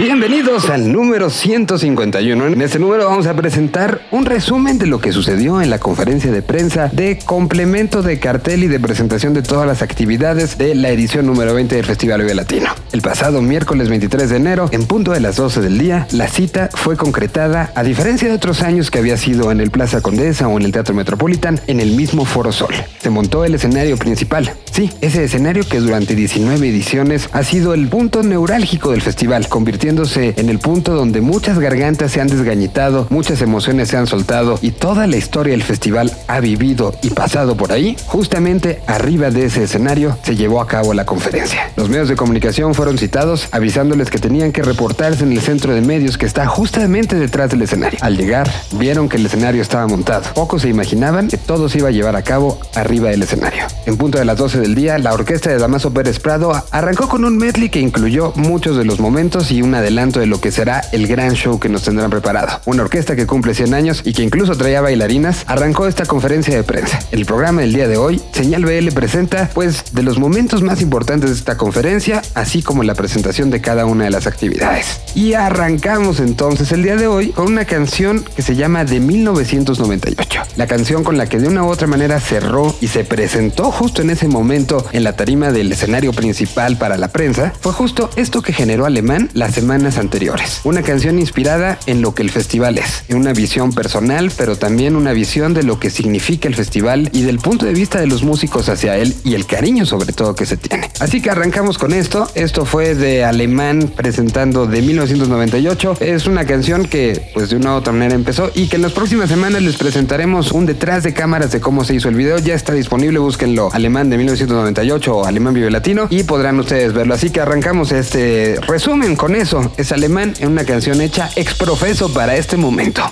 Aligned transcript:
Bienvenidos 0.00 0.70
al 0.70 0.90
número 0.90 1.28
151. 1.28 2.46
En 2.46 2.62
este 2.62 2.78
número 2.78 3.04
vamos 3.04 3.26
a 3.26 3.34
presentar 3.34 4.00
un 4.10 4.24
resumen 4.24 4.78
de 4.78 4.86
lo 4.86 4.98
que 4.98 5.12
sucedió 5.12 5.60
en 5.60 5.68
la 5.68 5.78
conferencia 5.78 6.32
de 6.32 6.40
prensa 6.40 6.88
de 6.90 7.18
complemento 7.18 8.00
de 8.00 8.18
cartel 8.18 8.64
y 8.64 8.68
de 8.68 8.80
presentación 8.80 9.34
de 9.34 9.42
todas 9.42 9.66
las 9.66 9.82
actividades 9.82 10.56
de 10.56 10.74
la 10.74 10.88
edición 10.88 11.26
número 11.26 11.52
20 11.52 11.76
del 11.76 11.84
Festival 11.84 12.22
Vive 12.22 12.34
Latino. 12.34 12.70
El 12.92 13.02
pasado 13.02 13.42
miércoles 13.42 13.90
23 13.90 14.30
de 14.30 14.36
enero, 14.36 14.70
en 14.72 14.86
punto 14.86 15.12
de 15.12 15.20
las 15.20 15.36
12 15.36 15.60
del 15.60 15.76
día, 15.76 16.06
la 16.12 16.28
cita 16.28 16.70
fue 16.72 16.96
concretada, 16.96 17.70
a 17.74 17.82
diferencia 17.82 18.26
de 18.26 18.34
otros 18.34 18.62
años 18.62 18.90
que 18.90 19.00
había 19.00 19.18
sido 19.18 19.52
en 19.52 19.60
el 19.60 19.70
Plaza 19.70 20.00
Condesa 20.00 20.48
o 20.48 20.56
en 20.56 20.64
el 20.64 20.72
Teatro 20.72 20.94
Metropolitan, 20.94 21.60
en 21.66 21.78
el 21.78 21.90
mismo 21.90 22.24
Foro 22.24 22.52
Sol. 22.52 22.74
Se 23.02 23.10
montó 23.10 23.44
el 23.44 23.54
escenario 23.54 23.98
principal. 23.98 24.50
Sí, 24.72 24.90
ese 25.02 25.24
escenario 25.24 25.68
que 25.68 25.78
durante 25.78 26.14
19 26.14 26.66
ediciones 26.66 27.28
ha 27.32 27.44
sido 27.44 27.74
el 27.74 27.88
punto 27.88 28.22
neurálgico 28.22 28.92
del 28.92 29.02
festival, 29.02 29.46
convirtiendo 29.48 29.89
convirtiéndose 29.90 30.40
en 30.40 30.48
el 30.48 30.60
punto 30.60 30.94
donde 30.94 31.20
muchas 31.20 31.58
gargantas 31.58 32.12
se 32.12 32.20
han 32.20 32.28
desgañitado, 32.28 33.06
muchas 33.10 33.42
emociones 33.42 33.88
se 33.88 33.96
han 33.96 34.06
soltado 34.06 34.58
y 34.62 34.70
toda 34.70 35.08
la 35.08 35.16
historia 35.16 35.52
del 35.52 35.64
festival 35.64 36.12
ha 36.28 36.38
vivido 36.38 36.94
y 37.02 37.10
pasado 37.10 37.56
por 37.56 37.72
ahí, 37.72 37.96
justamente 38.06 38.82
arriba 38.86 39.30
de 39.30 39.46
ese 39.46 39.64
escenario 39.64 40.16
se 40.22 40.36
llevó 40.36 40.60
a 40.60 40.68
cabo 40.68 40.94
la 40.94 41.06
conferencia. 41.06 41.72
Los 41.76 41.88
medios 41.88 42.08
de 42.08 42.14
comunicación 42.14 42.74
fueron 42.74 42.98
citados 42.98 43.48
avisándoles 43.50 44.10
que 44.10 44.18
tenían 44.18 44.52
que 44.52 44.62
reportarse 44.62 45.24
en 45.24 45.32
el 45.32 45.40
centro 45.40 45.74
de 45.74 45.80
medios 45.80 46.16
que 46.16 46.26
está 46.26 46.46
justamente 46.46 47.16
detrás 47.16 47.50
del 47.50 47.62
escenario. 47.62 47.98
Al 48.00 48.16
llegar, 48.16 48.48
vieron 48.72 49.08
que 49.08 49.16
el 49.16 49.26
escenario 49.26 49.60
estaba 49.60 49.88
montado. 49.88 50.32
Pocos 50.34 50.62
se 50.62 50.68
imaginaban 50.68 51.28
que 51.28 51.36
todo 51.36 51.68
se 51.68 51.78
iba 51.78 51.88
a 51.88 51.92
llevar 51.92 52.14
a 52.14 52.22
cabo 52.22 52.60
arriba 52.76 53.10
del 53.10 53.22
escenario. 53.22 53.64
En 53.86 53.96
punto 53.96 54.18
de 54.18 54.24
las 54.24 54.36
12 54.36 54.60
del 54.60 54.76
día, 54.76 54.98
la 54.98 55.12
orquesta 55.12 55.50
de 55.50 55.58
Damaso 55.58 55.92
Pérez 55.92 56.20
Prado 56.20 56.52
arrancó 56.70 57.08
con 57.08 57.24
un 57.24 57.36
medley 57.36 57.70
que 57.70 57.80
incluyó 57.80 58.32
muchos 58.36 58.76
de 58.76 58.84
los 58.84 59.00
momentos 59.00 59.50
y 59.50 59.62
un 59.62 59.69
adelanto 59.74 60.20
de 60.20 60.26
lo 60.26 60.40
que 60.40 60.52
será 60.52 60.80
el 60.92 61.06
gran 61.06 61.32
show 61.32 61.58
que 61.58 61.68
nos 61.68 61.82
tendrán 61.82 62.10
preparado. 62.10 62.60
Una 62.66 62.82
orquesta 62.82 63.16
que 63.16 63.26
cumple 63.26 63.54
100 63.54 63.74
años 63.74 64.02
y 64.04 64.12
que 64.12 64.22
incluso 64.22 64.56
traía 64.56 64.80
bailarinas 64.80 65.44
arrancó 65.46 65.86
esta 65.86 66.06
conferencia 66.06 66.54
de 66.54 66.62
prensa. 66.62 66.98
El 67.10 67.26
programa 67.26 67.62
del 67.62 67.72
día 67.72 67.88
de 67.88 67.96
hoy, 67.96 68.20
Señal 68.32 68.64
BL 68.64 68.90
presenta 68.92 69.50
pues 69.52 69.92
de 69.92 70.02
los 70.02 70.18
momentos 70.18 70.62
más 70.62 70.80
importantes 70.80 71.30
de 71.30 71.36
esta 71.36 71.56
conferencia, 71.56 72.22
así 72.34 72.62
como 72.62 72.82
la 72.82 72.94
presentación 72.94 73.50
de 73.50 73.60
cada 73.60 73.86
una 73.86 74.04
de 74.04 74.10
las 74.10 74.26
actividades. 74.26 75.00
Y 75.14 75.34
arrancamos 75.34 76.20
entonces 76.20 76.72
el 76.72 76.82
día 76.82 76.96
de 76.96 77.06
hoy 77.06 77.30
con 77.30 77.46
una 77.46 77.64
canción 77.64 78.24
que 78.36 78.42
se 78.42 78.56
llama 78.56 78.84
De 78.84 79.00
1998. 79.00 80.42
La 80.56 80.66
canción 80.66 81.04
con 81.04 81.18
la 81.18 81.26
que 81.26 81.38
de 81.38 81.48
una 81.48 81.64
u 81.64 81.68
otra 81.68 81.86
manera 81.86 82.20
cerró 82.20 82.74
y 82.80 82.88
se 82.88 83.04
presentó 83.04 83.70
justo 83.70 84.02
en 84.02 84.10
ese 84.10 84.28
momento 84.28 84.86
en 84.92 85.04
la 85.04 85.14
tarima 85.14 85.52
del 85.52 85.72
escenario 85.72 86.12
principal 86.12 86.76
para 86.76 86.96
la 86.96 87.08
prensa 87.08 87.52
fue 87.60 87.72
justo 87.72 88.10
esto 88.16 88.42
que 88.42 88.52
generó 88.52 88.86
Alemán 88.86 89.30
la 89.34 89.50
semanas 89.60 89.98
anteriores. 89.98 90.62
Una 90.64 90.80
canción 90.80 91.18
inspirada 91.18 91.78
en 91.84 92.00
lo 92.00 92.14
que 92.14 92.22
el 92.22 92.30
festival 92.30 92.78
es, 92.78 93.04
en 93.08 93.18
una 93.18 93.34
visión 93.34 93.74
personal, 93.74 94.32
pero 94.34 94.56
también 94.56 94.96
una 94.96 95.12
visión 95.12 95.52
de 95.52 95.64
lo 95.64 95.78
que 95.78 95.90
significa 95.90 96.48
el 96.48 96.54
festival 96.54 97.10
y 97.12 97.24
del 97.24 97.40
punto 97.40 97.66
de 97.66 97.74
vista 97.74 98.00
de 98.00 98.06
los 98.06 98.22
músicos 98.22 98.70
hacia 98.70 98.96
él 98.96 99.14
y 99.22 99.34
el 99.34 99.44
cariño 99.44 99.84
sobre 99.84 100.14
todo 100.14 100.34
que 100.34 100.46
se 100.46 100.56
tiene. 100.56 100.88
Así 100.98 101.20
que 101.20 101.28
arrancamos 101.28 101.76
con 101.76 101.92
esto. 101.92 102.26
Esto 102.34 102.64
fue 102.64 102.94
de 102.94 103.22
Alemán 103.22 103.92
presentando 103.94 104.66
de 104.66 104.80
1998. 104.80 105.98
Es 106.00 106.26
una 106.26 106.46
canción 106.46 106.86
que 106.86 107.30
pues 107.34 107.50
de 107.50 107.56
una 107.56 107.74
u 107.74 107.76
otra 107.76 107.92
manera 107.92 108.14
empezó 108.14 108.50
y 108.54 108.68
que 108.68 108.76
en 108.76 108.82
las 108.82 108.92
próximas 108.92 109.28
semanas 109.28 109.60
les 109.60 109.76
presentaremos 109.76 110.52
un 110.52 110.64
detrás 110.64 111.02
de 111.02 111.12
cámaras 111.12 111.52
de 111.52 111.60
cómo 111.60 111.84
se 111.84 111.94
hizo 111.94 112.08
el 112.08 112.14
video. 112.14 112.38
Ya 112.38 112.54
está 112.54 112.72
disponible, 112.72 113.18
búsquenlo 113.18 113.68
Alemán 113.74 114.08
de 114.08 114.16
1998 114.16 115.16
o 115.18 115.26
Alemán 115.26 115.52
Vive 115.52 115.70
Latino 115.70 116.06
y 116.08 116.22
podrán 116.22 116.58
ustedes 116.58 116.94
verlo. 116.94 117.12
Así 117.12 117.28
que 117.28 117.42
arrancamos 117.42 117.92
este 117.92 118.58
resumen 118.66 119.16
con 119.16 119.36
eso 119.36 119.49
es 119.76 119.90
alemán 119.90 120.34
en 120.38 120.48
una 120.48 120.64
canción 120.64 121.00
hecha 121.00 121.28
ex 121.34 121.54
profeso 121.54 122.12
para 122.12 122.36
este 122.36 122.56
momento. 122.56 123.02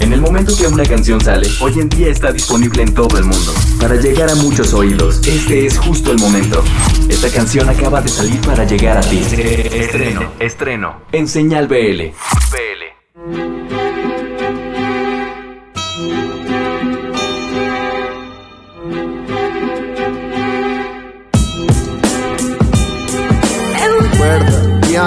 En 0.00 0.12
el 0.12 0.22
momento 0.22 0.56
que 0.56 0.66
una 0.66 0.84
canción 0.84 1.20
sale, 1.20 1.46
hoy 1.60 1.80
en 1.80 1.88
día 1.90 2.08
está 2.08 2.32
disponible 2.32 2.82
en 2.82 2.94
todo 2.94 3.18
el 3.18 3.24
mundo. 3.24 3.52
Para 3.78 3.96
llegar 3.96 4.30
a 4.30 4.34
muchos 4.36 4.72
oídos, 4.72 5.20
este 5.26 5.66
es 5.66 5.76
justo 5.76 6.12
el 6.12 6.18
momento. 6.18 6.64
Esta 7.10 7.28
canción 7.28 7.68
acaba 7.68 8.00
de 8.00 8.08
salir 8.08 8.40
para 8.40 8.64
llegar 8.64 8.96
a 8.96 9.00
ti. 9.02 9.18
Estreno, 9.18 10.32
estreno, 10.38 11.02
en 11.12 11.28
Señal 11.28 11.68
BL. 11.68 12.12
BL. 12.50 13.87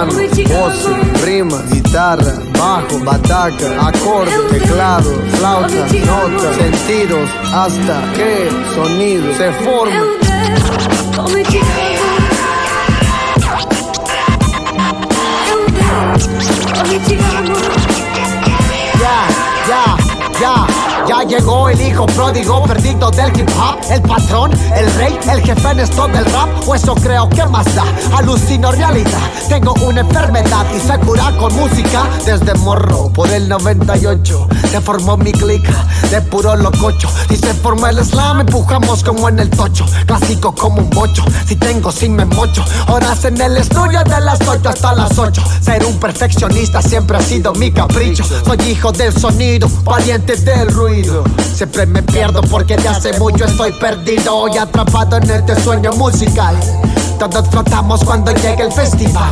Piano, 0.05 0.13
voz, 0.59 1.23
rima, 1.23 1.61
guitarra, 1.71 2.33
bajo, 2.57 2.99
bataca, 2.99 3.87
acorde, 3.87 4.31
teclado, 4.49 5.09
flauta, 5.37 5.87
nota, 6.05 6.53
sentidos, 6.55 7.29
hasta 7.53 8.01
que 8.13 8.49
sonido 8.73 9.33
se 9.35 9.51
forma. 9.63 10.05
Ya, 18.99 19.27
ya, 19.67 19.97
ya. 20.39 20.70
Llegó 21.27 21.69
el 21.69 21.79
hijo 21.79 22.05
pródigo 22.07 22.63
perdido 22.63 23.11
del 23.11 23.29
hip 23.39 23.47
hop. 23.55 23.79
El 23.89 24.01
patrón, 24.01 24.51
el 24.75 24.93
rey, 24.95 25.17
el 25.31 25.41
jefe 25.41 25.69
en 25.69 25.79
esto 25.79 26.07
del 26.07 26.25
rap. 26.25 26.49
O 26.67 26.73
eso 26.73 26.95
creo 26.95 27.29
que 27.29 27.45
más 27.45 27.65
da, 27.75 27.85
alucino 28.17 28.71
realidad. 28.71 29.31
Tengo 29.47 29.73
una 29.85 30.01
enfermedad 30.01 30.65
y 30.75 30.79
se 30.79 30.97
cura 30.99 31.31
con 31.37 31.53
música. 31.55 32.09
Desde 32.25 32.53
morro, 32.55 33.13
por 33.13 33.29
el 33.29 33.47
98 33.47 34.47
Se 34.71 34.81
formó 34.81 35.15
mi 35.15 35.31
clica, 35.31 35.85
de 36.09 36.21
puro 36.21 36.55
lococho. 36.55 37.07
Y 37.29 37.35
se 37.37 37.53
formó 37.53 37.87
el 37.87 38.03
slam, 38.03 38.41
empujamos 38.41 39.03
como 39.03 39.29
en 39.29 39.39
el 39.39 39.49
tocho. 39.49 39.85
Clásico 40.07 40.53
como 40.55 40.81
un 40.81 40.89
bocho, 40.89 41.23
si 41.45 41.55
tengo 41.55 41.91
si 41.91 42.09
me 42.09 42.25
mocho. 42.25 42.65
Horas 42.87 43.23
en 43.25 43.39
el 43.39 43.57
estudio 43.57 44.03
de 44.03 44.19
las 44.21 44.39
8 44.45 44.69
hasta 44.69 44.93
las 44.93 45.17
8 45.17 45.41
Ser 45.61 45.85
un 45.85 45.99
perfeccionista 45.99 46.81
siempre 46.81 47.17
ha 47.17 47.21
sido 47.21 47.53
mi 47.53 47.71
capricho. 47.71 48.23
Soy 48.23 48.57
hijo 48.69 48.91
del 48.91 49.13
sonido, 49.13 49.69
valiente 49.85 50.35
del 50.35 50.71
ruido 50.71 51.10
Siempre 51.53 51.85
me 51.85 52.01
pierdo 52.01 52.41
porque 52.41 52.75
de 52.77 52.87
hace 52.87 53.17
mucho 53.19 53.45
estoy 53.45 53.71
perdido 53.73 54.47
y 54.47 54.57
atrapado 54.57 55.17
en 55.17 55.29
este 55.29 55.59
sueño 55.61 55.91
musical. 55.93 56.55
Todos 57.19 57.47
flotamos 57.49 58.03
cuando 58.03 58.31
llega 58.33 58.65
el 58.65 58.71
festival. 58.71 59.31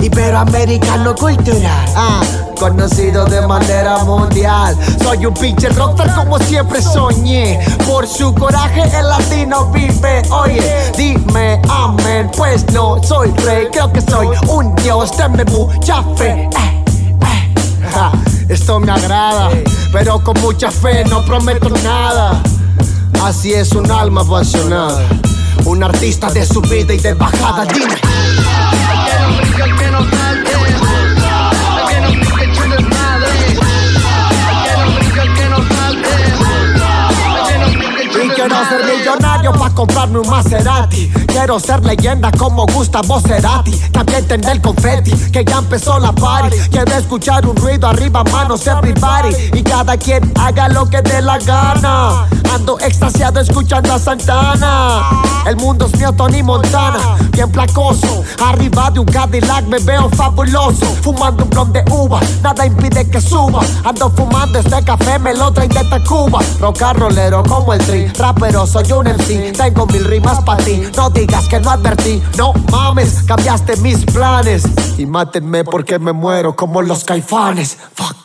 Iberoamericano 0.00 1.14
cultural, 1.16 1.88
ah, 1.96 2.22
conocido 2.58 3.24
de 3.26 3.46
manera 3.46 3.98
mundial. 4.04 4.76
Soy 5.02 5.26
un 5.26 5.34
pinche 5.34 5.68
rocker 5.70 6.10
como 6.14 6.38
siempre 6.38 6.80
soñé. 6.80 7.58
Por 7.86 8.06
su 8.06 8.32
coraje 8.34 8.82
el 8.96 9.08
latino 9.08 9.66
vive. 9.72 10.22
Oye, 10.30 10.92
dime 10.96 11.60
amén, 11.68 12.30
pues 12.36 12.64
no 12.72 13.02
soy 13.02 13.30
rey, 13.44 13.66
creo 13.72 13.92
que 13.92 14.00
soy 14.00 14.28
un 14.48 14.74
dios. 14.76 15.10
Tenme 15.16 15.44
mucha 15.44 16.02
fe. 16.16 16.44
Eh, 16.44 16.50
eh, 17.92 18.37
esto 18.48 18.80
me 18.80 18.90
agrada, 18.90 19.50
pero 19.92 20.22
con 20.22 20.40
mucha 20.40 20.70
fe 20.70 21.04
no 21.04 21.24
prometo 21.24 21.70
nada. 21.82 22.42
Así 23.22 23.52
es 23.52 23.72
un 23.72 23.90
alma 23.90 24.22
apasionada, 24.22 25.06
un 25.64 25.82
artista 25.82 26.30
de 26.30 26.46
subida 26.46 26.94
y 26.94 26.98
de 26.98 27.14
bajada. 27.14 27.66
Dime. 27.66 28.47
Millonario 39.48 39.52
para 39.52 39.74
comprarme 39.74 40.18
un 40.18 40.28
Maserati. 40.28 41.08
Quiero 41.26 41.58
ser 41.60 41.84
leyenda 41.84 42.30
como 42.32 42.66
Gustavo 42.66 43.20
Cerati. 43.20 43.72
También 43.92 44.26
tener 44.26 44.56
el 44.56 44.60
confetti, 44.60 45.12
que 45.30 45.44
ya 45.44 45.58
empezó 45.58 45.98
la 45.98 46.12
party. 46.12 46.56
Quiero 46.70 46.92
escuchar 46.94 47.46
un 47.46 47.56
ruido 47.56 47.88
arriba, 47.88 48.24
manos 48.24 48.66
everybody. 48.66 49.34
Y 49.54 49.62
cada 49.62 49.96
quien 49.96 50.32
haga 50.38 50.68
lo 50.68 50.88
que 50.88 51.02
dé 51.02 51.22
la 51.22 51.38
gana. 51.38 52.26
Ando 52.52 52.78
extasiado 52.80 53.40
escuchando 53.40 53.92
a 53.92 53.98
Santana. 53.98 55.02
El 55.46 55.56
mundo 55.56 55.86
es 55.86 55.96
mío, 55.98 56.12
Tony 56.12 56.42
Montana. 56.42 57.16
Bien 57.32 57.50
placoso. 57.50 58.24
Arriba 58.42 58.90
de 58.90 59.00
un 59.00 59.06
Cadillac 59.06 59.66
me 59.66 59.78
veo 59.78 60.08
fabuloso. 60.10 60.86
Fumando 61.02 61.44
un 61.44 61.50
blond 61.50 61.72
de 61.72 61.84
uva, 61.92 62.20
nada 62.42 62.66
impide 62.66 63.08
que 63.08 63.20
suba. 63.20 63.60
Ando 63.84 64.10
fumando 64.10 64.58
este 64.58 64.82
café, 64.84 65.18
me 65.18 65.34
lo 65.34 65.52
traen 65.52 65.70
de 65.70 65.84
Tacuba. 65.84 66.40
Roca 66.60 66.92
rolero 66.92 67.42
como 67.42 67.72
el 67.72 67.84
tri. 67.84 68.06
Rapero, 68.08 68.66
soy 68.66 68.90
un 68.92 69.06
MC. 69.06 69.52
Tengo 69.56 69.86
mil 69.86 70.04
rimas 70.04 70.42
para 70.42 70.62
ti. 70.64 70.82
No 70.96 71.10
digas 71.10 71.48
que 71.48 71.60
no 71.60 71.70
advertí. 71.70 72.22
No 72.36 72.52
mames, 72.70 73.22
cambiaste 73.24 73.76
mis 73.76 74.04
planes. 74.04 74.64
Y 74.96 75.06
mátenme 75.06 75.64
porque 75.64 75.98
me 75.98 76.12
muero 76.12 76.56
como 76.56 76.82
los 76.82 77.04
caifanes. 77.04 77.76
Fuck. 77.94 78.16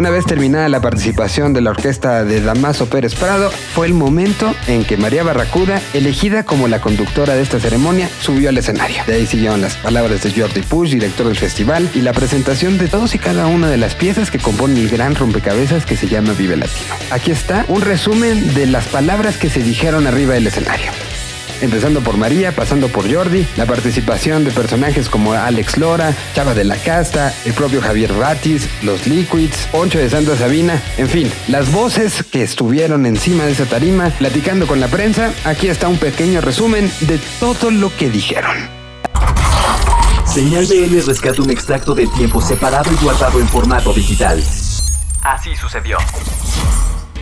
Una 0.00 0.08
vez 0.08 0.24
terminada 0.24 0.66
la 0.70 0.80
participación 0.80 1.52
de 1.52 1.60
la 1.60 1.72
orquesta 1.72 2.24
de 2.24 2.40
Damaso 2.40 2.88
Pérez 2.88 3.14
Prado, 3.14 3.50
fue 3.50 3.86
el 3.86 3.92
momento 3.92 4.54
en 4.66 4.82
que 4.82 4.96
María 4.96 5.22
Barracuda, 5.22 5.78
elegida 5.92 6.42
como 6.42 6.68
la 6.68 6.80
conductora 6.80 7.34
de 7.34 7.42
esta 7.42 7.60
ceremonia, 7.60 8.08
subió 8.22 8.48
al 8.48 8.56
escenario. 8.56 9.02
De 9.06 9.16
ahí 9.16 9.26
siguieron 9.26 9.60
las 9.60 9.76
palabras 9.76 10.22
de 10.22 10.32
Jordi 10.32 10.62
Push, 10.62 10.92
director 10.92 11.26
del 11.26 11.36
festival, 11.36 11.86
y 11.94 12.00
la 12.00 12.14
presentación 12.14 12.78
de 12.78 12.88
todos 12.88 13.14
y 13.14 13.18
cada 13.18 13.46
una 13.46 13.68
de 13.68 13.76
las 13.76 13.94
piezas 13.94 14.30
que 14.30 14.38
componen 14.38 14.78
el 14.78 14.88
gran 14.88 15.16
rompecabezas 15.16 15.84
que 15.84 15.98
se 15.98 16.08
llama 16.08 16.32
Vive 16.32 16.56
Latino. 16.56 16.94
Aquí 17.10 17.30
está 17.30 17.66
un 17.68 17.82
resumen 17.82 18.54
de 18.54 18.64
las 18.64 18.88
palabras 18.88 19.36
que 19.36 19.50
se 19.50 19.62
dijeron 19.62 20.06
arriba 20.06 20.32
del 20.32 20.46
escenario. 20.46 20.90
Empezando 21.60 22.00
por 22.00 22.16
María, 22.16 22.52
pasando 22.52 22.88
por 22.88 23.12
Jordi, 23.12 23.46
la 23.56 23.66
participación 23.66 24.44
de 24.44 24.50
personajes 24.50 25.08
como 25.08 25.32
Alex 25.32 25.76
Lora, 25.78 26.14
Chava 26.34 26.54
de 26.54 26.64
la 26.64 26.76
Casta, 26.76 27.34
el 27.44 27.52
propio 27.52 27.80
Javier 27.80 28.12
Ratis, 28.14 28.68
los 28.82 29.06
Liquids, 29.06 29.68
Poncho 29.70 29.98
de 29.98 30.08
Santa 30.08 30.36
Sabina, 30.36 30.80
en 30.96 31.08
fin, 31.08 31.30
las 31.48 31.70
voces 31.70 32.22
que 32.22 32.42
estuvieron 32.42 33.06
encima 33.06 33.44
de 33.44 33.52
esa 33.52 33.66
tarima 33.66 34.10
platicando 34.18 34.66
con 34.66 34.80
la 34.80 34.88
prensa, 34.88 35.32
aquí 35.44 35.68
está 35.68 35.88
un 35.88 35.98
pequeño 35.98 36.40
resumen 36.40 36.90
de 37.00 37.18
todo 37.38 37.70
lo 37.70 37.94
que 37.96 38.10
dijeron. 38.10 38.56
Señal 40.26 40.64
BL 40.66 41.04
rescata 41.04 41.42
un 41.42 41.50
extracto 41.50 41.94
de 41.94 42.06
tiempo 42.06 42.40
separado 42.40 42.92
y 42.92 43.04
guardado 43.04 43.40
en 43.40 43.48
formato 43.48 43.92
digital. 43.92 44.42
Así 45.22 45.56
sucedió. 45.56 45.98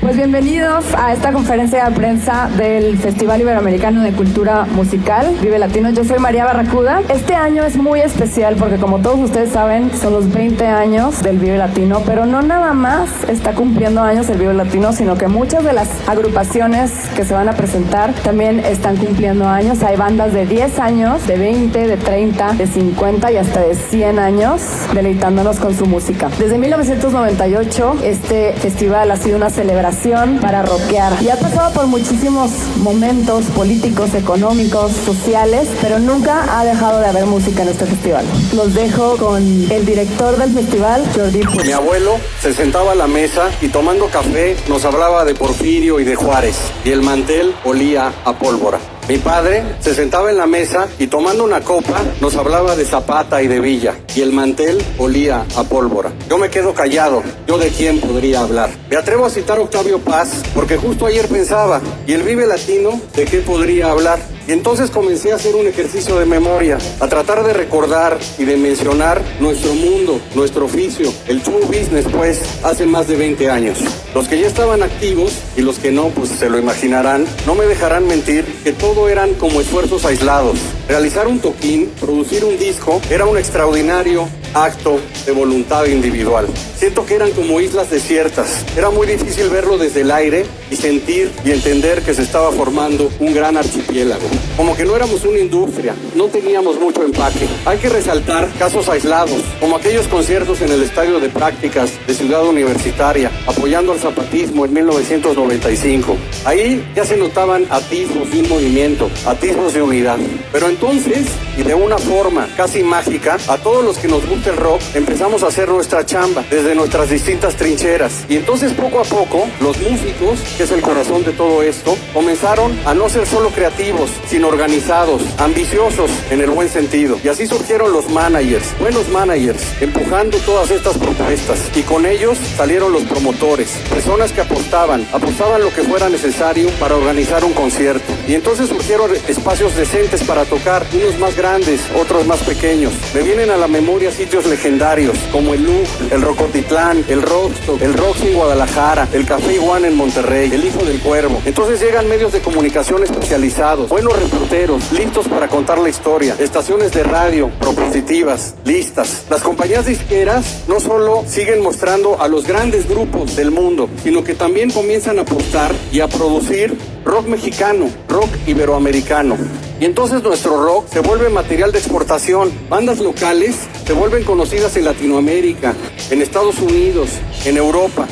Pues 0.08 0.16
bienvenidos 0.16 0.87
a 0.96 1.12
esta 1.12 1.34
conferencia 1.34 1.84
de 1.84 1.94
prensa 1.94 2.49
del 2.56 2.96
Festival 2.96 3.43
Iberoamericano 3.43 4.02
de 4.02 4.12
Cultura 4.12 4.64
Musical, 4.64 5.37
Vive 5.43 5.58
Latino. 5.58 5.90
Yo 5.90 6.02
soy 6.02 6.19
María 6.19 6.46
Barracuda. 6.46 7.02
Este 7.10 7.34
año 7.34 7.62
es 7.62 7.76
muy 7.76 8.00
especial 8.00 8.56
porque 8.56 8.76
como 8.76 9.00
todos 9.00 9.19
ustedes 9.19 9.50
saben, 9.50 9.90
son 9.94 10.14
los 10.14 10.32
20 10.32 10.66
años 10.66 11.22
del 11.22 11.37
Vive 11.37 11.58
Latino, 11.58 12.00
pero 12.06 12.25
no 12.25 12.40
nada 12.40 12.72
más 12.72 13.10
está 13.28 13.52
cumpliendo 13.52 14.00
años 14.00 14.31
el 14.31 14.38
Vive 14.38 14.55
Latino, 14.55 14.94
sino 14.94 15.19
que 15.19 15.28
muchas 15.28 15.62
de 15.62 15.75
las 15.75 15.90
agrupaciones 16.08 16.90
que 17.14 17.26
se 17.26 17.34
van 17.34 17.50
a 17.50 17.52
presentar 17.52 18.14
también 18.25 18.61
están 18.61 18.96
cumpliendo 18.96 19.46
años. 19.46 19.82
Hay 19.82 19.99
bandas 19.99 20.32
de 20.32 20.46
10 20.46 20.78
años, 20.78 21.26
de 21.26 21.37
20, 21.37 21.87
de 21.87 21.96
30, 21.99 22.54
de 22.54 22.66
50 22.66 23.31
y 23.31 23.37
hasta 23.37 23.61
de 23.61 23.75
100 23.75 24.19
años 24.19 24.62
deleitándonos 24.94 25.58
con 25.61 25.76
su 25.76 25.84
música. 25.84 26.31
Desde 26.38 26.56
1998 26.56 27.96
este 28.04 28.54
festival 28.54 29.11
ha 29.11 29.16
sido 29.19 29.37
una 29.37 29.50
celebración 29.50 29.97
para 30.40 30.62
rockear 30.62 31.20
y 31.22 31.28
ha 31.28 31.36
pasado 31.36 31.72
por 31.72 31.86
muchísimos 31.88 32.50
momentos 32.78 33.46
políticos, 33.46 34.14
económicos, 34.14 34.92
sociales, 34.92 35.68
pero 35.82 35.98
nunca 35.98 36.56
ha 36.56 36.64
dejado 36.64 37.00
de 37.00 37.06
haber 37.06 37.26
música 37.26 37.62
en 37.62 37.70
este 37.70 37.84
festival. 37.84 38.24
Los 38.54 38.74
dejo 38.74 39.16
con 39.16 39.42
el 39.42 39.84
director 39.84 40.36
del 40.36 40.52
festival, 40.52 41.04
Jordi 41.14 41.40
Puig. 41.40 41.66
Mi 41.66 41.72
abuelo 41.72 42.12
se 42.40 42.54
sentaba 42.54 42.92
a 42.92 42.94
la 42.94 43.08
mesa 43.08 43.50
y 43.60 43.68
tomando 43.68 44.06
café 44.06 44.56
nos 44.68 44.84
hablaba 44.84 45.24
de 45.24 45.34
Porfirio 45.34 45.98
y 45.98 46.04
de 46.04 46.14
Juárez 46.14 46.56
y 46.84 46.90
el 46.90 47.02
mantel 47.02 47.52
olía 47.64 48.12
a 48.24 48.38
pólvora. 48.38 48.78
Mi 49.08 49.16
padre 49.16 49.62
se 49.81 49.94
sentaba 49.94 50.31
en 50.31 50.37
la 50.37 50.46
mesa 50.46 50.87
y 50.99 51.06
tomando 51.06 51.43
una 51.43 51.62
copa 51.62 52.02
nos 52.20 52.37
hablaba 52.37 52.76
de 52.76 52.84
Zapata 52.84 53.43
y 53.43 53.49
de 53.49 53.58
Villa 53.58 53.94
y 54.14 54.20
el 54.20 54.32
mantel 54.32 54.84
olía 54.99 55.46
a 55.56 55.64
pólvora. 55.64 56.12
Yo 56.28 56.37
me 56.37 56.50
quedo 56.50 56.75
callado, 56.75 57.22
yo 57.46 57.56
de 57.56 57.70
quién 57.70 58.00
podría 58.00 58.40
hablar. 58.40 58.69
Me 58.90 58.96
atrevo 58.96 59.25
a 59.25 59.31
citar 59.31 59.58
Octavio 59.60 59.99
Paz 59.99 60.43
porque 60.55 60.76
justo 60.76 61.06
ayer 61.06 61.26
pensaba, 61.26 61.81
¿y 62.06 62.12
el 62.12 62.22
Vive 62.22 62.46
Latino 62.46 63.00
de 63.16 63.25
qué 63.25 63.38
podría 63.38 63.90
hablar? 63.93 64.19
Entonces 64.48 64.90
comencé 64.90 65.30
a 65.30 65.34
hacer 65.34 65.54
un 65.54 65.66
ejercicio 65.66 66.18
de 66.18 66.24
memoria, 66.24 66.78
a 67.00 67.06
tratar 67.06 67.44
de 67.44 67.52
recordar 67.52 68.18
y 68.38 68.46
de 68.46 68.56
mencionar 68.56 69.22
nuestro 69.40 69.74
mundo, 69.74 70.22
nuestro 70.34 70.64
oficio, 70.64 71.12
el 71.26 71.42
show 71.42 71.60
business, 71.66 72.06
pues, 72.10 72.40
hace 72.64 72.86
más 72.86 73.08
de 73.08 73.16
20 73.16 73.50
años. 73.50 73.78
Los 74.14 74.26
que 74.26 74.40
ya 74.40 74.46
estaban 74.46 74.82
activos 74.82 75.34
y 75.54 75.60
los 75.60 75.78
que 75.78 75.92
no, 75.92 76.08
pues 76.08 76.30
se 76.30 76.48
lo 76.48 76.58
imaginarán, 76.58 77.26
no 77.46 77.54
me 77.54 77.66
dejarán 77.66 78.06
mentir 78.06 78.46
que 78.64 78.72
todo 78.72 79.10
eran 79.10 79.34
como 79.34 79.60
esfuerzos 79.60 80.06
aislados. 80.06 80.56
Realizar 80.88 81.28
un 81.28 81.40
toquín, 81.40 81.92
producir 82.00 82.42
un 82.46 82.58
disco, 82.58 83.02
era 83.10 83.26
un 83.26 83.36
extraordinario 83.36 84.30
acto 84.54 84.98
de 85.26 85.32
voluntad 85.32 85.86
individual. 85.86 86.46
Siento 86.76 87.04
que 87.04 87.14
eran 87.14 87.32
como 87.32 87.60
islas 87.60 87.90
desiertas. 87.90 88.64
Era 88.76 88.90
muy 88.90 89.06
difícil 89.06 89.48
verlo 89.48 89.78
desde 89.78 90.02
el 90.02 90.10
aire 90.10 90.46
y 90.70 90.76
sentir 90.76 91.32
y 91.44 91.50
entender 91.50 92.02
que 92.02 92.14
se 92.14 92.22
estaba 92.22 92.52
formando 92.52 93.10
un 93.18 93.34
gran 93.34 93.56
archipiélago. 93.56 94.22
Como 94.56 94.76
que 94.76 94.84
no 94.84 94.94
éramos 94.94 95.24
una 95.24 95.38
industria, 95.38 95.94
no 96.14 96.26
teníamos 96.26 96.78
mucho 96.78 97.02
empaque. 97.02 97.46
Hay 97.66 97.78
que 97.78 97.88
resaltar 97.88 98.48
casos 98.58 98.88
aislados, 98.88 99.40
como 99.60 99.76
aquellos 99.76 100.06
conciertos 100.06 100.60
en 100.60 100.70
el 100.70 100.82
estadio 100.82 101.20
de 101.20 101.28
prácticas 101.28 101.90
de 102.06 102.14
Ciudad 102.14 102.44
Universitaria, 102.44 103.30
apoyando 103.46 103.92
al 103.92 103.98
zapatismo 103.98 104.64
en 104.64 104.72
1995. 104.72 106.16
Ahí 106.44 106.86
ya 106.94 107.04
se 107.04 107.16
notaban 107.16 107.66
atismos 107.70 108.30
de 108.30 108.40
un 108.40 108.48
movimiento, 108.48 109.10
atismos 109.26 109.74
de 109.74 109.82
unidad. 109.82 110.18
Pero 110.52 110.68
entonces, 110.68 111.26
y 111.56 111.62
de 111.62 111.74
una 111.74 111.98
forma 111.98 112.48
casi 112.56 112.82
mágica, 112.82 113.38
a 113.48 113.58
todos 113.58 113.84
los 113.84 113.98
que 113.98 114.08
nos 114.08 114.24
gusta 114.26 114.38
el 114.46 114.56
rock, 114.56 114.80
empezamos 114.95 115.42
a 115.42 115.49
hacer 115.49 115.68
nuestra 115.68 116.04
chamba 116.07 116.45
desde 116.50 116.75
nuestras 116.75 117.11
distintas 117.11 117.57
trincheras. 117.57 118.25
Y 118.28 118.37
entonces 118.37 118.73
poco 118.73 119.00
a 119.00 119.04
poco, 119.04 119.47
los 119.61 119.78
músicos, 119.80 120.40
que 120.57 120.62
es 120.62 120.71
el 120.71 120.80
corazón 120.80 121.25
de 121.25 121.33
todo 121.33 121.62
esto, 121.62 121.97
comenzaron 122.12 122.78
a 122.85 122.95
no 122.95 123.09
ser 123.09 123.26
solo 123.26 123.50
creativos, 123.50 124.11
sino 124.26 124.49
organizados, 124.49 125.23
ambiciosos 125.38 126.11
en 126.30 126.40
el 126.40 126.50
buen 126.50 126.68
sentido. 126.68 127.18
Y 127.25 127.28
así 127.28 127.47
surgieron 127.47 127.92
los 127.92 128.09
managers, 128.11 128.66
buenos 128.78 129.09
managers, 129.09 129.62
empujando 129.80 130.38
todas 130.38 130.71
estas 130.71 130.97
propuestas. 130.99 131.59
Y 131.75 131.83
con 131.83 132.07
ellos 132.07 132.38
salieron 132.57 132.92
los 132.92 133.02
promotores, 133.04 133.71
personas 133.90 134.33
que 134.33 134.42
apostaban, 134.42 135.07
apostaban 135.12 135.62
lo 135.62 135.73
que 135.73 135.83
fuera 135.83 136.09
necesario 136.09 136.68
para 136.78 136.97
organizar 136.97 137.45
un 137.45 137.52
concierto. 137.52 138.12
Y 138.26 138.35
entonces 138.35 138.68
surgieron 138.68 139.11
espacios 139.26 139.75
decentes 139.76 140.23
para 140.25 140.45
tocar, 140.45 140.87
unos 140.92 141.18
más 141.18 141.37
grandes, 141.37 141.80
otros 141.99 142.26
más 142.26 142.40
pequeños. 142.40 142.92
Me 143.14 143.23
vienen 143.23 143.50
a 143.50 143.57
la 143.57 143.68
memoria 143.68 144.11
sitios 144.28 144.44
legendarios 144.44 145.16
como 145.32 145.54
el 145.54 145.64
Look, 145.64 145.88
el 146.11 146.20
Rocotitlán, 146.20 147.02
el 147.08 147.23
Rockstock, 147.23 147.80
el 147.80 147.94
Roxy 147.94 148.28
en 148.28 148.35
Guadalajara, 148.35 149.08
el 149.14 149.25
Café 149.25 149.54
Iguana 149.54 149.88
en 149.88 149.97
Monterrey, 149.97 150.50
el 150.52 150.66
Hijo 150.66 150.85
del 150.85 151.00
Cuervo. 151.00 151.40
Entonces 151.47 151.80
llegan 151.80 152.06
medios 152.11 152.32
de 152.32 152.40
comunicación 152.40 153.02
especializados, 153.02 153.88
buenos 153.88 154.20
reporteros, 154.20 154.92
listos 154.92 155.28
para 155.28 155.49
contar 155.49 155.78
la 155.78 155.88
historia, 155.88 156.37
estaciones 156.38 156.92
de 156.92 157.04
radio, 157.04 157.50
propositivas, 157.58 158.54
listas. 158.66 159.25
Las 159.30 159.40
compañías 159.40 159.87
disqueras 159.87 160.64
no 160.68 160.78
solo 160.78 161.25
siguen 161.26 161.62
mostrando 161.62 162.20
a 162.20 162.28
los 162.28 162.47
grandes 162.47 162.87
grupos 162.87 163.35
del 163.35 163.50
mundo, 163.50 163.88
sino 164.02 164.25
que 164.25 164.35
también 164.35 164.70
comienzan 164.70 165.18
a 165.18 165.23
apostar 165.23 165.75
y 165.90 166.00
a 166.00 166.06
producir 166.06 166.76
rock 167.02 167.28
mexicano, 167.28 167.88
rock 168.06 168.28
iberoamericano. 168.47 169.38
Y 169.80 169.85
entonces 169.85 170.23
nuestro 170.23 170.61
rock 170.61 170.88
se 170.88 171.00
vuelve 171.00 171.28
material 171.28 171.70
de 171.70 171.78
exportación. 171.78 172.50
Bandas 172.68 172.99
locales 172.99 173.54
se 173.87 173.92
vuelven 173.92 174.25
conocidas 174.25 174.76
en 174.76 174.85
Latinoamérica, 174.85 175.75
en 176.11 176.20
Estados 176.20 176.58
Unidos, 176.58 177.11
en 177.44 177.56
Europa. 177.56 178.08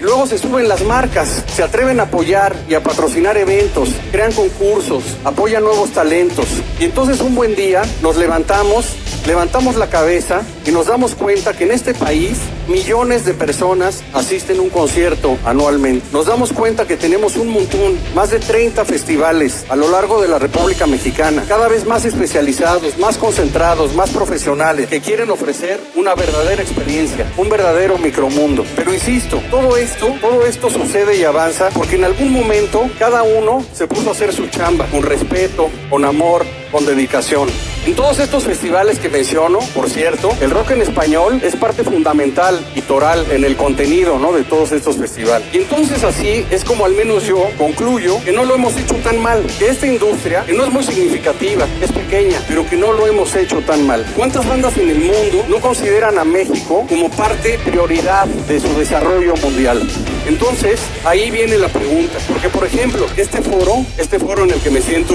Luego 0.00 0.26
se 0.26 0.38
suben 0.38 0.68
las 0.68 0.82
marcas, 0.82 1.44
se 1.54 1.62
atreven 1.62 2.00
a 2.00 2.04
apoyar 2.04 2.56
y 2.68 2.74
a 2.74 2.82
patrocinar 2.82 3.36
eventos, 3.36 3.90
crean 4.12 4.32
concursos, 4.32 5.02
apoyan 5.24 5.62
nuevos 5.64 5.90
talentos. 5.90 6.46
Y 6.78 6.84
entonces 6.84 7.20
un 7.20 7.34
buen 7.34 7.54
día 7.54 7.82
nos 8.02 8.16
levantamos 8.16 8.96
levantamos 9.26 9.76
la 9.76 9.88
cabeza 9.88 10.42
y 10.66 10.70
nos 10.70 10.86
damos 10.86 11.14
cuenta 11.14 11.54
que 11.54 11.64
en 11.64 11.72
este 11.72 11.94
país 11.94 12.38
millones 12.68 13.24
de 13.24 13.34
personas 13.34 14.02
asisten 14.12 14.58
a 14.58 14.62
un 14.62 14.70
concierto 14.70 15.38
anualmente. 15.44 16.06
Nos 16.12 16.26
damos 16.26 16.52
cuenta 16.52 16.86
que 16.86 16.96
tenemos 16.96 17.36
un 17.36 17.48
montón, 17.48 17.98
más 18.14 18.30
de 18.30 18.38
30 18.38 18.84
festivales 18.84 19.64
a 19.68 19.76
lo 19.76 19.90
largo 19.90 20.20
de 20.20 20.28
la 20.28 20.38
República 20.38 20.86
Mexicana, 20.86 21.44
cada 21.48 21.68
vez 21.68 21.86
más 21.86 22.04
especializados, 22.04 22.98
más 22.98 23.18
concentrados, 23.18 23.94
más 23.94 24.10
profesionales, 24.10 24.88
que 24.88 25.00
quieren 25.00 25.30
ofrecer 25.30 25.80
una 25.94 26.14
verdadera 26.14 26.62
experiencia, 26.62 27.30
un 27.36 27.48
verdadero 27.48 27.98
micromundo. 27.98 28.64
Pero 28.76 28.92
insisto, 28.92 29.42
todo 29.50 29.76
esto, 29.76 30.14
todo 30.20 30.46
esto 30.46 30.70
sucede 30.70 31.16
y 31.16 31.24
avanza 31.24 31.70
porque 31.70 31.96
en 31.96 32.04
algún 32.04 32.32
momento 32.32 32.88
cada 32.98 33.22
uno 33.22 33.64
se 33.72 33.86
puso 33.86 34.10
a 34.10 34.12
hacer 34.12 34.32
su 34.32 34.46
chamba 34.48 34.86
con 34.86 35.02
respeto, 35.02 35.70
con 35.90 36.04
amor, 36.04 36.44
con 36.70 36.86
dedicación. 36.86 37.48
En 37.86 37.94
todos 37.94 38.18
estos 38.18 38.44
festivales 38.44 38.98
que 38.98 39.10
menciono, 39.10 39.58
por 39.74 39.90
cierto, 39.90 40.30
el 40.40 40.50
rock 40.50 40.70
en 40.70 40.80
español 40.80 41.38
es 41.42 41.54
parte 41.54 41.84
fundamental 41.84 42.58
y 42.74 42.80
toral 42.80 43.26
en 43.30 43.44
el 43.44 43.56
contenido 43.56 44.18
¿no? 44.18 44.32
de 44.32 44.42
todos 44.42 44.72
estos 44.72 44.96
festivales. 44.96 45.46
Y 45.52 45.58
entonces 45.58 46.02
así 46.02 46.46
es 46.50 46.64
como 46.64 46.86
al 46.86 46.94
menos 46.94 47.26
yo 47.26 47.46
concluyo 47.58 48.24
que 48.24 48.32
no 48.32 48.46
lo 48.46 48.54
hemos 48.54 48.74
hecho 48.78 48.94
tan 48.96 49.20
mal, 49.20 49.44
que 49.58 49.68
esta 49.68 49.86
industria, 49.86 50.46
que 50.46 50.54
no 50.54 50.64
es 50.64 50.72
muy 50.72 50.82
significativa, 50.82 51.66
es 51.82 51.92
pequeña, 51.92 52.42
pero 52.48 52.66
que 52.66 52.76
no 52.78 52.90
lo 52.90 53.06
hemos 53.06 53.36
hecho 53.36 53.58
tan 53.60 53.86
mal. 53.86 54.06
¿Cuántas 54.16 54.48
bandas 54.48 54.78
en 54.78 54.88
el 54.88 55.00
mundo 55.00 55.44
no 55.50 55.60
consideran 55.60 56.18
a 56.18 56.24
México 56.24 56.86
como 56.88 57.10
parte 57.10 57.58
prioridad 57.66 58.24
de 58.26 58.60
su 58.60 58.74
desarrollo 58.78 59.36
mundial? 59.36 59.86
Entonces, 60.26 60.80
ahí 61.04 61.30
viene 61.30 61.58
la 61.58 61.68
pregunta, 61.68 62.18
porque 62.28 62.48
por 62.48 62.64
ejemplo, 62.64 63.06
este 63.16 63.42
foro, 63.42 63.84
este 63.98 64.18
foro 64.18 64.44
en 64.44 64.52
el 64.52 64.60
que 64.60 64.70
me 64.70 64.80
siento 64.80 65.14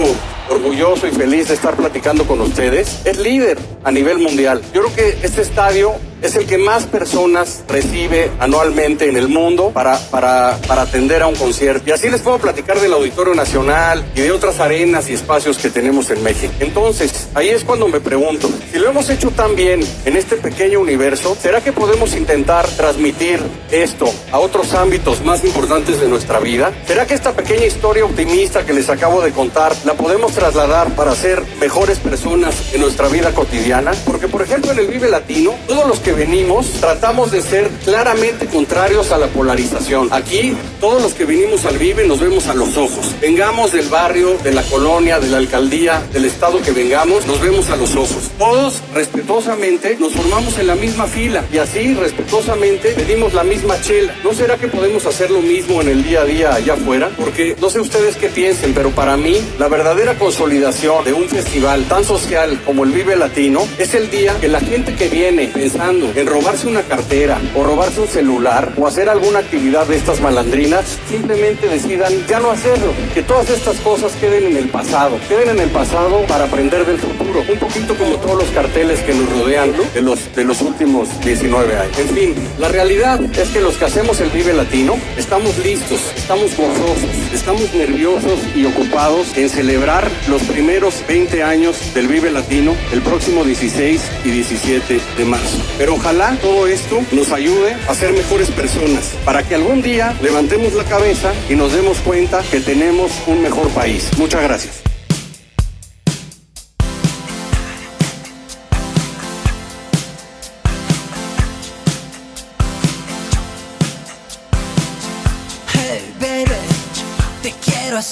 orgulloso 0.49 1.07
y 1.07 1.11
feliz 1.11 1.47
de 1.47 1.55
estar 1.55 1.75
platicando 1.75 2.25
con 2.25 2.41
ustedes, 2.41 3.01
es 3.05 3.17
líder 3.17 3.57
a 3.83 3.91
nivel 3.91 4.19
mundial. 4.19 4.61
Yo 4.73 4.81
creo 4.81 4.95
que 4.95 5.25
este 5.25 5.41
estadio 5.41 5.93
es 6.21 6.35
el 6.35 6.45
que 6.45 6.57
más 6.57 6.85
personas 6.85 7.63
recibe 7.67 8.29
anualmente 8.39 9.07
en 9.07 9.15
el 9.15 9.29
mundo 9.29 9.71
para, 9.73 9.97
para, 10.09 10.57
para 10.67 10.81
atender 10.81 11.21
a 11.21 11.27
un 11.27 11.35
concierto. 11.35 11.89
Y 11.89 11.93
así 11.93 12.09
les 12.09 12.21
puedo 12.21 12.39
platicar 12.39 12.79
del 12.79 12.91
Auditorio 12.93 13.33
Nacional 13.35 14.03
y 14.15 14.21
de 14.21 14.31
otras 14.31 14.59
arenas 14.59 15.09
y 15.09 15.13
espacios 15.13 15.57
que 15.57 15.69
tenemos 15.69 16.09
en 16.09 16.21
México. 16.23 16.51
Entonces, 16.59 17.29
ahí 17.35 17.49
es 17.49 17.63
cuando 17.63 17.87
me 17.87 18.01
pregunto, 18.01 18.49
si 18.71 18.79
lo 18.79 18.89
hemos 18.89 19.09
hecho 19.09 19.31
tan 19.31 19.55
bien 19.55 19.79
en 20.05 20.17
este 20.17 20.35
pequeño 20.35 20.81
universo, 20.81 21.37
¿será 21.41 21.61
que 21.61 21.71
podemos 21.71 22.15
intentar 22.15 22.67
transmitir 22.67 23.39
esto 23.71 24.11
a 24.31 24.39
otros 24.39 24.73
ámbitos 24.73 24.98
más 25.23 25.43
importantes 25.43 25.99
de 25.99 26.07
nuestra 26.07 26.39
vida? 26.39 26.71
¿Será 26.85 27.07
que 27.07 27.15
esta 27.15 27.33
pequeña 27.33 27.65
historia 27.65 28.05
optimista 28.05 28.65
que 28.65 28.73
les 28.73 28.89
acabo 28.89 29.21
de 29.21 29.31
contar 29.31 29.75
la 29.85 29.93
podemos 29.93 30.33
trasladar 30.33 30.89
para 30.95 31.15
ser 31.15 31.41
mejores 31.59 31.97
personas 31.97 32.73
en 32.73 32.81
nuestra 32.81 33.07
vida 33.07 33.31
cotidiana? 33.31 33.91
Porque, 34.05 34.27
por 34.27 34.43
ejemplo, 34.43 34.71
en 34.71 34.79
el 34.79 34.87
Vive 34.87 35.09
Latino, 35.09 35.55
todos 35.67 35.87
los 35.87 35.99
que 35.99 36.11
venimos 36.11 36.67
tratamos 36.79 37.31
de 37.31 37.41
ser 37.41 37.69
claramente 37.83 38.45
contrarios 38.45 39.11
a 39.11 39.17
la 39.17 39.27
polarización. 39.27 40.09
Aquí, 40.11 40.55
todos 40.79 41.01
los 41.01 41.13
que 41.13 41.25
venimos 41.25 41.65
al 41.65 41.77
Vive 41.77 42.05
nos 42.05 42.19
vemos 42.19 42.47
a 42.47 42.53
los 42.53 42.77
ojos. 42.77 43.15
Vengamos 43.19 43.71
del 43.71 43.89
barrio, 43.89 44.37
de 44.43 44.53
la 44.53 44.61
colonia, 44.63 45.19
de 45.19 45.29
la 45.29 45.37
alcaldía, 45.37 46.03
del 46.13 46.25
estado 46.25 46.61
que 46.61 46.71
vengamos, 46.71 47.25
nos 47.25 47.41
vemos 47.41 47.69
a 47.71 47.77
los 47.77 47.95
ojos. 47.95 48.29
Todos, 48.37 48.81
respetuosamente, 48.93 49.97
nos 49.99 50.13
formamos 50.13 50.59
en 50.59 50.67
la 50.67 50.75
misma 50.75 51.07
fila 51.07 51.43
y 51.51 51.57
así, 51.57 51.95
respetuosamente, 51.95 52.89
pedimos 52.91 53.33
la 53.33 53.43
misma 53.43 53.81
chela. 53.81 54.13
¿No 54.23 54.33
será 54.33 54.57
que 54.57 54.67
podemos 54.67 54.88
hacer 54.97 55.29
lo 55.31 55.41
mismo 55.41 55.81
en 55.81 55.87
el 55.87 56.03
día 56.03 56.21
a 56.21 56.25
día 56.25 56.53
allá 56.53 56.73
afuera? 56.73 57.09
Porque 57.15 57.55
no 57.61 57.69
sé 57.69 57.79
ustedes 57.79 58.15
qué 58.15 58.29
piensen, 58.29 58.73
pero 58.73 58.89
para 58.89 59.17
mí, 59.17 59.37
la 59.57 59.67
verdadera 59.67 60.15
consolidación 60.17 61.05
de 61.05 61.13
un 61.13 61.29
festival 61.29 61.83
tan 61.85 62.03
social 62.03 62.59
como 62.65 62.83
el 62.83 62.91
Vive 62.91 63.15
Latino 63.15 63.67
es 63.77 63.93
el 63.93 64.09
día 64.09 64.35
que 64.41 64.47
la 64.47 64.59
gente 64.59 64.95
que 64.95 65.07
viene 65.07 65.47
pensando 65.47 66.11
en 66.15 66.27
robarse 66.27 66.67
una 66.67 66.81
cartera 66.81 67.39
o 67.55 67.63
robarse 67.63 68.01
un 68.01 68.07
celular 68.07 68.73
o 68.77 68.87
hacer 68.87 69.09
alguna 69.09 69.39
actividad 69.39 69.85
de 69.85 69.95
estas 69.95 70.21
malandrinas, 70.21 70.97
simplemente 71.07 71.67
decidan 71.67 72.13
ya 72.27 72.39
no 72.39 72.51
hacerlo, 72.51 72.91
que 73.13 73.21
todas 73.21 73.49
estas 73.49 73.77
cosas 73.77 74.13
queden 74.13 74.45
en 74.47 74.57
el 74.57 74.69
pasado, 74.69 75.17
queden 75.27 75.49
en 75.49 75.59
el 75.59 75.69
pasado 75.69 76.21
para 76.27 76.45
aprender 76.45 76.85
del 76.85 76.97
futuro, 76.97 77.43
un 77.47 77.59
poquito 77.59 77.95
como 77.95 78.15
todos 78.17 78.43
los 78.43 78.49
carteles 78.49 78.99
que 79.01 79.13
nos 79.13 79.29
rodean 79.29 79.71
de 79.93 80.01
los, 80.01 80.35
de 80.35 80.43
los 80.43 80.61
últimos 80.61 81.07
19 81.21 81.77
años. 81.77 81.99
En 81.99 82.09
fin, 82.09 82.35
la 82.57 82.69
realidad 82.69 83.19
es 83.37 83.49
que 83.49 83.61
los 83.61 83.77
que 83.77 83.85
hacemos 83.85 84.19
el 84.21 84.29
Vive 84.29 84.53
Latino 84.53 84.78
estamos 85.17 85.57
listos, 85.57 85.99
estamos 86.15 86.55
gozosos, 86.55 87.09
estamos 87.33 87.73
nerviosos 87.73 88.39
y 88.55 88.65
ocupados 88.65 89.37
en 89.37 89.49
celebrar 89.49 90.09
los 90.29 90.41
primeros 90.43 91.03
20 91.05 91.43
años 91.43 91.93
del 91.93 92.07
Vive 92.07 92.31
Latino 92.31 92.75
el 92.93 93.01
próximo 93.01 93.43
16 93.43 94.01
y 94.23 94.29
17 94.31 95.01
de 95.17 95.25
marzo. 95.25 95.57
Pero 95.77 95.95
ojalá 95.95 96.37
todo 96.41 96.65
esto 96.67 97.01
nos 97.11 97.31
ayude 97.31 97.75
a 97.89 97.93
ser 97.93 98.13
mejores 98.13 98.51
personas, 98.51 99.15
para 99.25 99.43
que 99.43 99.55
algún 99.55 99.81
día 99.81 100.15
levantemos 100.21 100.73
la 100.73 100.85
cabeza 100.85 101.33
y 101.49 101.55
nos 101.55 101.73
demos 101.73 101.97
cuenta 101.99 102.41
que 102.49 102.61
tenemos 102.61 103.11
un 103.27 103.41
mejor 103.41 103.67
país. 103.69 104.09
Muchas 104.17 104.41
gracias. 104.41 104.88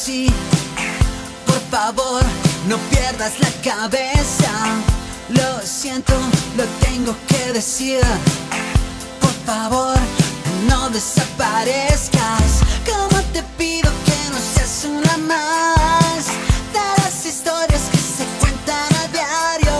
Por 0.08 1.60
favor, 1.70 2.24
no 2.70 2.78
pierdas 2.90 3.42
la 3.42 3.50
cabeza. 3.62 4.52
Lo 5.28 5.62
siento, 5.66 6.14
lo 6.56 6.64
tengo 6.80 7.14
que 7.28 7.52
decir. 7.52 8.00
Por 9.20 9.34
favor, 9.46 9.98
no 10.70 10.90
desaparezcas. 10.92 12.62
Como 12.86 13.22
te 13.34 13.44
pido 13.58 13.92
que 14.06 14.32
no 14.32 14.40
seas 14.40 14.86
una 14.86 15.18
más 15.18 16.28
de 16.72 17.04
las 17.04 17.26
historias 17.26 17.82
que 17.92 17.98
se 17.98 18.24
cuentan 18.40 18.90
a 19.04 19.08
diario. 19.12 19.74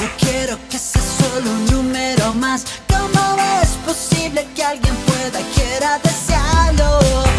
No 0.00 0.08
quiero 0.18 0.58
que 0.68 0.76
seas 0.76 1.04
solo 1.20 1.48
un 1.48 1.66
número 1.66 2.34
más. 2.34 2.64
¿Cómo 2.88 3.36
es 3.62 3.68
posible 3.86 4.44
que 4.56 4.64
alguien 4.64 4.96
pueda 5.06 5.38
quiera 5.54 6.00
desearlo? 6.00 7.35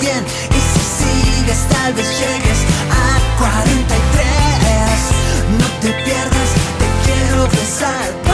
Bien. 0.00 0.24
Y 0.50 0.60
si 0.72 0.82
sigues, 1.00 1.60
tal 1.68 1.92
vez 1.94 2.08
llegues 2.18 2.60
a 2.90 3.20
43. 3.38 3.94
No 5.58 5.66
te 5.80 5.90
pierdas, 6.04 6.50
te 6.78 6.86
quiero 7.04 7.48
besar. 7.48 8.33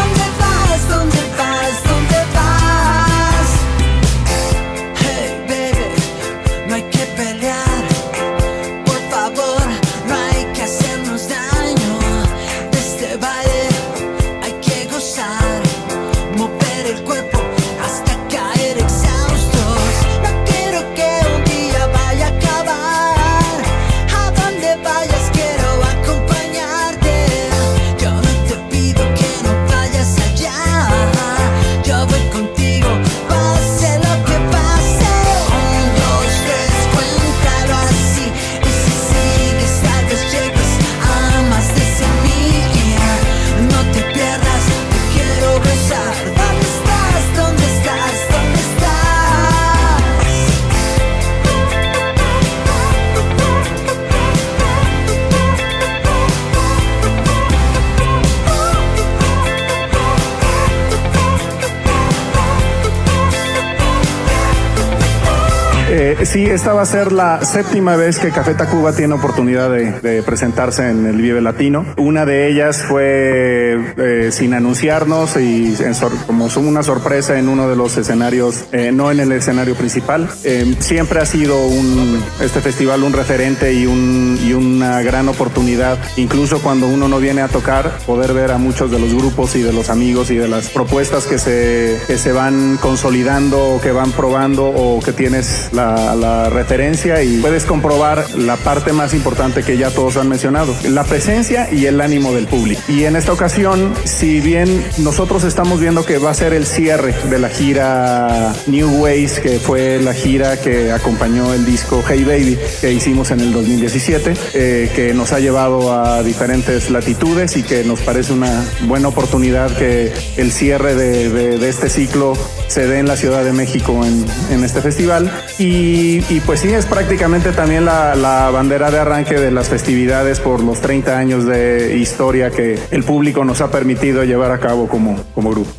Sí, 66.31 66.45
esta 66.45 66.73
va 66.73 66.83
a 66.83 66.87
ser 66.87 67.11
la 67.13 67.45
séptima 67.45 67.97
vez 67.97 68.19
que 68.19 68.31
Café 68.31 68.55
Tacuba 68.55 68.93
tiene 68.93 69.15
oportunidad 69.15 69.71
de, 69.71 69.93
de 70.01 70.23
presentarse 70.23 70.89
en 70.89 71.07
el 71.07 71.17
Vive 71.17 71.41
Latino. 71.41 71.85
Una 71.97 72.25
de 72.25 72.49
ellas 72.49 72.83
fue 72.83 73.77
eh, 73.97 74.29
sin 74.31 74.55
anunciarnos 74.55 75.37
y 75.37 75.75
en 75.81 75.95
como 76.27 76.49
una 76.57 76.83
sorpresa 76.83 77.39
en 77.39 77.49
uno 77.49 77.69
de 77.69 77.77
los 77.77 77.97
escenarios, 77.97 78.65
eh, 78.73 78.93
no 78.93 79.11
en 79.11 79.21
el 79.21 79.33
escenario 79.33 79.75
principal. 79.75 80.29
Eh, 80.45 80.77
siempre 80.79 81.21
ha 81.21 81.27
sido 81.27 81.67
un, 81.67 82.23
este 82.41 82.61
festival 82.61 83.03
un 83.03 83.13
referente 83.13 83.73
y, 83.73 83.87
un, 83.87 84.39
y 84.43 84.53
una 84.53 85.03
gran 85.03 85.29
oportunidad, 85.29 85.99
incluso 86.17 86.61
cuando 86.61 86.87
uno 86.87 87.09
no 87.09 87.19
viene 87.19 87.43
a 87.43 87.49
tocar, 87.49 87.99
poder 88.07 88.33
ver 88.33 88.53
a 88.53 88.59
muchos 88.59 88.91
de 88.91 88.99
los 88.99 89.13
grupos 89.13 89.57
y 89.57 89.63
de 89.63 89.73
los 89.73 89.91
amigos 89.91 90.31
y 90.31 90.37
de 90.37 90.49
las 90.49 90.69
propuestas 90.69 91.27
que 91.27 91.39
se, 91.39 91.99
que 92.07 92.19
se 92.19 92.33
van 92.33 92.79
consolidando 92.81 93.75
o 93.75 93.81
que 93.81 93.93
van 93.93 94.13
probando 94.13 94.69
o 94.69 95.01
que 95.01 95.13
tienes 95.13 95.71
la, 95.73 96.15
la 96.21 96.51
referencia 96.51 97.23
y 97.23 97.39
puedes 97.39 97.65
comprobar 97.65 98.25
la 98.37 98.57
parte 98.57 98.93
más 98.93 99.15
importante 99.15 99.63
que 99.63 99.77
ya 99.77 99.91
todos 99.91 100.17
han 100.17 100.29
mencionado, 100.29 100.75
la 100.89 101.05
presencia 101.05 101.69
y 101.73 101.87
el 101.87 102.01
ánimo 102.01 102.33
del 102.33 102.47
público. 102.47 102.81
Y 102.89 103.05
en 103.05 103.17
esta 103.17 103.33
ocasión, 103.33 103.95
si 104.05 104.41
bien 104.41 104.85
nosotros 104.99 105.45
estamos 105.45 105.81
viendo 105.81 106.05
que 106.05 106.19
va 106.19 106.31
a 106.31 106.35
ser 106.35 106.53
el 106.53 106.67
cierre 106.67 107.15
de 107.31 107.39
la 107.39 107.49
gira 107.49 108.53
New 108.67 109.01
Ways, 109.03 109.41
que 109.41 109.59
fue 109.59 109.99
la 110.01 110.13
gira 110.15 110.61
que 110.61 110.93
acompañó 110.93 111.53
el 111.55 111.65
disco 111.65 112.03
Hey 112.07 112.25
Baby 112.25 112.59
que 112.81 112.93
hicimos 112.93 113.31
en 113.31 113.41
el 113.41 113.53
2017, 113.53 114.35
eh, 114.55 114.91
que 114.95 115.15
nos 115.15 115.33
ha 115.33 115.41
llevado 115.41 115.93
a 115.93 116.23
diferentes 116.23 116.91
latitudes 116.91 117.57
y 117.57 117.63
que 117.63 117.85
nos 117.85 118.01
parece 118.01 118.33
una 118.33 118.65
buena 118.87 119.09
oportunidad 119.09 119.71
que 119.77 120.13
el 120.37 120.53
cierre 120.53 120.95
de, 120.95 121.29
de- 121.31 121.59
de 121.59 121.69
este 121.69 121.89
ciclo 121.89 122.35
se 122.69 122.87
dé 122.87 122.99
en 122.99 123.07
la 123.09 123.17
Ciudad 123.17 123.45
de 123.45 123.53
México 123.53 124.05
en, 124.05 124.25
en 124.51 124.65
este 124.65 124.81
festival. 124.81 125.31
Y, 125.59 126.10
y 126.19 126.41
pues 126.45 126.61
sí, 126.61 126.69
es 126.69 126.87
prácticamente 126.87 127.53
también 127.53 127.85
la, 127.85 128.51
bandera 128.53 128.91
de 128.91 128.99
arranque 128.99 129.35
de 129.35 129.51
las 129.51 129.69
festividades 129.69 130.41
por 130.41 130.63
los 130.63 130.81
30 130.81 131.17
años 131.17 131.47
de 131.47 131.97
historia 131.99 132.51
que 132.51 132.79
el 132.91 133.05
público 133.05 133.45
nos 133.45 133.61
ha 133.61 133.71
permitido 133.71 134.25
llevar 134.25 134.51
a 134.51 134.59
cabo 134.59 134.89
como, 134.89 135.23
como 135.35 135.51
grupo. 135.51 135.71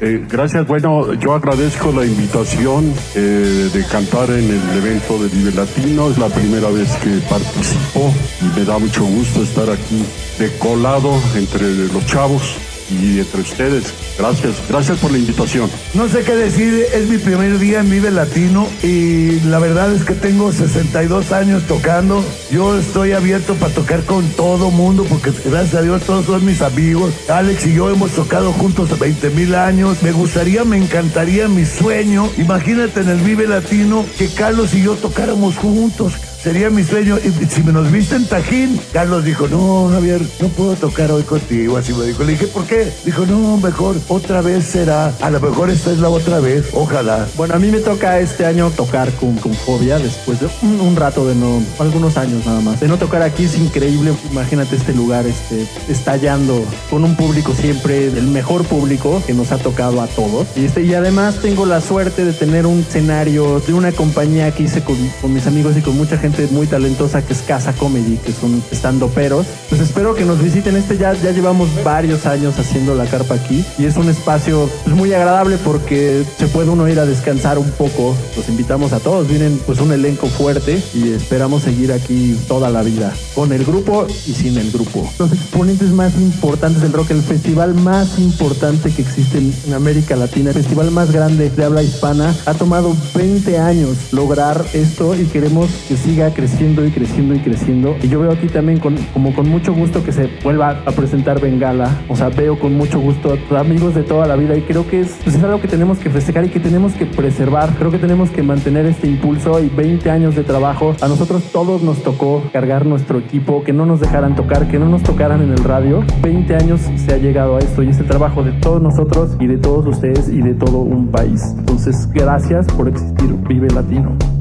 Eh, 0.00 0.24
gracias, 0.28 0.66
bueno, 0.66 1.12
yo 1.14 1.34
agradezco 1.34 1.92
la 1.92 2.04
invitación 2.04 2.94
eh, 3.14 3.68
de 3.72 3.84
cantar 3.86 4.30
en 4.30 4.44
el 4.44 4.78
evento 4.78 5.18
de 5.18 5.28
Vive 5.28 5.52
Latino, 5.52 6.10
es 6.10 6.18
la 6.18 6.28
primera 6.28 6.68
vez 6.68 6.88
que 6.96 7.18
participo 7.28 8.14
y 8.40 8.58
me 8.58 8.64
da 8.64 8.78
mucho 8.78 9.04
gusto 9.04 9.42
estar 9.42 9.68
aquí 9.68 10.04
de 10.38 10.56
colado 10.58 11.20
entre 11.34 11.88
los 11.92 12.06
chavos 12.06 12.56
y 12.90 13.18
entre 13.18 13.40
ustedes. 13.40 13.92
Gracias, 14.18 14.54
gracias 14.68 14.98
por 14.98 15.12
la 15.12 15.18
invitación. 15.18 15.70
No 15.94 16.08
sé 16.08 16.22
qué 16.22 16.34
decir, 16.34 16.86
es 16.92 17.08
mi 17.08 17.18
primer 17.18 17.58
día 17.58 17.80
en 17.80 17.90
Vive 17.90 18.10
Latino 18.10 18.66
y 18.82 19.40
la 19.40 19.58
verdad 19.58 19.92
es 19.94 20.04
que 20.04 20.14
tengo 20.14 20.52
62 20.52 21.32
años 21.32 21.62
tocando. 21.66 22.24
Yo 22.50 22.78
estoy 22.78 23.12
abierto 23.12 23.54
para 23.54 23.72
tocar 23.72 24.04
con 24.04 24.24
todo 24.30 24.70
mundo 24.70 25.04
porque 25.08 25.32
gracias 25.44 25.74
a 25.74 25.82
Dios 25.82 26.02
todos 26.02 26.26
son 26.26 26.44
mis 26.44 26.62
amigos. 26.62 27.12
Alex 27.28 27.66
y 27.66 27.74
yo 27.74 27.90
hemos 27.90 28.10
tocado 28.12 28.52
juntos 28.52 28.98
20 28.98 29.30
mil 29.30 29.54
años. 29.54 30.02
Me 30.02 30.12
gustaría, 30.12 30.64
me 30.64 30.76
encantaría, 30.76 31.48
mi 31.48 31.64
sueño. 31.64 32.28
Imagínate 32.38 33.00
en 33.00 33.08
el 33.08 33.18
Vive 33.18 33.46
Latino 33.46 34.04
que 34.16 34.28
Carlos 34.28 34.74
y 34.74 34.82
yo 34.82 34.94
tocáramos 34.96 35.56
juntos. 35.56 36.14
Sería 36.42 36.70
mi 36.70 36.84
sueño. 36.84 37.18
Y 37.18 37.46
si 37.46 37.62
me 37.64 37.72
nos 37.72 37.90
viste 37.90 38.14
en 38.14 38.24
Tajín, 38.24 38.80
Carlos 38.92 39.24
dijo, 39.24 39.48
no, 39.48 39.88
Javier, 39.90 40.20
no 40.40 40.48
puedo 40.48 40.76
tocar 40.76 41.10
hoy 41.10 41.24
contigo. 41.24 41.76
Así 41.76 41.92
me 41.92 42.04
dijo. 42.06 42.22
Le 42.22 42.32
dije, 42.32 42.46
¿por 42.46 42.64
qué? 42.64 42.92
Dijo, 43.04 43.26
no, 43.26 43.56
mejor 43.56 43.96
otra 44.06 44.40
vez 44.40 44.64
será. 44.64 45.12
A 45.20 45.30
lo 45.30 45.40
mejor 45.40 45.68
esta 45.68 45.90
es 45.90 45.98
la 45.98 46.08
otra 46.08 46.38
vez. 46.38 46.66
Ojalá. 46.72 47.26
Bueno, 47.36 47.54
a 47.54 47.58
mí 47.58 47.70
me 47.70 47.80
toca 47.80 48.20
este 48.20 48.46
año 48.46 48.70
tocar 48.70 49.10
con, 49.14 49.36
con 49.36 49.52
Fobia 49.52 49.98
después 49.98 50.38
de 50.38 50.48
un, 50.62 50.94
rato 50.94 51.26
de 51.26 51.34
no, 51.34 51.60
algunos 51.80 52.16
años 52.16 52.46
nada 52.46 52.60
más. 52.60 52.78
De 52.78 52.86
no 52.86 52.98
tocar 52.98 53.22
aquí 53.22 53.44
es 53.44 53.56
increíble. 53.56 54.12
Imagínate 54.30 54.76
este 54.76 54.94
lugar 54.94 55.26
este, 55.26 55.66
estallando 55.88 56.64
con 56.88 57.02
un 57.02 57.16
público 57.16 57.52
siempre, 57.52 58.06
el 58.06 58.28
mejor 58.28 58.64
público 58.64 59.22
que 59.26 59.34
nos 59.34 59.50
ha 59.50 59.58
tocado 59.58 60.00
a 60.00 60.06
todos. 60.06 60.46
Y, 60.54 60.66
este, 60.66 60.82
y 60.82 60.94
además 60.94 61.40
tengo 61.42 61.66
la 61.66 61.80
suerte 61.80 62.24
de 62.24 62.32
tener 62.32 62.64
un 62.64 62.80
escenario 62.80 63.60
de 63.60 63.74
una 63.74 63.90
compañía 63.90 64.52
que 64.52 64.64
hice 64.64 64.84
con, 64.84 64.96
con 65.20 65.34
mis 65.34 65.46
amigos 65.46 65.76
y 65.76 65.80
con 65.80 65.96
mucha 65.96 66.16
gente 66.16 66.27
muy 66.50 66.66
talentosa 66.66 67.22
que 67.22 67.32
es 67.32 67.40
Casa 67.40 67.72
Comedy, 67.72 68.16
que 68.18 68.32
son 68.32 68.62
estando 68.70 69.08
peros. 69.08 69.46
Pues 69.68 69.80
espero 69.80 70.14
que 70.14 70.24
nos 70.24 70.42
visiten. 70.42 70.76
Este 70.76 70.96
ya, 70.96 71.14
ya 71.14 71.32
llevamos 71.32 71.68
varios 71.84 72.26
años 72.26 72.58
haciendo 72.58 72.94
la 72.94 73.06
carpa 73.06 73.34
aquí 73.34 73.64
y 73.78 73.86
es 73.86 73.96
un 73.96 74.08
espacio 74.08 74.68
pues, 74.84 74.94
muy 74.94 75.12
agradable 75.12 75.56
porque 75.64 76.24
se 76.38 76.46
puede 76.48 76.70
uno 76.70 76.88
ir 76.88 77.00
a 77.00 77.06
descansar 77.06 77.58
un 77.58 77.70
poco. 77.70 78.14
Los 78.36 78.48
invitamos 78.48 78.92
a 78.92 79.00
todos. 79.00 79.28
Vienen 79.28 79.60
pues 79.66 79.80
un 79.80 79.92
elenco 79.92 80.26
fuerte 80.26 80.82
y 80.94 81.12
esperamos 81.12 81.62
seguir 81.62 81.92
aquí 81.92 82.38
toda 82.46 82.70
la 82.70 82.82
vida 82.82 83.12
con 83.34 83.52
el 83.52 83.64
grupo 83.64 84.06
y 84.26 84.32
sin 84.32 84.56
el 84.58 84.70
grupo. 84.70 85.10
Los 85.18 85.32
exponentes 85.32 85.90
más 85.90 86.14
importantes 86.16 86.82
del 86.82 86.92
rock, 86.92 87.10
el 87.10 87.22
festival 87.22 87.74
más 87.74 88.18
importante 88.18 88.90
que 88.90 89.02
existe 89.02 89.38
en 89.38 89.72
América 89.72 90.16
Latina, 90.16 90.50
el 90.50 90.56
festival 90.56 90.90
más 90.90 91.10
grande 91.10 91.50
de 91.50 91.64
habla 91.64 91.82
hispana, 91.82 92.34
ha 92.46 92.54
tomado 92.54 92.94
20 93.14 93.58
años 93.58 93.96
lograr 94.12 94.64
esto 94.72 95.14
y 95.14 95.24
queremos 95.26 95.70
que 95.88 95.96
siga 95.96 96.17
creciendo 96.34 96.84
y 96.84 96.90
creciendo 96.90 97.34
y 97.34 97.38
creciendo. 97.38 97.96
Y 98.02 98.08
yo 98.08 98.20
veo 98.20 98.32
aquí 98.32 98.48
también 98.48 98.78
con, 98.78 98.96
como 99.12 99.32
con 99.32 99.48
mucho 99.48 99.72
gusto 99.72 100.04
que 100.04 100.12
se 100.12 100.28
vuelva 100.42 100.82
a 100.84 100.92
presentar 100.92 101.40
Bengala. 101.40 101.88
O 102.08 102.16
sea, 102.16 102.28
veo 102.28 102.58
con 102.58 102.74
mucho 102.74 102.98
gusto 102.98 103.36
a 103.50 103.60
amigos 103.60 103.94
de 103.94 104.02
toda 104.02 104.26
la 104.26 104.36
vida 104.36 104.56
y 104.56 104.62
creo 104.62 104.86
que 104.86 105.00
es, 105.00 105.16
pues 105.22 105.36
es 105.36 105.42
algo 105.42 105.60
que 105.60 105.68
tenemos 105.68 105.98
que 105.98 106.10
festejar 106.10 106.44
y 106.44 106.48
que 106.48 106.60
tenemos 106.60 106.92
que 106.94 107.06
preservar. 107.06 107.70
Creo 107.78 107.90
que 107.90 107.98
tenemos 107.98 108.30
que 108.30 108.42
mantener 108.42 108.86
este 108.86 109.06
impulso 109.06 109.60
y 109.60 109.68
20 109.68 110.10
años 110.10 110.34
de 110.34 110.42
trabajo. 110.42 110.94
A 111.00 111.08
nosotros 111.08 111.44
todos 111.52 111.82
nos 111.82 112.02
tocó 112.02 112.42
cargar 112.52 112.84
nuestro 112.84 113.18
equipo, 113.18 113.62
que 113.62 113.72
no 113.72 113.86
nos 113.86 114.00
dejaran 114.00 114.34
tocar, 114.34 114.68
que 114.68 114.78
no 114.78 114.88
nos 114.88 115.02
tocaran 115.02 115.40
en 115.42 115.50
el 115.52 115.62
radio. 115.64 116.04
20 116.22 116.54
años 116.56 116.80
se 116.96 117.14
ha 117.14 117.18
llegado 117.18 117.56
a 117.56 117.60
esto 117.60 117.82
y 117.82 117.90
es 117.90 117.98
el 117.98 118.06
trabajo 118.06 118.42
de 118.42 118.52
todos 118.52 118.82
nosotros 118.82 119.36
y 119.40 119.46
de 119.46 119.58
todos 119.58 119.86
ustedes 119.86 120.28
y 120.28 120.42
de 120.42 120.54
todo 120.54 120.78
un 120.78 121.08
país. 121.08 121.54
Entonces, 121.58 122.08
gracias 122.12 122.66
por 122.66 122.88
existir. 122.88 123.34
Vive 123.48 123.68
Latino. 123.68 124.37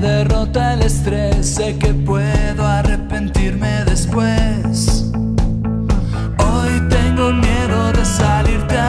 Derrota 0.00 0.74
el 0.74 0.82
estrés, 0.82 1.46
sé 1.46 1.76
que 1.78 1.92
puedo 1.92 2.66
arrepentirme 2.66 3.84
después. 3.84 5.12
Hoy 6.38 6.80
tengo 6.88 7.32
miedo 7.32 7.92
de 7.92 8.04
salirte 8.04 8.79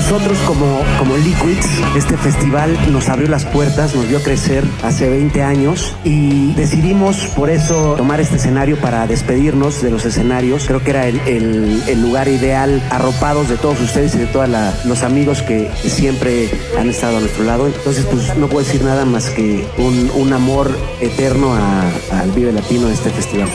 nosotros 0.00 0.38
como, 0.46 0.80
como 0.98 1.14
Liquids, 1.18 1.66
este 1.94 2.16
festival 2.16 2.74
nos 2.90 3.10
abrió 3.10 3.28
las 3.28 3.44
puertas, 3.44 3.94
nos 3.94 4.08
vio 4.08 4.22
crecer 4.22 4.64
hace 4.82 5.10
20 5.10 5.42
años 5.42 5.94
y 6.04 6.54
decidimos 6.54 7.26
por 7.36 7.50
eso 7.50 7.94
tomar 7.98 8.18
este 8.18 8.36
escenario 8.36 8.78
para 8.80 9.06
despedirnos 9.06 9.82
de 9.82 9.90
los 9.90 10.06
escenarios. 10.06 10.64
Creo 10.66 10.82
que 10.82 10.90
era 10.90 11.06
el, 11.06 11.20
el- 11.26 12.00
lugar 12.02 12.28
ideal, 12.28 12.82
arropados 12.90 13.50
de 13.50 13.56
todos 13.58 13.78
ustedes 13.82 14.14
y 14.14 14.18
de 14.18 14.26
todos 14.26 14.48
los 14.86 15.02
amigos 15.02 15.42
que 15.42 15.70
siempre 15.84 16.48
han 16.78 16.88
estado 16.88 17.18
a 17.18 17.20
nuestro 17.20 17.44
lado. 17.44 17.66
Entonces, 17.66 18.06
pues 18.10 18.34
no 18.38 18.48
puedo 18.48 18.64
decir 18.64 18.82
nada 18.82 19.04
más 19.04 19.28
que 19.28 19.68
un, 19.76 20.10
un 20.14 20.32
amor 20.32 20.74
eterno 21.02 21.54
al 21.54 22.30
Vive 22.30 22.52
Latino 22.52 22.88
de 22.88 22.94
este 22.94 23.10
festival. 23.10 23.48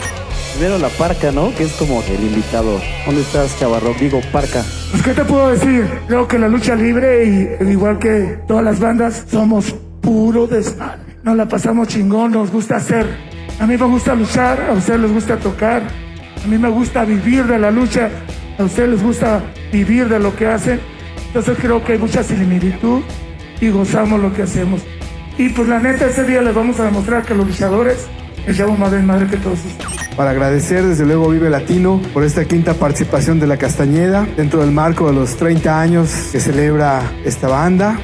Primero 0.56 0.78
la 0.78 0.88
parca, 0.88 1.32
¿no? 1.32 1.54
Que 1.54 1.64
es 1.64 1.72
como 1.72 2.02
el 2.02 2.24
invitado. 2.24 2.80
¿Dónde 3.04 3.20
estás, 3.20 3.58
Chavarro? 3.60 3.92
Digo, 4.00 4.22
parca. 4.32 4.64
Pues, 4.90 5.02
¿qué 5.02 5.12
te 5.12 5.22
puedo 5.22 5.50
decir? 5.50 5.86
Creo 6.08 6.26
que 6.26 6.38
la 6.38 6.48
lucha 6.48 6.74
libre, 6.74 7.26
y 7.26 7.70
igual 7.70 7.98
que 7.98 8.38
todas 8.48 8.64
las 8.64 8.80
bandas, 8.80 9.26
somos 9.30 9.74
puro 10.00 10.46
desmadre. 10.46 11.18
Nos 11.22 11.36
la 11.36 11.46
pasamos 11.46 11.88
chingón, 11.88 12.32
nos 12.32 12.50
gusta 12.50 12.76
hacer. 12.76 13.06
A 13.60 13.66
mí 13.66 13.76
me 13.76 13.84
gusta 13.84 14.14
luchar, 14.14 14.70
a 14.70 14.72
ustedes 14.72 15.00
les 15.00 15.12
gusta 15.12 15.36
tocar. 15.36 15.82
A 16.42 16.46
mí 16.48 16.56
me 16.56 16.70
gusta 16.70 17.04
vivir 17.04 17.44
de 17.44 17.58
la 17.58 17.70
lucha, 17.70 18.08
a 18.58 18.64
ustedes 18.64 18.88
les 18.88 19.02
gusta 19.02 19.42
vivir 19.70 20.08
de 20.08 20.18
lo 20.18 20.34
que 20.34 20.46
hacen. 20.46 20.80
Entonces 21.26 21.58
creo 21.60 21.84
que 21.84 21.92
hay 21.92 21.98
mucha 21.98 22.22
similitud 22.22 23.02
y 23.60 23.68
gozamos 23.68 24.18
lo 24.20 24.32
que 24.32 24.44
hacemos. 24.44 24.80
Y 25.36 25.50
pues 25.50 25.68
la 25.68 25.80
neta, 25.80 26.06
ese 26.06 26.24
día 26.24 26.40
les 26.40 26.54
vamos 26.54 26.80
a 26.80 26.84
demostrar 26.84 27.26
que 27.26 27.34
los 27.34 27.46
luchadores 27.46 28.06
echamos 28.46 28.78
más 28.78 28.92
desmadre 28.92 29.26
que 29.26 29.36
todos. 29.36 29.58
Para 30.16 30.30
agradecer 30.30 30.82
desde 30.82 31.04
luego 31.04 31.28
Vive 31.28 31.50
Latino 31.50 32.00
por 32.14 32.24
esta 32.24 32.44
quinta 32.44 32.74
participación 32.74 33.38
de 33.38 33.46
la 33.46 33.58
Castañeda 33.58 34.26
dentro 34.36 34.60
del 34.60 34.70
marco 34.70 35.08
de 35.08 35.12
los 35.12 35.36
30 35.36 35.80
años 35.80 36.10
que 36.32 36.40
celebra 36.40 37.02
esta 37.24 37.48
banda. 37.48 37.98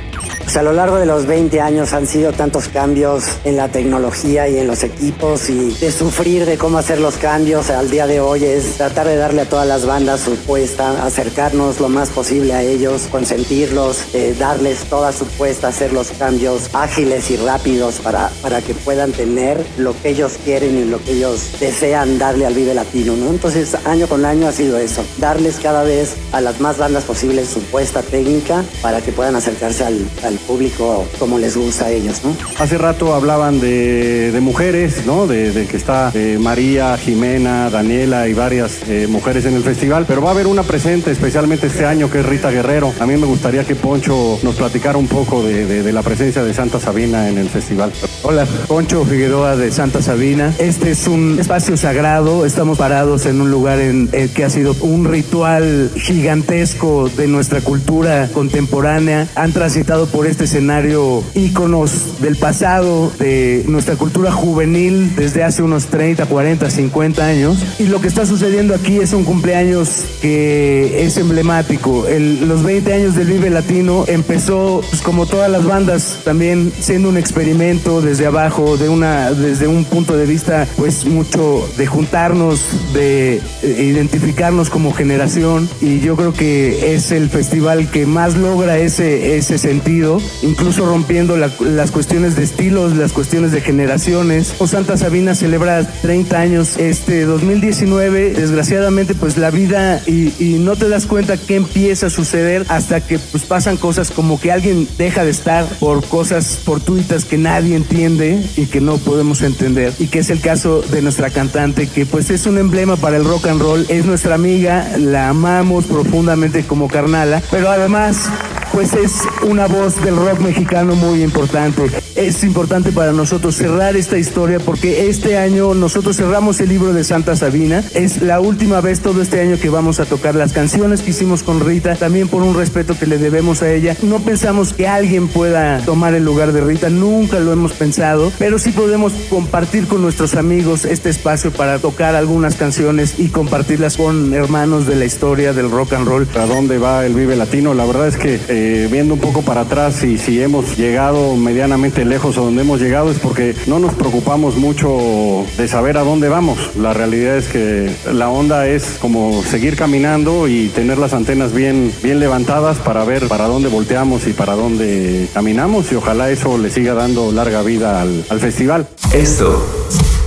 A 0.55 0.63
lo 0.63 0.75
largo 0.75 0.99
de 0.99 1.07
los 1.07 1.27
20 1.27 1.61
años 1.61 1.93
han 1.93 2.07
sido 2.07 2.31
tantos 2.33 2.69
cambios 2.69 3.25
en 3.43 3.57
la 3.57 3.69
tecnología 3.69 4.49
y 4.49 4.59
en 4.59 4.69
los 4.69 4.85
equipos 4.85 5.51
y 5.51 5.71
de 5.71 5.91
sufrir 5.91 6.45
de 6.45 6.57
cómo 6.57 6.79
hacer 6.79 7.01
los 7.01 7.17
cambios 7.17 7.71
al 7.71 7.91
día 7.91 8.07
de 8.07 8.21
hoy 8.21 8.45
es 8.45 8.77
tratar 8.77 9.09
de 9.09 9.17
darle 9.17 9.41
a 9.41 9.45
todas 9.49 9.67
las 9.67 9.87
bandas 9.87 10.21
su 10.21 10.37
puesta, 10.37 11.05
acercarnos 11.05 11.81
lo 11.81 11.89
más 11.89 12.11
posible 12.11 12.53
a 12.53 12.63
ellos, 12.63 13.09
consentirlos, 13.11 14.15
eh, 14.15 14.37
darles 14.39 14.85
toda 14.85 15.11
su 15.13 15.25
puesta, 15.25 15.69
hacer 15.69 15.93
los 15.93 16.11
cambios 16.13 16.69
ágiles 16.75 17.31
y 17.31 17.39
rápidos 17.39 17.97
para, 17.97 18.31
para 18.41 18.61
que 18.61 18.75
puedan 18.75 19.11
tener 19.11 19.65
lo 19.79 20.01
que 20.01 20.11
ellos 20.11 20.35
quieren 20.45 20.79
y 20.79 20.85
lo 20.85 21.03
que 21.03 21.13
ellos 21.13 21.59
desean 21.59 22.19
darle 22.19 22.47
al 22.47 22.55
Vive 22.55 22.75
Latino, 22.75 23.17
¿no? 23.17 23.31
Entonces 23.31 23.75
año 23.85 24.07
con 24.07 24.25
año 24.25 24.47
ha 24.47 24.53
sido 24.53 24.79
eso, 24.79 25.03
darles 25.19 25.57
cada 25.61 25.83
vez 25.83 26.15
a 26.31 26.41
las 26.41 26.61
más 26.61 26.79
bandas 26.79 27.05
posibles 27.05 27.49
su 27.49 27.61
puesta 27.63 28.03
técnica 28.03 28.63
para 28.81 29.01
que 29.01 29.11
puedan 29.11 29.35
acercarse 29.35 29.85
al 29.85 30.32
público 30.39 31.07
como 31.19 31.39
les 31.39 31.57
gusta 31.57 31.87
a 31.87 31.91
ellos, 31.91 32.21
¿no? 32.25 32.35
Hace 32.59 32.79
rato 32.79 33.15
hablaban 33.15 33.61
de, 33.61 34.31
de 34.33 34.41
mujeres, 34.41 35.05
¿no? 35.07 35.27
De, 35.27 35.53
de 35.53 35.67
que 35.67 35.77
está 35.77 36.11
eh, 36.15 36.39
María, 36.41 36.97
Jimena, 36.97 37.71
Daniela 37.71 38.29
y 38.29 38.35
varias 38.35 38.81
eh, 38.89 39.07
mujeres 39.09 39.45
en 39.47 39.55
el 39.55 39.63
festival, 39.63 40.05
pero 40.07 40.23
va 40.23 40.29
a 40.29 40.33
haber 40.33 40.47
una 40.47 40.63
presente, 40.63 41.11
especialmente 41.11 41.67
este 41.67 41.87
año, 41.87 42.11
que 42.11 42.21
es 42.21 42.27
Rita 42.27 42.51
Guerrero. 42.51 42.93
A 43.01 43.07
mí 43.07 43.17
me 43.17 43.27
gustaría 43.27 43.65
que 43.65 43.75
Poncho 43.75 44.39
nos 44.43 44.55
platicara 44.57 44.99
un 44.99 45.09
poco 45.09 45.43
de, 45.43 45.67
de- 45.67 45.83
de 45.83 45.93
la 45.93 46.03
presencia 46.03 46.43
de 46.43 46.55
Santa 46.55 46.79
Sabina 46.81 47.29
en 47.29 47.39
el 47.39 47.49
festival. 47.49 47.93
Hola, 48.23 48.47
Poncho 48.69 49.05
Figueroa 49.05 49.57
de 49.57 49.71
Santa 49.73 50.01
Sabina. 50.03 50.53
Este 50.59 50.93
es 50.93 51.07
un 51.07 51.39
espacio 51.41 51.77
sagrado. 51.77 52.47
Estamos 52.47 52.79
parados 52.79 53.27
en 53.27 53.41
un 53.41 53.51
lugar 53.51 53.81
en, 53.81 54.09
eh, 54.13 54.29
que 54.35 54.45
ha 54.45 54.51
sido 54.51 54.75
un 54.81 55.05
ritual 55.05 55.91
gigantesco 55.97 57.09
de 57.17 57.27
nuestra 57.27 57.61
cultura 57.61 58.29
contemporánea. 58.33 59.27
Han 59.35 59.53
transitado 59.53 60.07
por 60.07 60.22
este 60.27 60.45
escenario 60.45 61.23
íconos 61.35 62.21
del 62.21 62.37
pasado, 62.37 63.13
de 63.19 63.65
nuestra 63.69 63.97
cultura 63.97 64.33
juvenil 64.33 65.15
desde 65.17 65.43
hace 65.45 65.63
unos 65.63 65.87
30, 65.87 66.27
40, 66.27 66.71
50 66.71 67.25
años. 67.25 67.59
Y 67.79 67.85
lo 67.85 68.01
que 68.01 68.09
está 68.09 68.27
sucediendo 68.27 68.75
aquí 68.75 68.99
es 68.99 69.13
un 69.13 69.25
cumpleaños 69.25 69.89
que 70.21 71.05
es 71.05 71.17
emblemático. 71.17 72.07
El- 72.07 72.49
los 72.49 72.63
20 72.63 72.93
años 72.93 73.15
del 73.17 73.29
Vive 73.29 73.51
Latino 73.51 74.05
empezó, 74.09 74.83
pues, 74.89 75.03
como 75.03 75.27
todas 75.27 75.51
las 75.51 75.65
bandas, 75.65 76.19
también 76.25 76.73
siendo 76.81 77.09
un 77.09 77.17
experimento 77.17 78.01
desde 78.01 78.27
abajo, 78.27 78.77
de 78.77 78.89
una, 78.89 79.33
desde 79.33 79.67
un 79.67 79.85
punto 79.85 80.17
de 80.17 80.27
vista, 80.27 80.67
pues 80.77 81.05
mucho 81.05 81.69
de 81.77 81.87
juntarnos, 81.87 82.61
de 82.95 83.41
eh, 83.63 83.83
identificarnos 83.85 84.71
como 84.71 84.93
generación. 84.93 85.69
Y 85.81 86.01
yo 86.01 86.17
creo 86.17 86.33
que 86.33 86.95
es 86.95 87.11
el 87.13 87.29
festival 87.31 87.91
que 87.91 88.07
más 88.07 88.37
logra 88.37 88.79
ese, 88.79 89.37
ese 89.37 89.59
sentido, 89.59 90.12
incluso 90.43 90.85
rompiendo 90.87 91.37
la- 91.37 91.51
las 91.61 91.91
cuestiones 91.91 92.37
de 92.37 92.43
estilos, 92.45 92.97
las 92.97 93.13
cuestiones 93.13 93.53
de 93.53 93.61
generaciones. 93.61 94.55
O 94.59 94.67
Santa 94.67 94.97
Sabina 94.97 95.35
celebra 95.35 95.85
30 96.03 96.39
años 96.41 96.77
este 96.79 97.25
2019. 97.25 98.31
Desgraciadamente, 98.35 99.15
pues 99.15 99.37
la 99.39 99.51
vida 99.51 100.01
y, 100.07 100.33
y 100.39 100.59
no 100.59 100.77
te 100.77 100.89
das 100.89 101.07
cuenta 101.07 101.37
qué 101.37 101.57
empieza 101.57 102.07
a 102.07 102.11
suceder 102.11 102.65
hasta 102.69 103.01
que 103.01 103.19
pues 103.19 103.45
pasan 103.45 103.77
cosas 103.77 104.11
como 104.11 104.41
que 104.41 104.51
alguien 104.53 104.89
deja 104.99 105.25
de 105.25 105.31
estar 105.31 105.65
por 105.79 106.05
cosas 106.07 106.59
fortuitas 106.65 107.25
que 107.25 107.39
nadie 107.39 107.77
entiende 107.77 108.43
y 108.57 108.67
que 108.67 108.81
no 108.81 108.97
podemos 108.99 109.43
entender. 109.43 109.93
Y 109.99 110.07
que 110.07 110.21
es 110.21 110.31
el 110.31 110.41
caso 110.41 110.83
de 110.83 111.03
nuestra 111.03 111.31
cantante, 111.31 111.87
que 111.89 112.07
pues 112.07 112.31
es 112.31 112.47
un 112.47 112.59
emblema 112.59 112.97
para 112.97 113.17
el 113.17 113.25
rock 113.25 113.47
and 113.49 113.61
roll. 113.61 113.87
Es 113.89 114.05
nuestra 114.05 114.35
amiga, 114.35 114.89
la 114.99 115.29
amamos 115.29 115.85
profundamente 115.87 116.65
como 116.65 116.89
carnala, 116.89 117.43
pero 117.51 117.71
además 117.71 118.29
pues 118.73 118.95
es 118.95 119.13
una 119.43 119.67
voz 119.67 120.02
del 120.03 120.17
rock 120.17 120.41
mexicano 120.41 120.95
muy 120.97 121.23
importante. 121.23 121.83
Es 122.17 122.43
importante 122.45 122.93
para 122.93 123.13
nosotros 123.13 123.55
cerrar 123.55 123.97
esta 123.97 124.19
historia 124.19 124.59
porque 124.59 125.09
este 125.09 125.39
año 125.39 125.75
nosotros 125.75 126.17
cerramos 126.17 126.61
el 126.61 126.69
libro 126.69 126.93
de 126.93 127.05
Santa 127.05 127.37
Sabina. 127.37 127.85
Es 127.95 128.21
la 128.21 128.41
última 128.41 128.81
vez 128.81 129.01
todo 129.01 129.23
este 129.23 129.41
año 129.41 129.59
que 129.59 129.69
vamos 129.69 130.01
a 130.01 130.05
tocar 130.05 130.35
las 130.35 130.53
canciones 130.53 131.03
que 131.03 131.11
hicimos 131.11 131.43
con 131.43 131.61
Rita, 131.61 131.95
también 131.95 132.29
por 132.29 132.43
un 132.43 132.57
respeto 132.57 132.99
que 132.99 133.07
le 133.07 133.19
debemos 133.19 133.63
a 133.63 133.73
ella. 133.73 133.97
No 134.03 134.19
pensamos 134.21 134.73
que 134.73 134.89
alguien 134.89 135.29
pueda 135.29 135.79
tomar 135.85 136.15
el 136.15 136.25
lugar 136.25 136.53
de 136.53 136.61
Rita, 136.61 136.91
nunca 136.91 137.39
lo 137.39 137.53
hemos 137.53 137.73
pensado, 137.73 138.33
pero 138.39 138.59
sí 138.59 138.73
podemos 138.73 139.13
compartir 139.31 139.87
con 139.87 140.03
nuestros 140.03 140.35
amigos 140.35 140.85
este 140.85 141.11
espacio 141.11 141.53
para 141.53 141.79
tocar 141.79 142.15
algunas 142.15 142.57
canciones 142.57 143.15
y 143.19 143.29
compartirlas 143.29 143.97
con 143.97 144.35
hermanos 144.35 144.87
de 144.87 144.97
la 144.97 145.05
historia 145.05 145.53
del 145.53 145.71
rock 145.71 145.93
and 145.93 146.09
roll. 146.09 146.27
¿A 146.35 146.47
dónde 146.47 146.79
va 146.79 147.07
el 147.07 147.15
Vive 147.15 147.37
Latino? 147.37 147.75
La 147.75 147.85
verdad 147.85 148.09
es 148.09 148.17
que 148.17 148.41
eh, 148.49 148.89
viendo 148.91 149.15
un 149.15 149.21
poco 149.21 149.43
para 149.43 149.63
atrás 149.63 149.92
y 150.01 150.17
si 150.17 150.41
hemos 150.41 150.79
llegado 150.79 151.37
medianamente 151.37 152.07
lejos 152.07 152.39
a 152.39 152.41
donde 152.41 152.63
hemos 152.63 152.81
llegado 152.81 153.11
es 153.11 153.19
porque 153.19 153.55
no 153.67 153.79
nos 153.79 153.93
preocupamos 153.93 154.57
mucho 154.57 155.45
de 155.59 155.69
saber 155.69 155.99
a 155.99 156.03
dónde 156.03 156.31
vamos. 156.31 156.75
La 156.77 156.95
realidad 156.95 157.37
es 157.37 157.49
que 157.49 157.93
la 158.11 158.31
onda 158.31 158.67
es 158.67 158.97
como 159.01 159.43
seguir 159.43 159.77
caminando 159.77 160.49
y 160.49 160.69
tener 160.69 160.97
las 160.97 161.13
antenas 161.13 161.53
bien, 161.53 161.93
bien 162.03 162.21
levantadas 162.21 162.79
para 162.79 163.05
ver 163.05 163.29
para 163.29 163.47
dónde 163.47 163.69
volteamos 163.69 164.27
y 164.27 164.33
para 164.33 164.55
dónde 164.55 165.29
caminamos 165.35 165.93
y 165.93 165.97
ojalá 165.97 166.31
eso 166.31 166.57
le 166.57 166.71
siga 166.71 166.95
dando 166.95 167.31
larga 167.31 167.63
vida 167.63 168.01
al, 168.01 168.25
al 168.31 168.41
festival. 168.41 168.89
Esto 169.13 169.63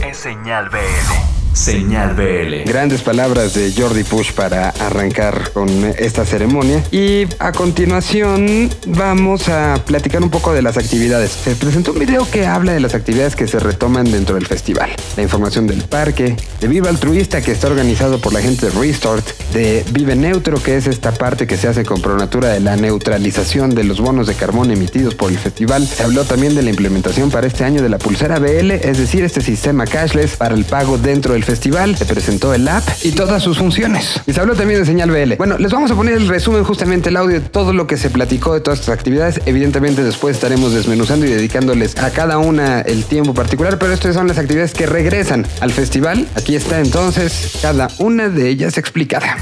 es 0.07 0.17
Señal 0.17 0.69
BL. 0.69 1.34
Señal 1.55 2.15
BL. 2.15 2.69
Grandes 2.69 3.01
palabras 3.01 3.53
de 3.53 3.71
Jordi 3.71 4.03
Push 4.03 4.33
para 4.33 4.69
arrancar 4.71 5.51
con 5.53 5.69
esta 5.97 6.25
ceremonia. 6.25 6.83
Y 6.91 7.27
a 7.39 7.53
continuación 7.53 8.69
vamos 8.87 9.47
a 9.47 9.81
platicar 9.85 10.21
un 10.21 10.29
poco 10.29 10.51
de 10.51 10.61
las 10.61 10.77
actividades. 10.77 11.31
Se 11.31 11.55
presentó 11.55 11.93
un 11.93 11.99
video 11.99 12.29
que 12.29 12.45
habla 12.45 12.73
de 12.73 12.81
las 12.81 12.93
actividades 12.93 13.37
que 13.37 13.47
se 13.47 13.59
retoman 13.59 14.11
dentro 14.11 14.35
del 14.35 14.45
festival. 14.45 14.89
La 15.15 15.23
información 15.23 15.65
del 15.65 15.81
parque, 15.83 16.35
de 16.59 16.67
Viva 16.67 16.89
Altruista 16.89 17.41
que 17.41 17.53
está 17.53 17.67
organizado 17.67 18.19
por 18.19 18.33
la 18.33 18.41
gente 18.41 18.65
de 18.65 18.77
Restart, 18.77 19.25
de 19.53 19.85
Vive 19.91 20.17
Neutro 20.17 20.61
que 20.61 20.75
es 20.75 20.87
esta 20.87 21.13
parte 21.13 21.47
que 21.47 21.55
se 21.55 21.69
hace 21.69 21.85
con 21.85 22.01
Pronatura 22.01 22.49
de 22.49 22.59
la 22.59 22.75
neutralización 22.75 23.73
de 23.73 23.85
los 23.85 24.01
bonos 24.01 24.27
de 24.27 24.33
carbón 24.33 24.71
emitidos 24.71 25.15
por 25.15 25.31
el 25.31 25.37
festival. 25.37 25.87
Se 25.87 26.03
habló 26.03 26.25
también 26.25 26.53
de 26.53 26.63
la 26.63 26.69
implementación 26.69 27.31
para 27.31 27.47
este 27.47 27.63
año 27.63 27.81
de 27.81 27.87
la 27.87 27.97
pulsera 27.97 28.39
BL, 28.39 28.71
es 28.71 28.97
decir, 28.97 29.23
este 29.23 29.39
sistema 29.39 29.85
cashless 29.85 30.35
para 30.35 30.53
el 30.53 30.65
pago 30.65 30.97
dentro 30.97 31.31
del 31.31 31.44
festival. 31.45 31.95
Se 31.95 32.05
presentó 32.05 32.53
el 32.53 32.67
app 32.67 32.83
y 33.03 33.11
todas 33.11 33.41
sus 33.41 33.57
funciones. 33.57 34.19
Y 34.27 34.33
se 34.33 34.41
habló 34.41 34.55
también 34.55 34.81
de 34.81 34.85
señal 34.85 35.11
BL. 35.11 35.35
Bueno, 35.37 35.57
les 35.57 35.71
vamos 35.71 35.91
a 35.91 35.95
poner 35.95 36.15
el 36.15 36.27
resumen, 36.27 36.63
justamente 36.63 37.09
el 37.09 37.17
audio 37.17 37.39
de 37.39 37.47
todo 37.47 37.71
lo 37.71 37.87
que 37.87 37.97
se 37.97 38.09
platicó 38.09 38.53
de 38.53 38.59
todas 38.59 38.79
estas 38.79 38.97
actividades. 38.97 39.39
Evidentemente 39.45 40.03
después 40.03 40.35
estaremos 40.35 40.73
desmenuzando 40.73 41.25
y 41.25 41.29
dedicándoles 41.29 41.97
a 41.97 42.11
cada 42.11 42.37
una 42.37 42.81
el 42.81 43.05
tiempo 43.05 43.33
particular, 43.33 43.79
pero 43.79 43.93
estas 43.93 44.15
son 44.15 44.27
las 44.27 44.37
actividades 44.37 44.73
que 44.73 44.85
regresan 44.85 45.47
al 45.61 45.71
festival. 45.71 46.27
Aquí 46.35 46.55
está 46.55 46.79
entonces 46.79 47.59
cada 47.61 47.87
una 47.99 48.29
de 48.29 48.49
ellas 48.49 48.77
explicada. 48.77 49.37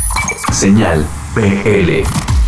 Señal 0.52 1.06
BL. 1.36 2.43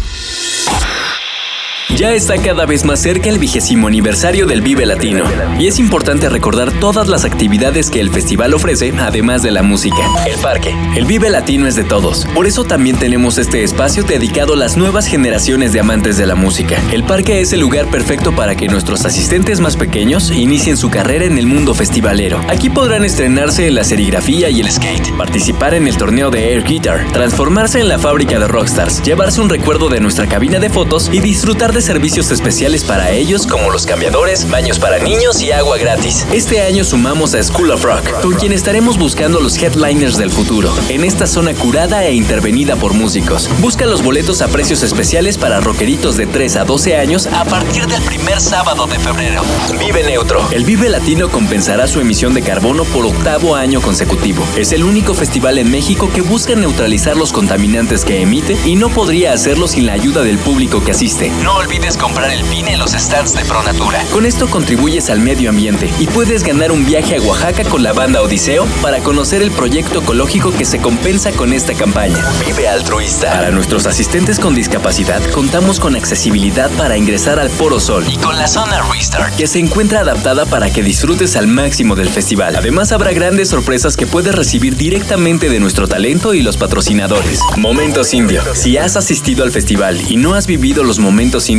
Ya 1.93 2.11
está 2.13 2.37
cada 2.37 2.65
vez 2.65 2.83
más 2.83 3.01
cerca 3.01 3.29
el 3.29 3.39
vigésimo 3.39 3.87
aniversario 3.87 4.47
del 4.47 4.61
Vive 4.61 4.85
Latino, 4.85 5.23
y 5.57 5.67
es 5.67 5.79
importante 5.79 6.27
recordar 6.27 6.73
todas 6.73 7.07
las 7.07 7.23
actividades 7.23 7.89
que 7.89 8.01
el 8.01 8.09
festival 8.09 8.53
ofrece, 8.53 8.91
además 8.99 9.43
de 9.43 9.51
la 9.51 9.61
música. 9.61 9.97
El 10.25 10.37
parque. 10.39 10.75
El 10.95 11.05
Vive 11.05 11.29
Latino 11.29 11.67
es 11.67 11.75
de 11.75 11.85
todos, 11.85 12.25
por 12.33 12.47
eso 12.47 12.65
también 12.65 12.97
tenemos 12.97 13.37
este 13.37 13.63
espacio 13.63 14.03
dedicado 14.03 14.53
a 14.53 14.57
las 14.57 14.75
nuevas 14.75 15.07
generaciones 15.07 15.71
de 15.71 15.79
amantes 15.79 16.17
de 16.17 16.25
la 16.25 16.35
música. 16.35 16.81
El 16.91 17.03
parque 17.03 17.39
es 17.39 17.53
el 17.53 17.61
lugar 17.61 17.89
perfecto 17.89 18.35
para 18.35 18.55
que 18.55 18.67
nuestros 18.67 19.05
asistentes 19.05 19.59
más 19.59 19.77
pequeños 19.77 20.31
inicien 20.31 20.77
su 20.77 20.89
carrera 20.89 21.25
en 21.25 21.37
el 21.37 21.45
mundo 21.45 21.73
festivalero. 21.75 22.41
Aquí 22.49 22.69
podrán 22.69 23.05
estrenarse 23.05 23.67
en 23.67 23.75
la 23.75 23.83
serigrafía 23.83 24.49
y 24.49 24.59
el 24.59 24.69
skate, 24.69 25.13
participar 25.17 25.73
en 25.75 25.87
el 25.87 25.95
torneo 25.95 26.29
de 26.29 26.53
Air 26.53 26.63
Guitar, 26.63 27.05
transformarse 27.13 27.79
en 27.79 27.87
la 27.87 27.99
fábrica 27.99 28.37
de 28.39 28.47
Rockstars, 28.47 29.01
llevarse 29.03 29.39
un 29.39 29.49
recuerdo 29.49 29.87
de 29.87 30.01
nuestra 30.01 30.27
cabina 30.27 30.59
de 30.59 30.69
fotos 30.69 31.09
y 31.13 31.19
disfrutar 31.19 31.74
de 31.75 31.81
servicios 31.81 32.31
especiales 32.31 32.85
para 32.85 33.11
ellos 33.11 33.45
como 33.45 33.69
los 33.69 33.85
cambiadores, 33.85 34.49
baños 34.49 34.79
para 34.79 34.97
niños 34.97 35.41
y 35.41 35.51
agua 35.51 35.77
gratis. 35.77 36.25
Este 36.31 36.61
año 36.61 36.85
sumamos 36.85 37.35
a 37.35 37.43
School 37.43 37.69
of 37.71 37.83
Rock, 37.83 38.21
con 38.21 38.35
quien 38.35 38.53
estaremos 38.53 38.97
buscando 38.97 39.41
los 39.41 39.57
headliners 39.57 40.15
del 40.15 40.31
futuro, 40.31 40.73
en 40.87 41.03
esta 41.03 41.27
zona 41.27 41.53
curada 41.53 42.05
e 42.05 42.13
intervenida 42.13 42.77
por 42.77 42.93
músicos. 42.93 43.49
Busca 43.59 43.85
los 43.85 44.03
boletos 44.03 44.41
a 44.41 44.47
precios 44.47 44.83
especiales 44.83 45.37
para 45.37 45.59
rockeritos 45.59 46.15
de 46.15 46.27
3 46.27 46.55
a 46.55 46.63
12 46.63 46.95
años 46.95 47.27
a 47.27 47.43
partir 47.43 47.85
del 47.87 48.01
primer 48.03 48.39
sábado 48.39 48.87
de 48.87 48.97
febrero. 48.97 49.41
Vive 49.77 50.03
Neutro. 50.03 50.47
El 50.51 50.63
Vive 50.63 50.87
Latino 50.87 51.29
compensará 51.29 51.89
su 51.89 51.99
emisión 51.99 52.33
de 52.33 52.41
carbono 52.41 52.85
por 52.85 53.05
octavo 53.05 53.53
año 53.53 53.81
consecutivo. 53.81 54.47
Es 54.55 54.71
el 54.71 54.85
único 54.85 55.13
festival 55.13 55.57
en 55.57 55.69
México 55.71 56.09
que 56.13 56.21
busca 56.21 56.55
neutralizar 56.55 57.17
los 57.17 57.33
contaminantes 57.33 58.05
que 58.05 58.21
emite 58.21 58.55
y 58.63 58.77
no 58.77 58.87
podría 58.87 59.33
hacerlo 59.33 59.67
sin 59.67 59.87
la 59.87 59.93
ayuda 59.93 60.23
del 60.23 60.37
público 60.37 60.81
que 60.81 60.91
asiste. 60.91 61.31
No 61.43 61.64
olvides 61.65 61.97
comprar 61.97 62.31
el 62.31 62.43
pin 62.43 62.67
en 62.67 62.77
los 62.77 62.91
stands 62.91 63.33
de 63.33 63.43
Pronatura. 63.43 64.03
Con 64.11 64.25
esto 64.25 64.47
contribuyes 64.47 65.09
al 65.09 65.19
medio 65.19 65.49
ambiente 65.49 65.89
y 65.99 66.05
puedes 66.05 66.43
ganar 66.43 66.71
un 66.71 66.85
viaje 66.85 67.15
a 67.15 67.21
Oaxaca 67.21 67.63
con 67.63 67.81
la 67.81 67.91
banda 67.91 68.21
Odiseo 68.21 68.65
para 68.83 68.99
conocer 68.99 69.41
el 69.41 69.49
proyecto 69.49 70.01
ecológico 70.01 70.51
que 70.51 70.63
se 70.63 70.77
compensa 70.79 71.31
con 71.31 71.53
esta 71.53 71.73
campaña. 71.73 72.17
Vive 72.45 72.67
altruista. 72.67 73.31
Para 73.31 73.49
nuestros 73.49 73.87
asistentes 73.87 74.39
con 74.39 74.53
discapacidad 74.53 75.23
contamos 75.31 75.79
con 75.79 75.95
accesibilidad 75.95 76.69
para 76.71 76.97
ingresar 76.97 77.39
al 77.39 77.49
Foro 77.49 77.79
Sol 77.79 78.05
y 78.07 78.17
con 78.17 78.37
la 78.37 78.47
zona 78.47 78.83
Restart 78.83 79.35
que 79.35 79.47
se 79.47 79.57
encuentra 79.57 80.01
adaptada 80.01 80.45
para 80.45 80.71
que 80.71 80.83
disfrutes 80.83 81.35
al 81.35 81.47
máximo 81.47 81.95
del 81.95 82.09
festival. 82.09 82.55
Además 82.55 82.91
habrá 82.91 83.11
grandes 83.11 83.49
sorpresas 83.49 83.97
que 83.97 84.05
puedes 84.05 84.35
recibir 84.35 84.75
directamente 84.75 85.49
de 85.49 85.59
nuestro 85.59 85.87
talento 85.87 86.35
y 86.35 86.43
los 86.43 86.57
patrocinadores. 86.57 87.39
Momentos 87.57 88.13
Indio. 88.13 88.43
Si 88.53 88.77
has 88.77 88.95
asistido 88.97 89.43
al 89.43 89.51
festival 89.51 89.99
y 90.07 90.17
no 90.17 90.35
has 90.35 90.45
vivido 90.45 90.83
los 90.83 90.99
momentos 90.99 91.49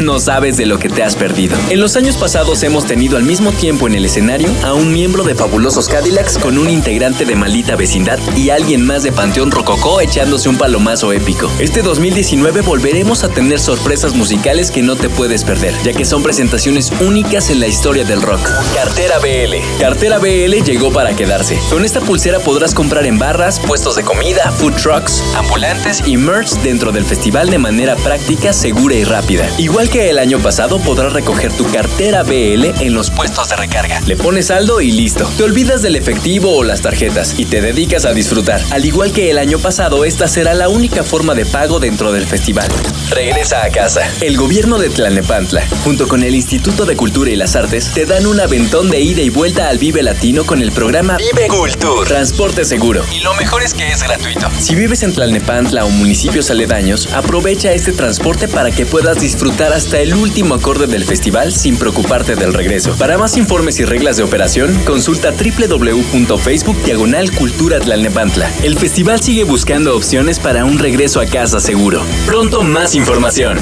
no 0.00 0.18
sabes 0.18 0.56
de 0.56 0.64
lo 0.64 0.78
que 0.78 0.88
te 0.88 1.02
has 1.02 1.14
perdido. 1.14 1.56
En 1.68 1.80
los 1.80 1.96
años 1.96 2.16
pasados 2.16 2.62
hemos 2.62 2.86
tenido 2.86 3.18
al 3.18 3.22
mismo 3.22 3.52
tiempo 3.52 3.86
en 3.86 3.94
el 3.94 4.06
escenario 4.06 4.48
a 4.64 4.72
un 4.72 4.92
miembro 4.92 5.24
de 5.24 5.34
Fabulosos 5.34 5.88
Cadillacs 5.88 6.38
con 6.38 6.56
un 6.56 6.70
integrante 6.70 7.26
de 7.26 7.36
Maldita 7.36 7.76
Vecindad 7.76 8.18
y 8.34 8.48
alguien 8.48 8.86
más 8.86 9.02
de 9.02 9.12
Panteón 9.12 9.50
Rococó 9.50 10.00
echándose 10.00 10.48
un 10.48 10.56
palomazo 10.56 11.12
épico. 11.12 11.50
Este 11.58 11.82
2019 11.82 12.62
volveremos 12.62 13.24
a 13.24 13.28
tener 13.28 13.60
sorpresas 13.60 14.14
musicales 14.14 14.70
que 14.70 14.82
no 14.82 14.96
te 14.96 15.10
puedes 15.10 15.44
perder, 15.44 15.74
ya 15.84 15.92
que 15.92 16.06
son 16.06 16.22
presentaciones 16.22 16.90
únicas 17.00 17.50
en 17.50 17.60
la 17.60 17.66
historia 17.66 18.04
del 18.04 18.22
rock. 18.22 18.40
Cartera 18.74 19.18
BL. 19.18 19.78
Cartera 19.78 20.18
BL 20.18 20.62
llegó 20.64 20.90
para 20.92 21.14
quedarse. 21.14 21.58
Con 21.68 21.84
esta 21.84 22.00
pulsera 22.00 22.38
podrás 22.38 22.74
comprar 22.74 23.04
en 23.04 23.18
barras, 23.18 23.60
puestos 23.60 23.96
de 23.96 24.02
comida, 24.02 24.50
food 24.50 24.74
trucks, 24.74 25.22
ambulantes 25.36 26.02
y 26.06 26.16
merch 26.16 26.50
dentro 26.62 26.90
del 26.90 27.04
festival 27.04 27.50
de 27.50 27.58
manera 27.58 27.96
práctica, 27.96 28.52
segura 28.52 28.94
y 28.94 29.04
rápida. 29.04 29.41
Igual 29.58 29.90
que 29.90 30.08
el 30.08 30.18
año 30.18 30.38
pasado 30.38 30.78
podrás 30.78 31.12
recoger 31.12 31.52
tu 31.52 31.70
cartera 31.70 32.22
BL 32.22 32.64
en 32.80 32.94
los 32.94 33.10
puestos 33.10 33.48
de 33.48 33.56
recarga. 33.56 34.00
Le 34.06 34.16
pones 34.16 34.46
saldo 34.46 34.80
y 34.80 34.92
listo. 34.92 35.28
Te 35.36 35.42
olvidas 35.42 35.82
del 35.82 35.96
efectivo 35.96 36.56
o 36.56 36.62
las 36.62 36.82
tarjetas 36.82 37.34
y 37.38 37.46
te 37.46 37.60
dedicas 37.60 38.04
a 38.04 38.12
disfrutar. 38.12 38.62
Al 38.70 38.84
igual 38.84 39.12
que 39.12 39.30
el 39.30 39.38
año 39.38 39.58
pasado, 39.58 40.04
esta 40.04 40.28
será 40.28 40.54
la 40.54 40.68
única 40.68 41.02
forma 41.02 41.34
de 41.34 41.44
pago 41.44 41.80
dentro 41.80 42.12
del 42.12 42.26
festival. 42.26 42.68
Regresa 43.10 43.64
a 43.64 43.70
casa. 43.70 44.02
El 44.20 44.36
gobierno 44.36 44.78
de 44.78 44.88
Tlalnepantla, 44.88 45.62
junto 45.84 46.06
con 46.08 46.22
el 46.22 46.34
Instituto 46.34 46.86
de 46.86 46.96
Cultura 46.96 47.30
y 47.30 47.36
las 47.36 47.56
Artes, 47.56 47.90
te 47.92 48.06
dan 48.06 48.26
un 48.26 48.40
aventón 48.40 48.90
de 48.90 49.00
ida 49.00 49.22
y 49.22 49.30
vuelta 49.30 49.68
al 49.68 49.78
Vive 49.78 50.02
Latino 50.02 50.44
con 50.44 50.62
el 50.62 50.72
programa 50.72 51.16
Vive 51.16 51.48
Cultura. 51.48 52.08
Transporte 52.08 52.64
seguro. 52.64 53.04
Y 53.12 53.20
lo 53.20 53.34
mejor 53.34 53.62
es 53.62 53.74
que 53.74 53.90
es 53.90 54.02
gratuito. 54.02 54.48
Si 54.58 54.74
vives 54.74 55.02
en 55.02 55.12
Tlalnepantla 55.12 55.84
o 55.84 55.90
municipios 55.90 56.50
aledaños, 56.50 57.12
aprovecha 57.12 57.72
este 57.72 57.92
transporte 57.92 58.48
para 58.48 58.70
que 58.70 58.86
puedas 58.86 59.18
disfrutar 59.18 59.31
hasta 59.72 60.00
el 60.00 60.14
último 60.14 60.54
acorde 60.54 60.86
del 60.86 61.04
festival 61.04 61.52
sin 61.52 61.76
preocuparte 61.76 62.36
del 62.36 62.52
regreso. 62.52 62.94
Para 62.96 63.18
más 63.18 63.36
informes 63.36 63.78
y 63.80 63.84
reglas 63.84 64.16
de 64.16 64.22
operación, 64.22 64.78
consulta 64.84 65.32
www.facebook 65.32 66.82
diagonal 66.84 67.32
cultura 67.32 67.80
Tlalnepantla. 67.80 68.50
El 68.62 68.76
festival 68.76 69.20
sigue 69.20 69.44
buscando 69.44 69.96
opciones 69.96 70.38
para 70.38 70.64
un 70.64 70.78
regreso 70.78 71.20
a 71.20 71.26
casa 71.26 71.60
seguro. 71.60 72.02
Pronto 72.26 72.62
más 72.62 72.94
información. 72.94 73.58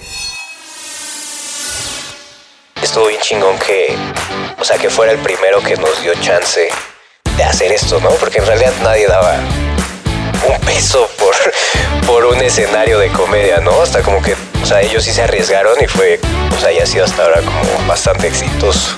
Estuvo 2.82 3.08
bien 3.08 3.20
chingón 3.22 3.58
que, 3.58 3.98
o 4.60 4.64
sea, 4.64 4.78
que 4.78 4.90
fuera 4.90 5.12
el 5.12 5.18
primero 5.20 5.62
que 5.62 5.76
nos 5.78 6.00
dio 6.02 6.14
chance 6.22 6.70
de 7.36 7.44
hacer 7.44 7.72
esto, 7.72 8.00
¿no? 8.00 8.10
Porque 8.12 8.38
en 8.38 8.46
realidad 8.46 8.74
nadie 8.84 9.08
daba 9.08 9.40
un 10.48 10.60
peso 10.62 11.10
por, 11.18 11.36
por 12.06 12.26
un 12.26 12.40
escenario 12.42 13.00
de 13.00 13.10
comedia, 13.10 13.58
¿no? 13.58 13.82
Hasta 13.82 14.04
como 14.04 14.22
que, 14.22 14.36
o 14.62 14.66
sea, 14.66 14.82
ellos 14.82 15.04
sí 15.04 15.12
se 15.12 15.24
arriesgaron 15.24 15.76
y 15.82 15.88
fue, 15.88 16.20
o 16.56 16.60
sea, 16.60 16.72
ya 16.72 16.84
ha 16.84 16.86
sido 16.86 17.06
hasta 17.06 17.24
ahora 17.24 17.42
como 17.42 17.88
bastante 17.88 18.28
exitoso. 18.28 18.96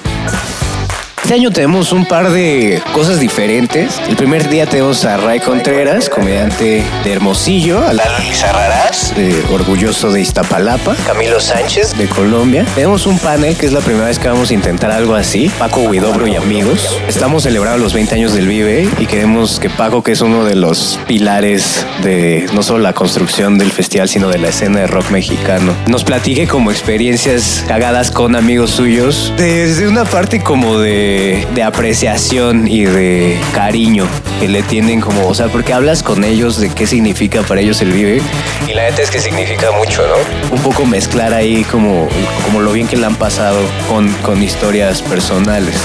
Este 1.29 1.37
año 1.41 1.51
tenemos 1.51 1.91
un 1.91 2.07
par 2.07 2.31
de 2.31 2.81
cosas 2.91 3.19
diferentes. 3.19 4.01
El 4.09 4.15
primer 4.15 4.49
día 4.49 4.65
tenemos 4.65 5.05
a 5.05 5.15
Ray 5.17 5.39
Contreras, 5.39 6.09
comediante 6.09 6.83
de 7.03 7.11
Hermosillo, 7.11 7.85
a 7.85 7.93
Lalo 7.93 8.17
Lizarrarás, 8.17 9.13
orgulloso 9.51 10.11
de 10.11 10.21
Iztapalapa, 10.21 10.95
Camilo 11.05 11.39
Sánchez 11.39 11.95
de 11.99 12.07
Colombia. 12.07 12.65
Tenemos 12.73 13.05
un 13.05 13.19
panel 13.19 13.55
que 13.55 13.67
es 13.67 13.73
la 13.73 13.81
primera 13.81 14.07
vez 14.07 14.17
que 14.17 14.27
vamos 14.27 14.49
a 14.49 14.55
intentar 14.55 14.89
algo 14.89 15.13
así, 15.13 15.51
Paco 15.59 15.81
Huidobro 15.81 16.25
y 16.25 16.35
amigos. 16.35 16.99
Estamos 17.07 17.43
celebrando 17.43 17.77
los 17.77 17.93
20 17.93 18.15
años 18.15 18.33
del 18.33 18.47
Vive 18.47 18.89
y 18.97 19.05
queremos 19.05 19.59
que 19.59 19.69
Paco, 19.69 20.01
que 20.01 20.13
es 20.13 20.21
uno 20.21 20.45
de 20.45 20.55
los 20.55 20.99
pilares 21.05 21.85
de 22.01 22.47
no 22.55 22.63
solo 22.63 22.79
la 22.79 22.93
construcción 22.93 23.59
del 23.59 23.71
festival, 23.71 24.09
sino 24.09 24.29
de 24.29 24.39
la 24.39 24.47
escena 24.47 24.79
de 24.79 24.87
rock 24.87 25.11
mexicano, 25.11 25.75
nos 25.85 26.03
platique 26.03 26.47
como 26.47 26.71
experiencias 26.71 27.63
cagadas 27.67 28.09
con 28.09 28.35
amigos 28.35 28.71
suyos, 28.71 29.31
desde 29.37 29.87
una 29.87 30.05
parte 30.05 30.41
como 30.41 30.79
de, 30.79 31.18
de 31.19 31.63
apreciación 31.63 32.65
y 32.65 32.85
de 32.85 33.37
cariño 33.53 34.07
que 34.39 34.47
le 34.47 34.63
tienen 34.63 35.01
como, 35.01 35.27
o 35.27 35.35
sea, 35.35 35.47
porque 35.47 35.73
hablas 35.73 36.01
con 36.01 36.23
ellos 36.23 36.59
de 36.61 36.69
qué 36.69 36.87
significa 36.87 37.41
para 37.41 37.59
ellos 37.59 37.81
el 37.81 37.91
Vive 37.91 38.21
y 38.69 38.73
la 38.73 38.83
neta 38.83 39.01
es 39.01 39.11
que 39.11 39.19
significa 39.19 39.71
mucho, 39.71 40.01
¿no? 40.07 40.55
Un 40.55 40.61
poco 40.61 40.85
mezclar 40.85 41.33
ahí 41.33 41.65
como, 41.65 42.07
como 42.45 42.61
lo 42.61 42.71
bien 42.71 42.87
que 42.87 42.95
le 42.95 43.05
han 43.05 43.15
pasado 43.15 43.59
con, 43.89 44.09
con 44.21 44.41
historias 44.41 45.01
personales. 45.01 45.75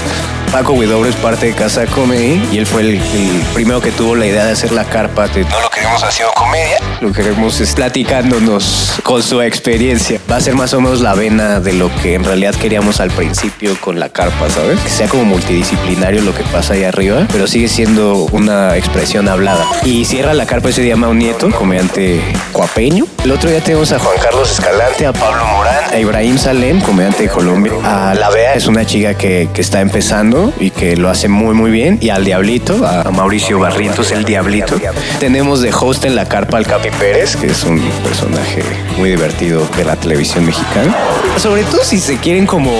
Paco 0.51 0.73
Huidobro 0.73 1.09
es 1.09 1.15
parte 1.15 1.47
de 1.47 1.53
Casa 1.53 1.85
Comedy 1.85 2.41
y 2.51 2.57
él 2.57 2.65
fue 2.65 2.81
el, 2.81 3.01
primero 3.53 3.81
que 3.81 3.91
tuvo 3.91 4.15
la 4.15 4.25
idea 4.25 4.45
de 4.45 4.51
hacer 4.51 4.71
la 4.71 4.85
carpa. 4.85 5.27
de 5.27 5.43
No 5.43 5.59
lo 5.61 5.69
queremos 5.69 6.03
haciendo 6.03 6.33
comedia, 6.33 6.77
lo 7.01 7.11
que 7.11 7.21
queremos 7.21 7.59
es 7.59 7.73
platicándonos 7.73 8.93
con 9.03 9.21
su 9.21 9.41
experiencia. 9.41 10.19
Va 10.31 10.37
a 10.37 10.41
ser 10.41 10.55
más 10.55 10.73
o 10.73 10.81
menos 10.81 11.01
la 11.01 11.13
vena 11.13 11.59
de 11.59 11.73
lo 11.73 11.93
que 12.01 12.15
en 12.15 12.23
realidad 12.23 12.55
queríamos 12.55 12.99
al 12.99 13.11
principio 13.11 13.79
con 13.81 13.99
la 13.99 14.09
carpa, 14.09 14.49
¿sabes? 14.49 14.79
Que 14.79 14.89
sea 14.89 15.07
como 15.07 15.25
multidisciplinario 15.25 16.21
lo 16.21 16.33
que 16.33 16.43
pasa 16.43 16.73
ahí 16.73 16.83
arriba, 16.83 17.27
pero 17.31 17.47
sigue 17.47 17.67
siendo 17.67 18.25
una 18.31 18.77
expresión 18.77 19.27
hablada. 19.27 19.65
Y 19.83 20.05
cierra 20.05 20.33
la 20.33 20.45
carpa 20.45 20.69
ese 20.69 20.81
día 20.81 20.95
Mau 20.95 21.13
Nieto, 21.13 21.49
comediante 21.51 22.21
cuapeño. 22.51 23.05
El 23.23 23.31
otro 23.31 23.49
día 23.49 23.61
tenemos 23.61 23.91
a 23.91 23.99
Juan 23.99 24.17
Carlos 24.21 24.51
Escalante, 24.51 25.05
a 25.05 25.13
Pablo 25.13 25.45
Morán, 25.45 25.93
a 25.93 25.99
Ibrahim 25.99 26.37
Salem, 26.37 26.81
comediante 26.81 27.23
de 27.23 27.29
Colombia. 27.29 27.73
A 27.83 28.13
La 28.13 28.29
Bea 28.29 28.53
es 28.53 28.67
una 28.67 28.85
chica 28.85 29.15
que 29.15 29.49
está 29.55 29.81
empezando 29.81 30.34
y 30.59 30.71
que 30.71 30.95
lo 30.97 31.09
hace 31.09 31.27
muy 31.27 31.53
muy 31.53 31.71
bien. 31.71 31.97
Y 32.01 32.09
al 32.09 32.25
Diablito, 32.25 32.85
a 32.85 33.09
Mauricio 33.11 33.59
Barrientos, 33.59 34.11
el 34.11 34.25
Diablito. 34.25 34.75
Tenemos 35.19 35.61
de 35.61 35.71
host 35.73 36.05
en 36.05 36.15
la 36.15 36.25
carpa 36.25 36.57
al 36.57 36.65
Capi 36.65 36.89
Pérez, 36.91 37.35
que 37.35 37.47
es 37.47 37.63
un 37.63 37.79
personaje 38.03 38.63
muy 38.97 39.09
divertido 39.09 39.67
de 39.75 39.85
la 39.85 39.95
televisión 39.95 40.45
mexicana. 40.45 40.95
Sobre 41.37 41.63
todo 41.63 41.83
si 41.83 41.99
se 41.99 42.17
quieren 42.17 42.45
como, 42.45 42.71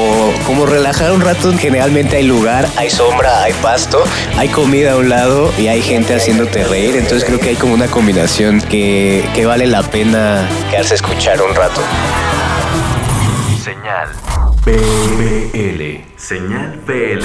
como 0.45 0.65
relajar 0.65 1.11
un 1.11 1.21
rato, 1.21 1.53
generalmente 1.57 2.17
hay 2.17 2.23
lugar, 2.23 2.67
hay 2.77 2.89
sombra, 2.89 3.43
hay 3.43 3.53
pasto, 3.53 4.03
hay 4.37 4.49
comida 4.49 4.93
a 4.93 4.97
un 4.97 5.09
lado 5.09 5.51
y 5.57 5.67
hay 5.67 5.81
gente 5.81 6.15
haciéndote 6.15 6.63
reír. 6.65 6.95
Entonces 6.95 7.25
creo 7.25 7.39
que 7.39 7.49
hay 7.49 7.55
como 7.55 7.73
una 7.73 7.87
combinación 7.87 8.61
que, 8.61 9.27
que 9.33 9.45
vale 9.45 9.67
la 9.67 9.83
pena 9.83 10.47
quedarse 10.69 10.93
a 10.93 10.95
escuchar 10.95 11.41
un 11.41 11.53
rato. 11.55 11.81
Señal 13.63 14.34
BL. 14.65 16.01
Señal 16.17 16.79
BL. 16.87 17.23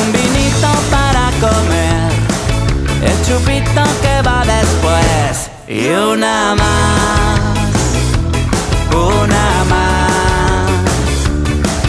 Un 0.00 0.12
vinito 0.12 0.68
para 0.90 1.30
comer, 1.42 2.10
el 3.02 3.16
chupito 3.26 3.82
que 4.00 4.22
va 4.22 4.44
después 4.46 5.50
y 5.68 5.88
una 5.90 6.54
más, 6.54 7.58
una 8.94 9.64
más 9.68 10.70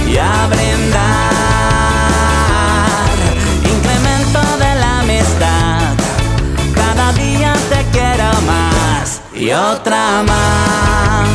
y 0.09 0.17
a 0.17 0.47
brindar. 0.47 1.29
Incremento 3.63 4.41
de 4.57 4.75
la 4.75 4.99
amistad, 4.99 5.93
cada 6.75 7.13
día 7.13 7.53
te 7.69 7.85
quiero 7.97 8.29
más 8.45 9.21
y 9.33 9.51
otra 9.51 10.21
más, 10.23 11.29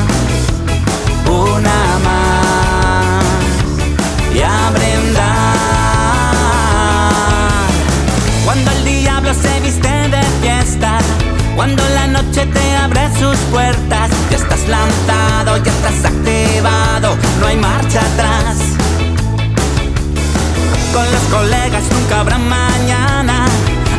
cuando 11.64 11.88
la 11.94 12.07
noche 12.07 12.44
te 12.44 12.77
abre 12.77 13.09
sus 13.18 13.38
puertas, 13.50 14.11
ya 14.31 14.37
estás 14.37 14.68
lanzado, 14.68 15.57
ya 15.64 15.72
estás 15.72 16.05
activado, 16.05 17.16
no 17.40 17.46
hay 17.46 17.57
marcha 17.57 18.00
atrás. 18.00 18.59
Con 20.92 21.11
los 21.11 21.22
colegas 21.33 21.85
nunca 21.90 22.20
habrá 22.20 22.37
mañana, 22.37 23.46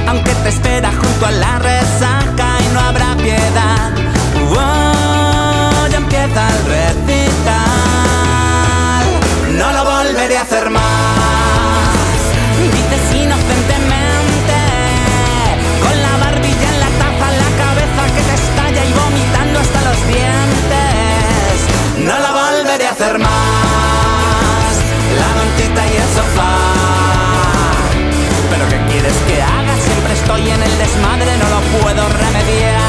aunque 0.07 0.31
te 0.43 0.49
espera 0.49 0.91
junto 0.91 1.25
a 1.25 1.31
la 1.31 1.57
resaca 1.57 2.47
y 2.63 2.67
no 2.71 2.79
habrá 2.81 3.15
piedad. 3.17 3.91
Oh, 4.51 5.87
ya 5.87 5.97
empieza 5.97 6.47
el 6.49 6.65
recital, 6.77 7.45
no 9.57 9.71
lo 9.71 9.85
volveré 9.85 10.37
a 10.37 10.41
hacer 10.43 10.69
más. 10.69 11.44
Los 19.95 20.07
dientes. 20.07 21.55
No 21.99 22.19
lo 22.19 22.29
volveré 22.33 22.87
a 22.87 22.91
hacer 22.91 23.19
más. 23.19 23.29
La 25.19 25.27
mantita 25.39 25.81
y 25.87 25.95
el 25.97 26.09
sofá. 26.15 26.55
Pero 28.49 28.69
¿qué 28.69 28.91
quieres 28.91 29.13
que 29.27 29.41
haga? 29.41 29.75
Siempre 29.77 30.13
estoy 30.13 30.49
en 30.49 30.63
el 30.63 30.77
desmadre, 30.77 31.37
no 31.37 31.49
lo 31.49 31.61
puedo 31.79 32.09
remediar. 32.09 32.85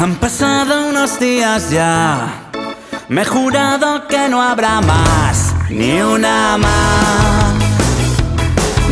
Han 0.00 0.16
pasado 0.16 0.88
unos 0.88 1.20
días 1.20 1.70
ya. 1.70 2.41
Me 3.12 3.20
he 3.20 3.26
jurado 3.26 4.08
que 4.08 4.30
no 4.30 4.40
habrá 4.40 4.80
más. 4.80 5.54
Ni 5.68 6.00
una 6.00 6.56
más. 6.56 7.52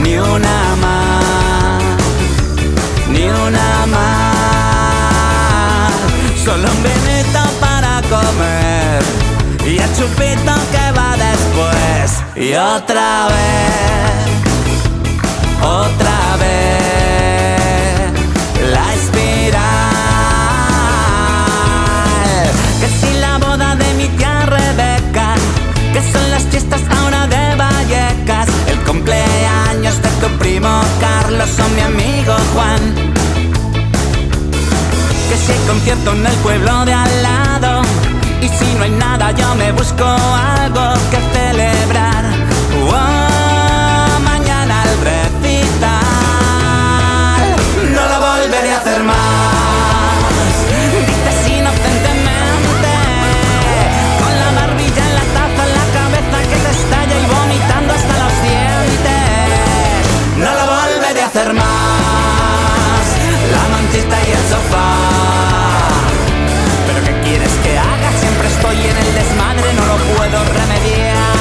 Ni 0.03 0.19
una 0.19 0.77
más. 0.85 1.83
Ni 3.09 3.25
una 3.25 3.87
más. 3.87 5.95
Solo 6.45 6.69
un 6.71 6.83
vinito 6.83 7.41
para 7.61 8.03
comer. 8.11 9.03
Y 9.65 9.79
el 9.79 9.91
chupito 9.97 10.53
que 10.71 10.93
va 10.99 11.17
después. 11.17 12.23
Y 12.37 12.53
otra 12.53 13.29
vez. 13.29 14.29
Otra 15.63 16.37
vez. 16.39 16.80
Tu 30.21 30.29
primo 30.39 30.81
Carlos 31.01 31.49
o 31.59 31.69
mi 31.75 31.81
amigo 31.81 32.35
Juan. 32.53 32.81
Que 35.29 35.37
si 35.37 35.53
hay 35.53 35.59
concierto 35.67 36.13
en 36.13 36.27
el 36.27 36.35
pueblo 36.37 36.85
de 36.85 36.93
al 36.93 37.23
lado. 37.23 37.83
Y 38.43 38.49
si 38.49 38.75
no 38.75 38.85
hay 38.85 38.91
nada, 38.91 39.31
yo 39.33 39.55
me 39.55 39.73
busco 39.73 40.05
algo 40.05 40.95
que 41.11 41.19
celebrar. 41.33 42.10
Hacer 61.31 61.55
más. 61.55 63.07
La 63.53 63.69
mantita 63.69 64.17
y 64.27 64.31
el 64.31 64.45
sofá. 64.51 64.91
Pero 66.87 67.05
¿qué 67.07 67.21
quieres 67.29 67.53
que 67.63 67.79
haga? 67.79 68.11
Siempre 68.19 68.49
estoy 68.49 68.77
en 68.77 68.97
el 68.97 69.15
desmadre, 69.15 69.73
no 69.75 69.87
lo 69.87 69.97
puedo 70.17 70.45
remediar. 70.45 71.40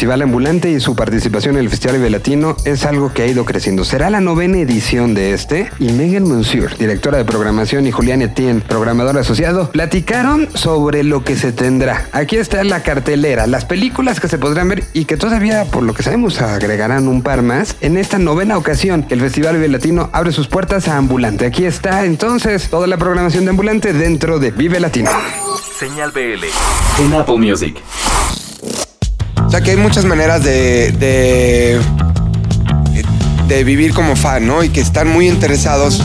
Festival 0.00 0.22
Ambulante 0.22 0.70
y 0.70 0.80
su 0.80 0.96
participación 0.96 1.56
en 1.56 1.64
el 1.64 1.68
Festival 1.68 2.10
Latino 2.10 2.56
es 2.64 2.86
algo 2.86 3.12
que 3.12 3.20
ha 3.20 3.26
ido 3.26 3.44
creciendo. 3.44 3.84
Será 3.84 4.08
la 4.08 4.22
novena 4.22 4.56
edición 4.56 5.12
de 5.12 5.34
este 5.34 5.70
y 5.78 5.92
Megan 5.92 6.22
Monsieur, 6.22 6.74
directora 6.78 7.18
de 7.18 7.26
programación, 7.26 7.86
y 7.86 7.90
Julián 7.90 8.22
Etienne, 8.22 8.62
programador 8.62 9.18
asociado, 9.18 9.70
platicaron 9.70 10.48
sobre 10.54 11.04
lo 11.04 11.22
que 11.22 11.36
se 11.36 11.52
tendrá. 11.52 12.08
Aquí 12.12 12.36
está 12.36 12.64
la 12.64 12.82
cartelera, 12.82 13.46
las 13.46 13.66
películas 13.66 14.20
que 14.20 14.28
se 14.28 14.38
podrán 14.38 14.70
ver 14.70 14.84
y 14.94 15.04
que 15.04 15.18
todavía, 15.18 15.66
por 15.66 15.82
lo 15.82 15.92
que 15.92 16.02
sabemos, 16.02 16.40
agregarán 16.40 17.06
un 17.06 17.20
par 17.20 17.42
más 17.42 17.76
en 17.82 17.98
esta 17.98 18.18
novena 18.18 18.56
ocasión 18.56 19.04
el 19.10 19.20
Festival 19.20 19.56
Vive 19.56 19.68
Latino 19.68 20.08
abre 20.14 20.32
sus 20.32 20.48
puertas 20.48 20.88
a 20.88 20.96
Ambulante. 20.96 21.44
Aquí 21.44 21.66
está 21.66 22.06
entonces 22.06 22.70
toda 22.70 22.86
la 22.86 22.96
programación 22.96 23.44
de 23.44 23.50
Ambulante 23.50 23.92
dentro 23.92 24.38
de 24.38 24.50
Vive 24.50 24.80
Latino. 24.80 25.10
Señal 25.78 26.10
BL. 26.10 26.46
En 27.04 27.12
Apple 27.12 27.36
Music. 27.36 27.82
O 29.50 29.52
sea 29.52 29.62
que 29.62 29.72
hay 29.72 29.76
muchas 29.76 30.04
maneras 30.04 30.44
de, 30.44 30.92
de, 33.48 33.64
vivir 33.64 33.92
como 33.92 34.14
fan, 34.14 34.46
¿no? 34.46 34.62
Y 34.62 34.68
que 34.68 34.80
están 34.80 35.08
muy 35.08 35.26
interesados 35.26 36.00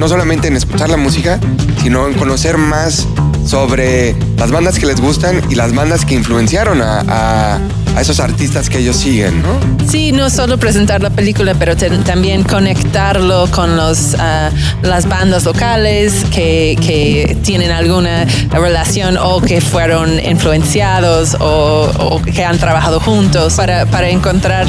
no 0.00 0.08
solamente 0.08 0.48
en 0.48 0.56
escuchar 0.56 0.88
la 0.90 0.96
música, 0.96 1.38
sino 1.82 2.08
en 2.08 2.14
conocer 2.14 2.56
más 2.58 3.06
sobre 3.46 4.14
las 4.38 4.50
bandas 4.50 4.78
que 4.78 4.86
les 4.86 5.00
gustan 5.00 5.40
y 5.50 5.54
las 5.54 5.74
bandas 5.74 6.04
que 6.04 6.14
influenciaron 6.14 6.80
a, 6.82 7.04
a- 7.06 7.58
esos 8.00 8.20
artistas 8.20 8.70
que 8.70 8.78
ellos 8.78 8.96
siguen, 8.96 9.42
¿no? 9.42 9.48
Sí, 9.90 10.12
no 10.12 10.30
solo 10.30 10.56
presentar 10.58 11.02
la 11.02 11.10
película, 11.10 11.54
pero 11.58 11.74
también 11.76 12.44
conectarlo 12.44 13.48
con 13.50 13.76
los, 13.76 14.14
ah, 14.18 14.50
las 14.82 15.06
bandas 15.08 15.44
locales 15.44 16.24
que, 16.32 16.78
que 16.80 17.36
tienen 17.42 17.72
alguna 17.72 18.24
relación 18.52 19.18
o 19.20 19.40
que 19.42 19.60
fueron 19.60 20.18
influenciados 20.24 21.36
o, 21.40 21.90
o 21.98 22.22
que 22.22 22.44
han 22.44 22.58
trabajado 22.58 23.00
juntos 23.00 23.54
para, 23.54 23.84
para 23.86 24.08
encontrar 24.08 24.66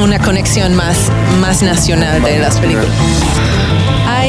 una 0.00 0.18
conexión 0.20 0.74
más, 0.76 0.96
más 1.40 1.62
nacional 1.62 2.22
de 2.22 2.38
las 2.38 2.56
películas. 2.58 2.86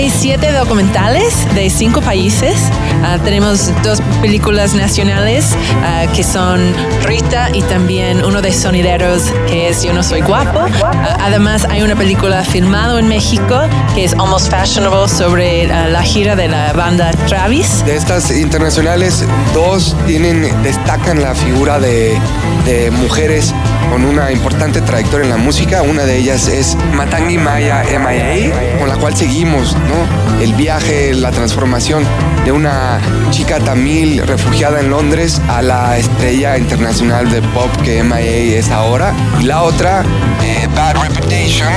Siete 0.10 0.52
documentales 0.52 1.34
de 1.54 1.70
cinco 1.70 2.02
países. 2.02 2.56
Ah, 3.04 3.18
tenemos 3.24 3.72
dos 3.84 4.02
películas 4.22 4.74
nacionales 4.74 5.56
ah, 5.84 6.06
que 6.16 6.24
son 6.24 6.74
Rita 7.04 7.50
y 7.54 7.62
también 7.64 8.24
uno 8.24 8.42
de 8.42 8.52
sonideros 8.52 9.24
que 9.48 9.70
es 9.70 9.84
Yo 9.84 9.94
no 9.94 10.04
soy 10.04 10.22
guapo. 10.22 10.66
Ah, 10.84 11.18
además 11.22 11.66
hay 11.70 11.82
una 11.82 11.96
película 11.96 12.44
filmada 12.44 13.00
en 13.00 13.08
México 13.08 13.60
que 13.96 14.06
es 14.06 14.14
Almost 14.14 14.50
Fashionable 14.50 15.08
sobre 15.08 15.68
la 15.68 16.02
gira 16.04 16.36
de 16.36 16.48
la 16.48 16.74
banda 16.74 17.12
Travis. 17.28 17.84
De 17.86 17.96
estas 17.96 18.32
internacionales, 18.32 19.26
dos 19.54 19.96
tienen, 20.06 20.42
destacan 20.64 21.22
la 21.22 21.36
figura 21.36 21.80
de, 21.80 22.18
de 22.66 22.92
mujeres 22.92 23.54
con 23.92 24.04
una 24.04 24.32
importante 24.32 24.82
trayectoria 24.82 25.26
en 25.26 25.30
la 25.30 25.38
música. 25.38 25.82
Una 25.82 26.04
de 26.04 26.18
ellas 26.18 26.48
es 26.48 26.78
Matangi 26.94 27.38
Maya 27.38 27.84
MIA, 27.84 28.80
con 28.80 28.90
la 28.90 28.96
cual 28.96 29.16
seguimos 29.16 29.76
¿no? 29.76 29.97
El 30.42 30.54
viaje, 30.54 31.14
la 31.14 31.32
transformación 31.32 32.04
de 32.46 32.52
una 32.52 33.00
chica 33.30 33.60
tamil 33.60 34.26
refugiada 34.26 34.80
en 34.80 34.90
Londres 34.90 35.42
a 35.50 35.62
la 35.62 35.98
estrella 35.98 36.58
internacional 36.58 37.30
de 37.30 37.42
pop 37.42 37.70
que 37.84 38.04
MIA 38.04 38.58
es 38.58 38.70
ahora. 38.70 39.14
Y 39.40 39.44
la 39.44 39.64
otra, 39.64 40.04
eh, 40.44 40.68
Bad 40.76 40.96
Reputation, 41.02 41.74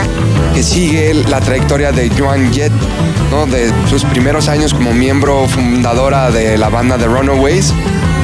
que 0.54 0.62
sigue 0.62 1.14
la 1.14 1.40
trayectoria 1.40 1.92
de 1.92 2.10
Joan 2.10 2.52
Jett, 2.52 2.72
¿no? 3.30 3.46
de 3.46 3.72
sus 3.88 4.04
primeros 4.04 4.48
años 4.48 4.74
como 4.74 4.92
miembro 4.92 5.46
fundadora 5.48 6.30
de 6.30 6.56
la 6.58 6.68
banda 6.68 6.98
The 6.98 7.06
Runaways, 7.06 7.72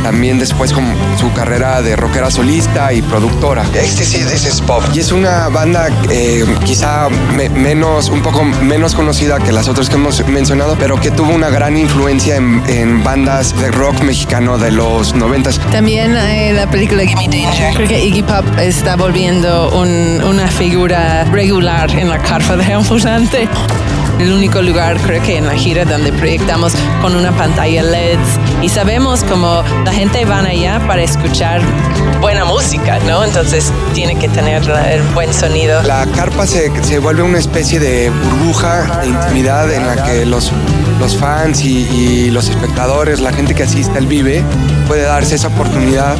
también 0.06 0.38
después 0.38 0.72
con 0.72 0.84
su 1.18 1.32
carrera 1.32 1.82
de 1.82 1.96
rockera 1.96 2.30
solista 2.30 2.92
y 2.92 3.02
productora. 3.02 3.64
Ecstasy, 3.74 4.18
This 4.24 4.46
is 4.46 4.60
Pop. 4.60 4.80
Y 4.94 5.00
es 5.00 5.10
una 5.10 5.48
banda 5.48 5.88
eh, 6.10 6.44
quizá 6.64 7.08
me- 7.36 7.48
menos, 7.48 8.08
un 8.08 8.22
poco 8.22 8.44
menos 8.44 8.94
conocida 8.94 9.40
que 9.40 9.50
las 9.50 9.66
otras 9.66 9.88
que 9.88 9.96
hemos 9.96 10.24
mencionado, 10.28 10.76
pero 10.78 11.00
que 11.00 11.10
tuvo 11.10 11.32
una 11.34 11.48
gran 11.50 11.76
influencia 11.76 12.36
en, 12.36 12.62
en 12.68 13.02
bandas 13.02 13.58
de 13.60 13.72
rock 13.72 14.00
mexicano 14.02 14.58
de 14.58 14.70
los 14.70 15.12
noventas. 15.16 15.58
También 15.72 16.14
hay 16.16 16.52
la 16.52 16.70
película 16.70 17.02
Gimme 17.04 17.26
Danger. 17.26 17.74
Creo 17.74 17.88
que 17.88 18.04
Iggy 18.04 18.22
Pop 18.22 18.44
está 18.60 18.94
volviendo 18.94 19.70
un- 19.76 20.22
una 20.22 20.46
figura 20.46 21.24
regular 21.24 21.90
en 21.98 22.08
la 22.10 22.18
carpa 22.18 22.56
de 22.56 22.72
ambulante. 22.72 23.48
El 24.18 24.32
único 24.32 24.62
lugar 24.62 24.96
creo 24.98 25.22
que 25.22 25.36
en 25.36 25.46
la 25.46 25.54
gira 25.54 25.84
donde 25.84 26.10
proyectamos 26.12 26.72
con 27.02 27.14
una 27.14 27.32
pantalla 27.32 27.82
LEDs 27.82 28.18
y 28.62 28.68
sabemos 28.68 29.22
como 29.24 29.62
la 29.84 29.92
gente 29.92 30.24
van 30.24 30.46
allá 30.46 30.80
para 30.86 31.02
escuchar 31.02 31.60
buena 32.20 32.44
música, 32.46 32.98
¿no? 33.06 33.24
Entonces 33.24 33.70
tiene 33.94 34.18
que 34.18 34.28
tener 34.28 34.62
el 34.90 35.02
buen 35.14 35.32
sonido. 35.34 35.82
La 35.82 36.06
carpa 36.06 36.46
se, 36.46 36.72
se 36.82 36.98
vuelve 36.98 37.22
una 37.22 37.38
especie 37.38 37.78
de 37.78 38.10
burbuja 38.10 39.00
de 39.02 39.08
intimidad 39.08 39.70
en 39.72 39.86
la 39.86 40.02
que 40.02 40.24
los, 40.24 40.50
los 40.98 41.16
fans 41.16 41.62
y, 41.62 41.80
y 41.80 42.30
los 42.30 42.48
espectadores, 42.48 43.20
la 43.20 43.32
gente 43.32 43.54
que 43.54 43.64
asiste 43.64 43.98
al 43.98 44.06
Vive, 44.06 44.42
puede 44.88 45.02
darse 45.02 45.34
esa 45.34 45.48
oportunidad 45.48 46.16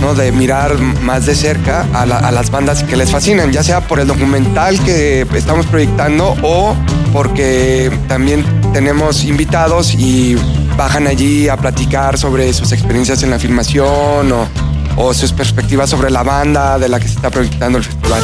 ¿no? 0.00 0.14
de 0.14 0.30
mirar 0.32 0.78
más 0.78 1.26
de 1.26 1.34
cerca 1.34 1.86
a, 1.94 2.06
la- 2.06 2.18
a 2.18 2.30
las 2.32 2.50
bandas 2.50 2.82
que 2.84 2.96
les 2.96 3.10
fascinan, 3.10 3.52
ya 3.52 3.62
sea 3.62 3.80
por 3.86 4.00
el 4.00 4.06
documental 4.06 4.78
que 4.80 5.26
estamos 5.34 5.66
proyectando 5.66 6.36
o 6.42 6.74
porque 7.12 7.90
también 8.08 8.44
tenemos 8.72 9.24
invitados 9.24 9.94
y 9.94 10.36
bajan 10.76 11.06
allí 11.06 11.48
a 11.48 11.56
platicar 11.56 12.18
sobre 12.18 12.52
sus 12.52 12.72
experiencias 12.72 13.22
en 13.22 13.30
la 13.30 13.38
filmación 13.38 14.32
o 14.98 15.14
sus 15.14 15.32
perspectivas 15.32 15.90
sobre 15.90 16.10
la 16.10 16.22
banda 16.22 16.78
de 16.78 16.88
la 16.88 17.00
que 17.00 17.08
se 17.08 17.14
está 17.14 17.30
proyectando 17.30 17.78
el 17.78 17.84
festival. 17.84 18.22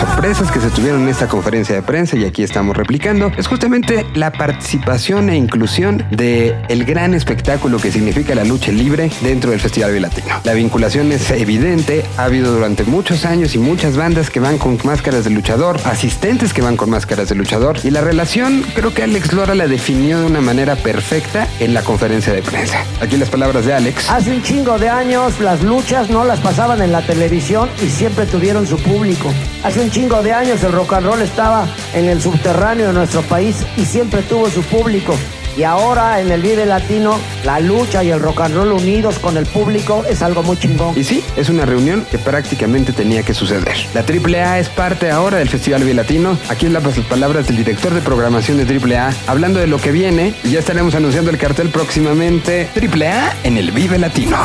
abrazo. 0.00 0.07
Sorpresas 0.34 0.52
que 0.52 0.60
se 0.60 0.74
tuvieron 0.76 1.02
en 1.04 1.08
esta 1.08 1.26
conferencia 1.26 1.74
de 1.74 1.80
prensa 1.80 2.14
y 2.14 2.24
aquí 2.26 2.42
estamos 2.42 2.76
replicando 2.76 3.32
es 3.38 3.46
justamente 3.46 4.04
la 4.14 4.30
participación 4.30 5.30
e 5.30 5.36
inclusión 5.36 6.04
de 6.10 6.54
el 6.68 6.84
gran 6.84 7.14
espectáculo 7.14 7.78
que 7.78 7.90
significa 7.90 8.34
la 8.34 8.44
lucha 8.44 8.70
libre 8.70 9.10
dentro 9.22 9.52
del 9.52 9.60
Festival 9.60 9.92
Bilatino. 9.92 10.34
La 10.44 10.52
vinculación 10.52 11.12
es 11.12 11.30
evidente, 11.30 12.04
ha 12.18 12.24
habido 12.24 12.52
durante 12.52 12.84
muchos 12.84 13.24
años 13.24 13.54
y 13.54 13.58
muchas 13.58 13.96
bandas 13.96 14.28
que 14.28 14.38
van 14.38 14.58
con 14.58 14.78
máscaras 14.84 15.24
de 15.24 15.30
luchador, 15.30 15.80
asistentes 15.84 16.52
que 16.52 16.60
van 16.60 16.76
con 16.76 16.90
máscaras 16.90 17.30
de 17.30 17.34
luchador 17.34 17.78
y 17.82 17.90
la 17.90 18.02
relación 18.02 18.66
creo 18.74 18.92
que 18.92 19.04
Alex 19.04 19.32
Lora 19.32 19.54
la 19.54 19.66
definió 19.66 20.20
de 20.20 20.26
una 20.26 20.42
manera 20.42 20.76
perfecta 20.76 21.48
en 21.58 21.72
la 21.72 21.82
conferencia 21.82 22.34
de 22.34 22.42
prensa. 22.42 22.84
Aquí 23.00 23.16
las 23.16 23.30
palabras 23.30 23.64
de 23.64 23.72
Alex. 23.72 24.10
Hace 24.10 24.32
un 24.32 24.42
chingo 24.42 24.78
de 24.78 24.90
años 24.90 25.40
las 25.40 25.62
luchas 25.62 26.10
no 26.10 26.24
las 26.24 26.40
pasaban 26.40 26.82
en 26.82 26.92
la 26.92 27.00
televisión 27.00 27.70
y 27.82 27.88
siempre 27.88 28.26
tuvieron 28.26 28.66
su 28.66 28.76
público. 28.76 29.32
Hace 29.64 29.80
un 29.80 29.90
chingo 29.90 30.17
de 30.22 30.32
años 30.32 30.62
el 30.64 30.72
rock 30.72 30.94
and 30.94 31.06
roll 31.06 31.20
estaba 31.22 31.66
en 31.94 32.06
el 32.06 32.20
subterráneo 32.20 32.88
de 32.88 32.92
nuestro 32.92 33.22
país 33.22 33.64
y 33.76 33.84
siempre 33.84 34.22
tuvo 34.22 34.50
su 34.50 34.62
público. 34.62 35.14
Y 35.56 35.64
ahora 35.64 36.20
en 36.20 36.30
el 36.30 36.40
Vive 36.40 36.66
Latino, 36.66 37.18
la 37.44 37.58
lucha 37.58 38.04
y 38.04 38.10
el 38.10 38.20
rock 38.20 38.42
and 38.42 38.54
roll 38.54 38.72
unidos 38.72 39.18
con 39.18 39.36
el 39.36 39.44
público 39.44 40.04
es 40.08 40.22
algo 40.22 40.42
muy 40.42 40.56
chingón. 40.56 40.96
Y 40.96 41.02
sí, 41.04 41.24
es 41.36 41.48
una 41.48 41.66
reunión 41.66 42.06
que 42.10 42.18
prácticamente 42.18 42.92
tenía 42.92 43.22
que 43.22 43.34
suceder. 43.34 43.76
La 43.92 44.02
AAA 44.02 44.60
es 44.60 44.68
parte 44.68 45.10
ahora 45.10 45.38
del 45.38 45.48
Festival 45.48 45.82
Bilatino. 45.82 46.38
Aquí 46.48 46.66
en 46.66 46.72
las 46.72 46.84
palabras 47.00 47.48
del 47.48 47.56
director 47.56 47.92
de 47.92 48.00
programación 48.00 48.64
de 48.64 48.96
AAA, 48.96 49.12
hablando 49.26 49.58
de 49.58 49.66
lo 49.66 49.78
que 49.78 49.90
viene. 49.90 50.34
Y 50.44 50.52
ya 50.52 50.60
estaremos 50.60 50.94
anunciando 50.94 51.30
el 51.30 51.38
cartel 51.38 51.70
próximamente. 51.70 52.68
AAA 52.76 53.34
en 53.42 53.56
el 53.56 53.72
Vive 53.72 53.98
Latino. 53.98 54.36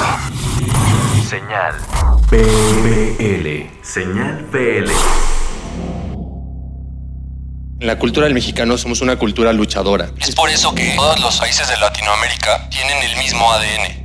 Señal 1.30 1.76
BL. 2.30 3.70
Señal 3.84 4.46
BL. 4.52 5.33
En 7.84 7.88
la 7.88 8.00
cultura 8.00 8.24
del 8.28 8.34
mexicano 8.34 8.78
somos 8.78 9.02
una 9.02 9.18
cultura 9.18 9.52
luchadora. 9.52 10.10
Es 10.18 10.34
por 10.34 10.50
eso 10.50 10.74
que 10.74 10.94
todos 10.96 11.20
los 11.20 11.38
países 11.38 11.68
de 11.68 11.76
Latinoamérica 11.76 12.70
tienen 12.70 12.98
el 13.04 13.18
mismo 13.18 13.52
ADN. 13.52 14.04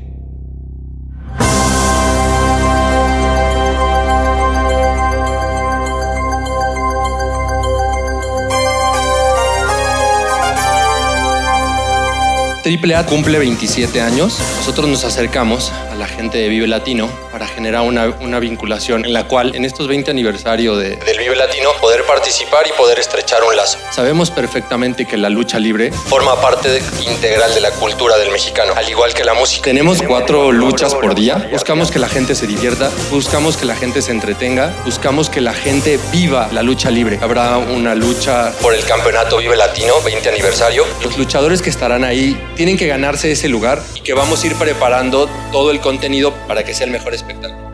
AAA 12.64 13.06
cumple 13.06 13.38
27 13.38 14.00
años. 14.00 14.40
Nosotros 14.56 14.88
nos 14.88 15.04
acercamos 15.04 15.72
la 15.98 16.06
gente 16.06 16.38
de 16.38 16.48
Vive 16.48 16.66
Latino 16.66 17.10
para 17.32 17.46
generar 17.46 17.82
una, 17.82 18.06
una 18.20 18.38
vinculación 18.38 19.04
en 19.04 19.12
la 19.12 19.24
cual 19.24 19.54
en 19.54 19.64
estos 19.64 19.88
20 19.88 20.10
aniversario 20.10 20.76
de, 20.76 20.96
del 20.96 21.18
Vive 21.18 21.36
Latino 21.36 21.70
poder 21.80 22.04
participar 22.04 22.66
y 22.66 22.72
poder 22.72 22.98
estrechar 22.98 23.42
un 23.44 23.56
lazo. 23.56 23.78
Sabemos 23.90 24.30
perfectamente 24.30 25.06
que 25.06 25.16
la 25.16 25.28
lucha 25.28 25.58
libre 25.58 25.90
forma 25.92 26.40
parte 26.40 26.68
de- 26.68 26.82
integral 27.10 27.52
de 27.54 27.60
la 27.60 27.70
cultura 27.72 28.16
del 28.16 28.30
mexicano, 28.30 28.72
al 28.76 28.88
igual 28.88 29.12
que 29.14 29.24
la 29.24 29.34
música. 29.34 29.62
Tenemos 29.64 30.00
cuatro 30.02 30.52
luchas 30.52 30.94
por 30.94 31.14
día. 31.14 31.48
Buscamos 31.50 31.90
que 31.90 31.98
la 31.98 32.08
gente 32.08 32.34
se 32.34 32.46
divierta, 32.46 32.90
buscamos 33.10 33.56
que 33.56 33.64
la 33.66 33.74
gente 33.74 34.00
se 34.02 34.12
entretenga, 34.12 34.72
buscamos 34.84 35.28
que 35.30 35.40
la 35.40 35.52
gente 35.52 35.98
viva 36.12 36.48
la 36.52 36.62
lucha 36.62 36.90
libre. 36.90 37.18
Habrá 37.20 37.58
una 37.58 37.94
lucha 37.94 38.52
por 38.62 38.74
el 38.74 38.84
campeonato 38.84 39.38
Vive 39.38 39.56
Latino 39.56 39.94
20 40.04 40.28
aniversario. 40.28 40.84
Los 41.02 41.18
luchadores 41.18 41.60
que 41.62 41.70
estarán 41.70 42.04
ahí 42.04 42.40
tienen 42.56 42.76
que 42.76 42.86
ganarse 42.86 43.32
ese 43.32 43.48
lugar 43.48 43.82
y 43.94 44.00
que 44.00 44.14
vamos 44.14 44.42
a 44.42 44.46
ir 44.46 44.54
preparando 44.54 45.28
todo 45.52 45.70
el 45.70 45.80
contenido 45.88 46.34
para 46.46 46.64
que 46.64 46.74
sea 46.74 46.84
el 46.84 46.92
mejor 46.92 47.14
espectáculo. 47.14 47.72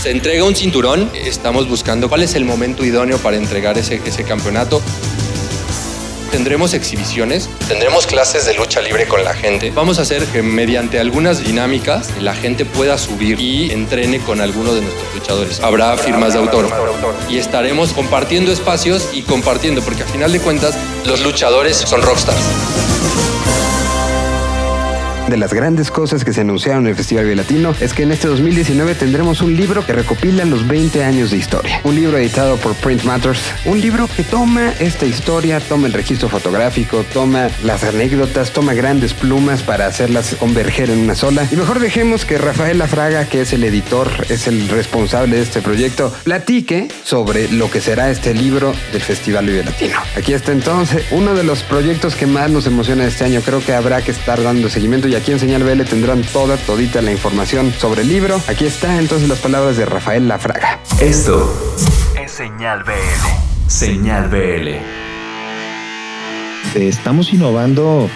Se 0.00 0.12
entrega 0.12 0.44
un 0.44 0.54
cinturón, 0.54 1.10
estamos 1.12 1.68
buscando 1.68 2.08
cuál 2.08 2.22
es 2.22 2.36
el 2.36 2.44
momento 2.44 2.84
idóneo 2.84 3.18
para 3.18 3.36
entregar 3.36 3.76
ese, 3.76 4.00
ese 4.06 4.22
campeonato. 4.22 4.80
Tendremos 6.30 6.72
exhibiciones, 6.72 7.50
tendremos 7.66 8.06
clases 8.06 8.46
de 8.46 8.54
lucha 8.54 8.80
libre 8.80 9.08
con 9.08 9.24
la 9.24 9.34
gente. 9.34 9.72
Vamos 9.72 9.98
a 9.98 10.02
hacer 10.02 10.24
que 10.26 10.40
mediante 10.40 11.00
algunas 11.00 11.44
dinámicas 11.44 12.12
la 12.20 12.32
gente 12.32 12.64
pueda 12.64 12.96
subir 12.96 13.40
y 13.40 13.72
entrene 13.72 14.20
con 14.20 14.40
alguno 14.40 14.72
de 14.72 14.82
nuestros 14.82 15.12
luchadores. 15.16 15.58
Habrá 15.58 15.96
firmas 15.96 16.34
de 16.34 16.38
autor 16.38 16.68
y 17.28 17.38
estaremos 17.38 17.92
compartiendo 17.92 18.52
espacios 18.52 19.08
y 19.12 19.22
compartiendo, 19.22 19.82
porque 19.82 20.04
a 20.04 20.06
final 20.06 20.30
de 20.30 20.38
cuentas 20.38 20.76
los 21.06 21.22
luchadores 21.22 21.76
son 21.76 22.02
rockstars. 22.02 22.38
De 25.28 25.36
las 25.36 25.52
grandes 25.52 25.90
cosas 25.90 26.24
que 26.24 26.32
se 26.32 26.40
anunciaron 26.40 26.84
en 26.84 26.90
el 26.90 26.96
Festival 26.96 27.36
Latino 27.36 27.74
es 27.80 27.92
que 27.92 28.04
en 28.04 28.12
este 28.12 28.28
2019 28.28 28.94
tendremos 28.94 29.42
un 29.42 29.54
libro 29.54 29.84
que 29.84 29.92
recopila 29.92 30.46
los 30.46 30.66
20 30.66 31.04
años 31.04 31.30
de 31.30 31.36
historia. 31.36 31.82
Un 31.84 31.96
libro 31.96 32.16
editado 32.16 32.56
por 32.56 32.74
Print 32.76 33.02
Matters. 33.02 33.38
Un 33.66 33.78
libro 33.78 34.08
que 34.16 34.24
toma 34.24 34.72
esta 34.78 35.04
historia, 35.04 35.60
toma 35.60 35.86
el 35.86 35.92
registro 35.92 36.30
fotográfico, 36.30 37.04
toma 37.12 37.50
las 37.62 37.84
anécdotas, 37.84 38.52
toma 38.52 38.72
grandes 38.72 39.12
plumas 39.12 39.62
para 39.62 39.86
hacerlas 39.86 40.34
converger 40.36 40.88
en 40.88 41.00
una 41.00 41.14
sola. 41.14 41.46
Y 41.50 41.56
mejor 41.56 41.78
dejemos 41.78 42.24
que 42.24 42.38
Rafael 42.38 42.78
Lafraga, 42.78 43.26
que 43.26 43.42
es 43.42 43.52
el 43.52 43.64
editor, 43.64 44.08
es 44.30 44.46
el 44.46 44.66
responsable 44.70 45.36
de 45.36 45.42
este 45.42 45.60
proyecto, 45.60 46.10
platique 46.24 46.88
sobre 47.04 47.52
lo 47.52 47.70
que 47.70 47.82
será 47.82 48.10
este 48.10 48.32
libro 48.32 48.72
del 48.92 49.02
Festival 49.02 49.44
Vive 49.44 49.64
Latino. 49.64 49.98
Aquí 50.16 50.32
está 50.32 50.52
entonces 50.52 51.04
uno 51.10 51.34
de 51.34 51.44
los 51.44 51.62
proyectos 51.64 52.14
que 52.14 52.26
más 52.26 52.50
nos 52.50 52.66
emociona 52.66 53.04
este 53.04 53.24
año. 53.24 53.42
Creo 53.44 53.62
que 53.62 53.74
habrá 53.74 54.00
que 54.00 54.12
estar 54.12 54.42
dando 54.42 54.70
seguimiento 54.70 55.06
y 55.06 55.17
aquí 55.18 55.32
en 55.32 55.38
Señal 55.40 55.64
BL 55.64 55.82
tendrán 55.82 56.22
toda, 56.22 56.56
todita 56.56 57.02
la 57.02 57.10
información 57.10 57.72
sobre 57.72 58.02
el 58.02 58.08
libro. 58.08 58.40
Aquí 58.46 58.64
está 58.64 58.98
entonces 58.98 59.28
las 59.28 59.38
palabras 59.40 59.76
de 59.76 59.84
Rafael 59.84 60.28
Lafraga. 60.28 60.80
Esto 61.00 61.52
es 62.20 62.30
Señal 62.30 62.84
BL. 62.84 63.68
Señal 63.68 64.28
BL. 64.28 64.76
Estamos 66.74 67.32
innovando 67.32 68.08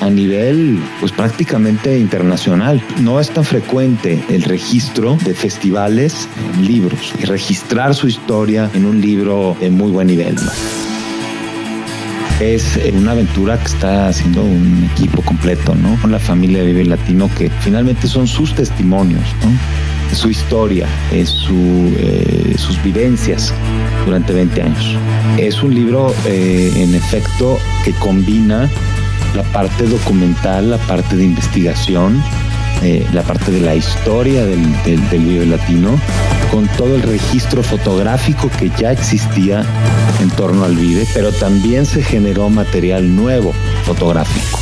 a 0.00 0.10
nivel 0.10 0.78
pues 1.00 1.12
prácticamente 1.12 1.98
internacional. 1.98 2.82
No 3.00 3.20
es 3.20 3.30
tan 3.30 3.44
frecuente 3.44 4.22
el 4.28 4.42
registro 4.42 5.16
de 5.24 5.34
festivales 5.34 6.28
en 6.54 6.66
libros 6.66 7.14
y 7.18 7.24
registrar 7.24 7.94
su 7.94 8.06
historia 8.06 8.70
en 8.74 8.84
un 8.84 9.00
libro 9.00 9.56
de 9.60 9.70
muy 9.70 9.90
buen 9.90 10.08
nivel. 10.08 10.36
Es 12.40 12.78
una 12.94 13.12
aventura 13.12 13.58
que 13.58 13.66
está 13.66 14.08
haciendo 14.08 14.42
un 14.42 14.88
equipo 14.94 15.20
completo, 15.20 15.74
¿no? 15.74 16.00
Con 16.00 16.10
la 16.10 16.18
familia 16.18 16.60
de 16.60 16.72
Vive 16.72 16.86
Latino 16.86 17.30
que 17.36 17.50
finalmente 17.60 18.08
son 18.08 18.26
sus 18.26 18.54
testimonios, 18.54 19.22
¿no? 19.44 20.16
Su 20.16 20.30
historia, 20.30 20.88
es 21.12 21.28
su, 21.28 21.94
eh, 21.98 22.54
sus 22.56 22.82
vivencias 22.82 23.52
durante 24.06 24.32
20 24.32 24.62
años. 24.62 24.96
Es 25.36 25.62
un 25.62 25.74
libro, 25.74 26.14
eh, 26.24 26.72
en 26.76 26.94
efecto, 26.94 27.58
que 27.84 27.92
combina 27.92 28.68
la 29.34 29.42
parte 29.52 29.84
documental, 29.86 30.70
la 30.70 30.78
parte 30.78 31.16
de 31.16 31.24
investigación, 31.24 32.22
eh, 32.82 33.06
la 33.12 33.22
parte 33.22 33.50
de 33.50 33.60
la 33.60 33.74
historia 33.74 34.44
del, 34.44 34.82
del, 34.84 35.08
del 35.10 35.24
Vive 35.24 35.46
Latino, 35.46 36.00
con 36.50 36.66
todo 36.68 36.96
el 36.96 37.02
registro 37.02 37.62
fotográfico 37.62 38.50
que 38.58 38.70
ya 38.78 38.92
existía 38.92 39.64
en 40.20 40.30
torno 40.30 40.64
al 40.64 40.76
Vive, 40.76 41.06
pero 41.14 41.32
también 41.32 41.86
se 41.86 42.02
generó 42.02 42.48
material 42.48 43.14
nuevo 43.14 43.52
fotográfico. 43.84 44.58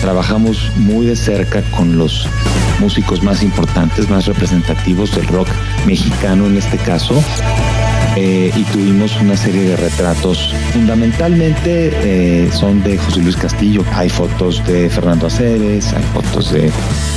Trabajamos 0.00 0.72
muy 0.76 1.06
de 1.06 1.14
cerca 1.14 1.62
con 1.70 1.96
los 1.96 2.28
músicos 2.80 3.22
más 3.22 3.42
importantes, 3.44 4.08
más 4.08 4.26
representativos 4.26 5.14
del 5.14 5.28
rock 5.28 5.48
mexicano 5.86 6.46
en 6.46 6.56
este 6.56 6.76
caso, 6.78 7.22
eh, 8.16 8.52
y 8.54 8.64
tuvimos 8.64 9.18
una 9.20 9.36
serie 9.36 9.62
de 9.62 9.76
retratos. 9.76 10.54
Fundamentalmente 10.72 11.92
eh, 12.02 12.50
son 12.52 12.82
de 12.82 12.98
José 12.98 13.20
Luis 13.20 13.36
Castillo. 13.36 13.84
Hay 13.94 14.10
fotos 14.10 14.62
de 14.66 14.90
Fernando 14.90 15.28
Aceves, 15.28 15.92
hay 15.94 16.02
fotos 16.12 16.52
de 16.52 16.70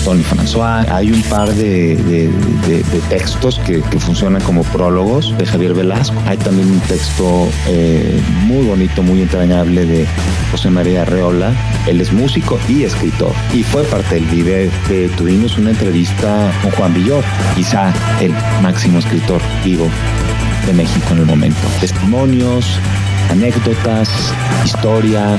Tony 0.05 0.23
François, 0.23 0.85
hay 0.89 1.11
un 1.11 1.21
par 1.23 1.53
de, 1.53 2.29
textos 3.09 3.59
que, 3.59 3.81
funcionan 3.99 4.41
como 4.43 4.63
prólogos 4.63 5.37
de 5.37 5.45
Javier 5.45 5.73
Velasco. 5.73 6.15
Hay 6.27 6.37
también 6.37 6.71
un 6.71 6.79
texto 6.81 7.49
eh, 7.67 8.19
muy 8.43 8.65
bonito, 8.65 9.03
muy 9.03 9.21
entrañable 9.21 9.85
de 9.85 10.05
José 10.51 10.69
María 10.69 11.01
Arreola. 11.01 11.53
Él 11.87 11.99
es 11.99 12.13
músico 12.13 12.57
y 12.69 12.83
escritor 12.83 13.33
y 13.53 13.63
fue 13.63 13.83
parte 13.83 14.15
del 14.15 14.25
video. 14.25 14.71
Tuvimos 15.17 15.57
una 15.57 15.71
entrevista 15.71 16.51
con 16.61 16.71
Juan 16.71 16.93
Villor, 16.93 17.23
quizá 17.55 17.93
el 18.21 18.33
máximo 18.61 18.99
escritor 18.99 19.41
vivo 19.63 19.89
de 20.65 20.73
México 20.73 21.07
en 21.11 21.19
el 21.19 21.25
momento. 21.25 21.59
Testimonios, 21.79 22.79
anécdotas, 23.29 24.09
historia, 24.65 25.37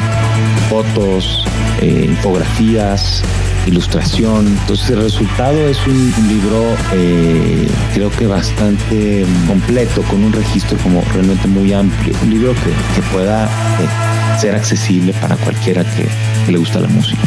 fotos, 0.68 1.45
eh, 1.81 2.07
infografías, 2.09 3.22
ilustración. 3.66 4.47
Entonces 4.47 4.91
el 4.91 5.03
resultado 5.03 5.68
es 5.68 5.79
un, 5.87 6.12
libro 6.29 6.62
eh, 6.93 7.68
creo 7.95 8.11
que 8.11 8.27
bastante 8.27 9.24
completo, 9.47 10.03
con 10.03 10.24
un 10.24 10.33
registro 10.33 10.77
como 10.79 11.03
realmente 11.12 11.49
muy 11.49 11.72
amplio. 11.72 12.14
Un 12.22 12.31
libro 12.31 12.55
que, 12.55 13.01
que 13.01 13.07
pueda 13.12 13.47
eh, 13.47 14.39
ser 14.41 14.55
accesible 14.55 15.12
para 15.14 15.37
cualquiera 15.37 15.85
que 15.85 16.09
le 16.51 16.59
gusta 16.59 16.81
la 16.81 16.89
música. 16.89 17.22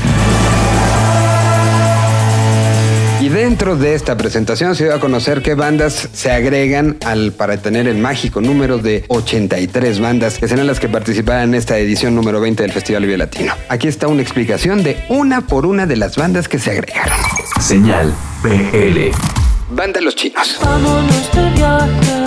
Y 3.30 3.32
dentro 3.32 3.75
de 3.75 3.93
esta 3.93 4.17
presentación 4.17 4.75
se 4.75 4.86
dio 4.86 4.95
a 4.95 4.99
conocer 4.99 5.43
qué 5.43 5.53
bandas 5.53 6.09
se 6.13 6.32
agregan 6.32 6.97
al 7.05 7.32
para 7.32 7.57
tener 7.57 7.88
el 7.88 7.99
mágico 7.99 8.41
número 8.41 8.80
de 8.80 9.05
83 9.07 9.99
bandas 9.99 10.39
que 10.39 10.47
serán 10.47 10.65
las 10.65 10.80
que 10.80 10.89
participarán 10.89 11.49
en 11.49 11.53
esta 11.53 11.77
edición 11.77 12.15
número 12.15 12.41
20 12.41 12.63
del 12.63 12.71
Festival 12.71 13.03
Vive 13.03 13.19
Latino. 13.19 13.53
Aquí 13.69 13.88
está 13.88 14.07
una 14.07 14.23
explicación 14.23 14.82
de 14.82 14.97
una 15.09 15.41
por 15.41 15.67
una 15.67 15.86
de 15.86 15.95
las 15.95 16.15
bandas 16.15 16.49
que 16.49 16.57
se 16.57 16.71
agregaron. 16.71 17.19
Señal 17.61 18.11
BL. 18.41 19.11
Banda 19.75 20.01
Los 20.01 20.15
Chinos. 20.15 20.57
Vámonos 20.63 21.32
de 21.32 21.49
viaje, 21.51 22.25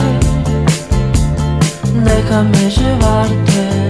déjame 2.05 2.71
llevarte 2.71 3.82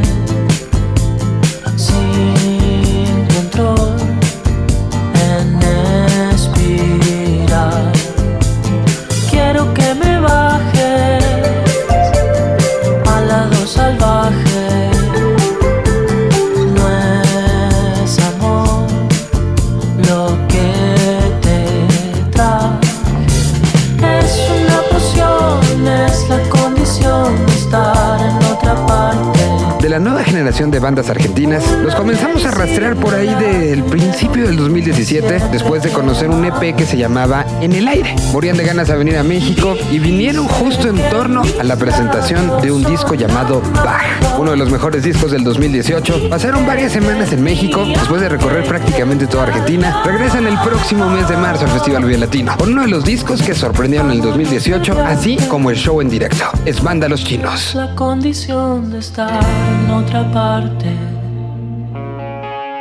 la 29.92 29.98
nueva 29.98 30.22
generación 30.42 30.72
de 30.72 30.80
bandas 30.80 31.08
argentinas, 31.08 31.62
los 31.84 31.94
comenzamos 31.94 32.44
a 32.44 32.50
rastrear 32.50 32.96
por 32.96 33.14
ahí 33.14 33.32
del 33.36 33.84
principio 33.84 34.44
del 34.44 34.56
2017, 34.56 35.40
después 35.52 35.84
de 35.84 35.90
conocer 35.90 36.30
un 36.30 36.44
EP 36.44 36.74
que 36.74 36.84
se 36.84 36.96
llamaba 36.96 37.46
En 37.60 37.72
el 37.72 37.86
Aire. 37.86 38.16
Morían 38.32 38.56
de 38.56 38.64
ganas 38.64 38.88
de 38.88 38.96
venir 38.96 39.18
a 39.18 39.22
México 39.22 39.76
y 39.92 40.00
vinieron 40.00 40.48
justo 40.48 40.88
en 40.88 40.96
torno 41.10 41.42
a 41.60 41.62
la 41.62 41.76
presentación 41.76 42.60
de 42.60 42.72
un 42.72 42.82
disco 42.82 43.14
llamado 43.14 43.62
Bach, 43.84 44.02
uno 44.36 44.50
de 44.50 44.56
los 44.56 44.68
mejores 44.68 45.04
discos 45.04 45.30
del 45.30 45.44
2018. 45.44 46.28
Pasaron 46.28 46.66
varias 46.66 46.90
semanas 46.90 47.32
en 47.32 47.44
México, 47.44 47.84
después 47.86 48.20
de 48.20 48.28
recorrer 48.28 48.64
prácticamente 48.64 49.28
toda 49.28 49.44
Argentina, 49.44 50.02
regresan 50.04 50.48
el 50.48 50.58
próximo 50.58 51.08
mes 51.08 51.28
de 51.28 51.36
marzo 51.36 51.66
al 51.66 51.70
Festival 51.70 52.04
Vive 52.04 52.18
Latino, 52.18 52.56
con 52.58 52.70
uno 52.70 52.82
de 52.82 52.88
los 52.88 53.04
discos 53.04 53.40
que 53.42 53.54
sorprendieron 53.54 54.10
en 54.10 54.16
el 54.16 54.22
2018, 54.22 55.04
así 55.04 55.36
como 55.48 55.70
el 55.70 55.76
show 55.76 56.00
en 56.00 56.08
directo. 56.08 56.46
Es 56.64 56.82
Banda 56.82 57.08
Los 57.08 57.22
Chinos. 57.22 57.76
La 57.76 57.94
condición 57.94 58.90
de 58.90 58.98
estar 58.98 59.40
en 59.84 59.90
otra 59.92 60.31
parte. 60.32 60.90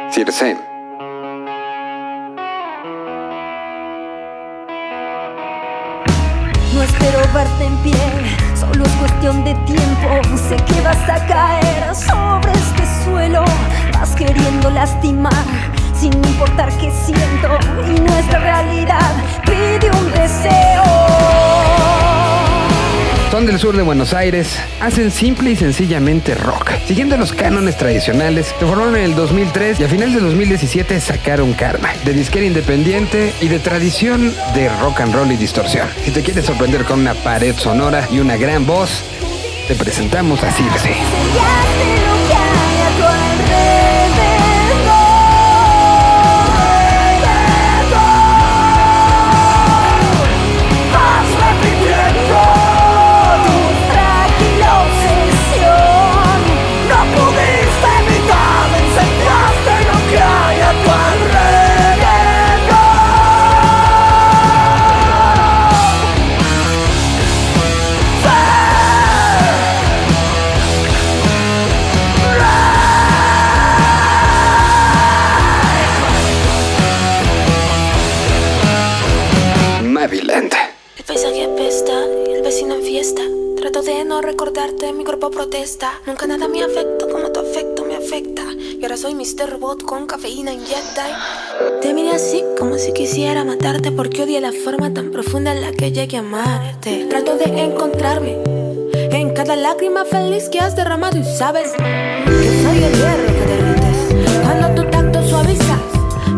Circe. 0.10 0.58
No 6.74 6.82
espero 6.84 7.20
verte 7.34 7.66
en 7.66 7.78
pie, 7.84 7.94
solo 8.56 8.86
es 8.86 8.92
cuestión 8.94 9.44
de 9.44 9.54
tiempo. 9.66 10.22
Sé 10.48 10.56
que 10.56 10.82
vas 10.82 11.10
a 11.10 11.26
caer 11.28 11.96
sobre 11.96 12.52
este 12.54 13.04
suelo, 13.04 13.44
vas 13.94 14.16
queriendo 14.16 14.70
lastimar 14.70 15.46
sin 15.94 16.14
importar 16.14 16.70
qué 16.78 16.92
siento. 16.92 17.50
Y 17.88 18.00
nuestra 18.00 18.40
realidad 18.40 19.12
pide 19.46 19.92
un 19.92 20.12
deseo. 20.14 21.71
Son 23.32 23.46
del 23.46 23.60
sur 23.60 23.78
de 23.78 23.82
Buenos 23.82 24.14
Aires, 24.14 24.60
hacen 24.82 25.10
simple 25.10 25.52
y 25.52 25.56
sencillamente 25.56 26.36
rock. 26.36 26.72
Siguiendo 26.86 27.16
los 27.16 27.32
cánones 27.32 27.78
tradicionales, 27.78 28.48
se 28.60 28.66
formaron 28.66 28.98
en 28.98 29.06
el 29.06 29.16
2003 29.16 29.80
y 29.80 29.86
a 29.86 29.88
finales 29.88 30.16
de 30.16 30.20
2017 30.20 31.00
sacaron 31.00 31.54
Karma, 31.54 31.94
de 32.04 32.12
disquera 32.12 32.46
independiente 32.46 33.34
y 33.40 33.48
de 33.48 33.60
tradición 33.60 34.34
de 34.54 34.68
rock 34.82 35.00
and 35.00 35.16
roll 35.16 35.32
y 35.32 35.38
distorsión. 35.38 35.88
Si 36.04 36.12
te 36.12 36.24
quieres 36.24 36.44
sorprender 36.44 36.84
con 36.84 37.00
una 37.00 37.14
pared 37.14 37.56
sonora 37.56 38.06
y 38.12 38.20
una 38.20 38.36
gran 38.36 38.66
voz, 38.66 39.02
te 39.66 39.76
presentamos 39.76 40.44
a 40.44 40.52
Circe. 40.52 42.11
Cuerpo 85.22 85.38
protesta. 85.38 85.92
Nunca 86.08 86.26
nada 86.26 86.48
me 86.48 86.64
afecta 86.64 87.06
como 87.08 87.32
tu 87.32 87.40
afecto 87.42 87.86
me 87.86 87.96
afecta. 87.96 88.42
Y 88.54 88.80
ahora 88.82 88.98
soy 88.98 89.14
Mr. 89.14 89.52
Robot 89.52 89.84
con 89.84 90.08
cafeína 90.08 90.52
inyecta. 90.52 91.06
Te 91.80 91.94
miré 91.94 92.12
así 92.12 92.44
como 92.58 92.78
si 92.80 92.92
quisiera 92.92 93.44
matarte 93.44 93.92
porque 93.92 94.24
odié 94.24 94.42
la 94.42 94.52
forma 94.52 94.92
tan 94.94 95.12
profunda 95.12 95.54
en 95.54 95.62
la 95.62 95.72
que 95.74 95.92
llegué 95.92 96.18
a 96.18 96.22
amarte. 96.22 97.06
Trato 97.08 97.38
de 97.38 97.46
encontrarme 97.62 98.38
en 98.94 99.34
cada 99.34 99.56
lágrima 99.56 100.06
feliz 100.06 100.50
que 100.50 100.60
has 100.60 100.76
derramado 100.76 101.20
y 101.20 101.24
sabes 101.24 101.72
que 101.74 102.64
soy 102.64 102.84
el 102.84 102.94
hierro 102.94 103.28
que 103.28 103.46
derrites. 103.52 104.42
Cuando 104.42 104.82
tu 104.82 104.90
tacto 104.90 105.28
suavizas 105.28 105.82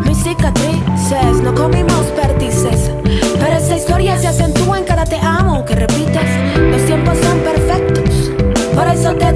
mis 0.05 0.17
cicatrices, 0.17 1.41
no 1.41 1.55
comimos 1.55 2.05
perdices. 2.17 2.91
Pero 3.39 3.55
esa 3.55 3.77
historia 3.77 4.17
se 4.17 4.27
acentúa 4.27 4.79
en 4.79 4.83
cada 4.83 5.05
te 5.05 5.17
amo 5.17 5.63
que 5.63 5.75
repites. 5.75 6.29
Los 6.57 6.85
tiempos 6.85 7.17
son 7.19 7.39
perfectos. 7.39 7.62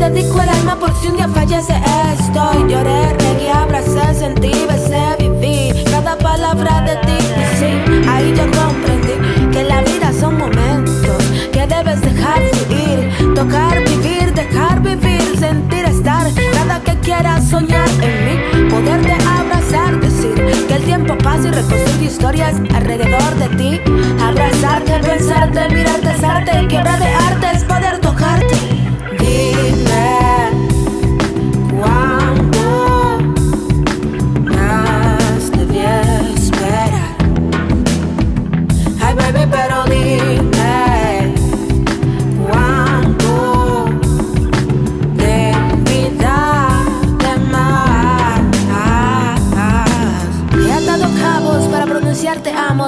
Dedico 0.09 0.41
el 0.41 0.47
alma 0.47 0.79
por 0.79 0.93
si 0.95 1.09
un 1.09 1.17
fallece 1.33 1.73
esto. 2.13 2.65
Lloré, 2.65 3.13
regué, 3.19 3.51
abracé, 3.51 4.13
sentí, 4.17 4.53
besé, 4.65 5.03
viví 5.19 5.83
cada 5.83 6.17
palabra 6.17 6.81
de 6.83 6.95
ti. 7.05 7.17
Y 7.17 7.57
sí, 7.57 8.07
ahí 8.07 8.33
yo 8.33 8.45
comprendí 8.57 9.51
que 9.51 9.65
la 9.65 9.81
vida 9.81 10.13
son 10.17 10.37
momentos 10.37 11.21
que 11.51 11.67
debes 11.67 11.99
dejar 11.99 12.39
fluir, 12.53 13.33
tocar, 13.35 13.83
vivir, 13.83 14.33
dejar 14.33 14.81
vivir, 14.81 15.37
sentir, 15.37 15.83
estar. 15.83 16.25
Cada 16.53 16.79
que 16.79 16.97
quieras 17.01 17.43
soñar 17.49 17.89
en 18.01 18.25
mí, 18.25 18.69
poderte 18.69 19.11
abrazar, 19.11 19.99
decir 19.99 20.35
que 20.69 20.75
el 20.75 20.83
tiempo 20.83 21.17
pasa 21.17 21.49
y 21.49 21.51
reconstruir 21.51 22.03
historias 22.09 22.55
alrededor 22.73 23.35
de 23.35 23.49
ti. 23.57 23.81
Abrazarte, 24.23 24.99
pensarte, 24.99 25.67
mirarte, 25.75 26.25
arte, 26.25 26.67
que 26.69 26.79
obra 26.79 26.97
de 26.97 27.07
arte 27.07 27.47
es 27.53 27.65
poder 27.65 27.99
tocarte. 27.99 28.77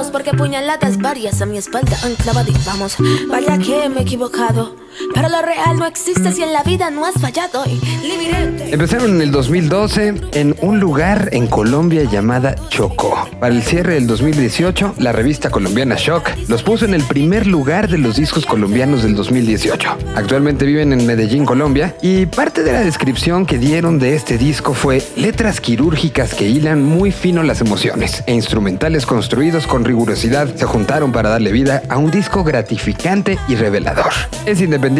Porque 0.08 0.32
puñaladas 0.32 0.98
varias 0.98 1.42
a 1.42 1.46
mi 1.46 1.58
espalda 1.58 1.96
han 2.02 2.14
clavado 2.14 2.50
y 2.50 2.54
vamos. 2.64 2.96
Vaya 3.28 3.58
que 3.58 3.88
me 3.88 4.00
he 4.00 4.02
equivocado, 4.02 4.74
pero 5.14 5.28
lo 5.28 5.42
real 5.42 5.78
no 5.78 5.86
existe 5.86 6.32
si 6.32 6.42
en 6.42 6.52
la 6.52 6.62
vida 6.62 6.90
no 6.90 7.04
has 7.04 7.14
fallado. 7.14 7.64
Empezaron 8.70 9.16
en 9.16 9.22
el 9.22 9.30
2012 9.30 10.14
en 10.34 10.54
un 10.60 10.78
lugar 10.78 11.30
en 11.32 11.46
Colombia 11.46 12.04
llamada 12.04 12.54
Chocó. 12.68 13.28
Para 13.40 13.54
el 13.54 13.62
cierre 13.62 13.94
del 13.94 14.06
2018, 14.06 14.94
la 14.98 15.12
revista 15.12 15.50
colombiana 15.50 15.96
Shock 15.98 16.30
los 16.48 16.62
puso 16.62 16.84
en 16.84 16.94
el 16.94 17.02
primer 17.02 17.46
lugar 17.46 17.88
de 17.88 17.98
los 17.98 18.16
discos 18.16 18.46
colombianos 18.46 19.02
del 19.02 19.14
2018. 19.16 19.96
Actualmente 20.14 20.64
viven 20.64 20.92
en 20.92 21.06
Medellín, 21.06 21.44
Colombia, 21.44 21.96
y 22.02 22.26
parte 22.26 22.62
de 22.62 22.72
la 22.72 22.80
descripción 22.80 23.46
que 23.46 23.58
dieron 23.58 23.98
de 23.98 24.14
este 24.14 24.38
disco 24.38 24.74
fue 24.74 25.02
letras 25.16 25.60
quirúrgicas 25.60 26.34
que 26.34 26.48
hilan 26.48 26.84
muy 26.84 27.10
fino 27.10 27.42
las 27.42 27.60
emociones 27.60 28.22
e 28.26 28.34
instrumentales 28.34 29.06
construidos 29.06 29.66
con 29.66 29.84
rigurosidad 29.84 30.54
se 30.54 30.66
juntaron 30.66 31.12
para 31.12 31.30
darle 31.30 31.50
vida 31.50 31.82
a 31.88 31.98
un 31.98 32.10
disco 32.10 32.44
gratificante 32.44 33.38
y 33.48 33.56
revelador. 33.56 34.12
Es 34.46 34.60
independiente, 34.60 34.99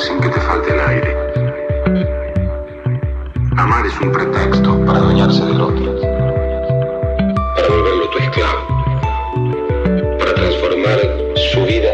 sin 0.00 0.18
que 0.20 0.28
te 0.28 0.40
falte 0.40 0.72
el 0.72 0.80
aire? 0.80 1.16
Amar 3.56 3.84
es 3.84 4.00
un 4.00 4.10
pretexto 4.10 4.84
para 4.86 4.98
adueñarse 4.98 5.44
del 5.44 5.60
otro, 5.60 6.00
para 7.54 7.68
volverlo 7.68 8.08
tu 8.10 8.18
esclavo, 8.18 8.60
para 10.18 10.34
transformar 10.34 10.98
su 11.36 11.66
vida 11.66 11.92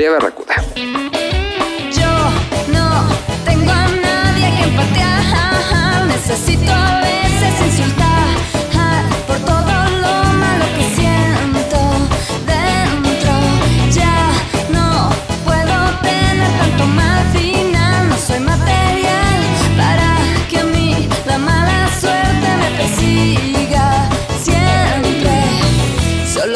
María 0.00 0.12
Barracuda. 0.12 0.54
Yo 1.92 2.72
no 2.72 3.06
tengo 3.44 3.70
a 3.70 3.86
nadie 3.86 4.50
que 4.56 4.68
patear. 4.74 6.06
Necesito 6.06 6.72
a 6.72 7.00
veces 7.02 7.66
insultar 7.66 7.99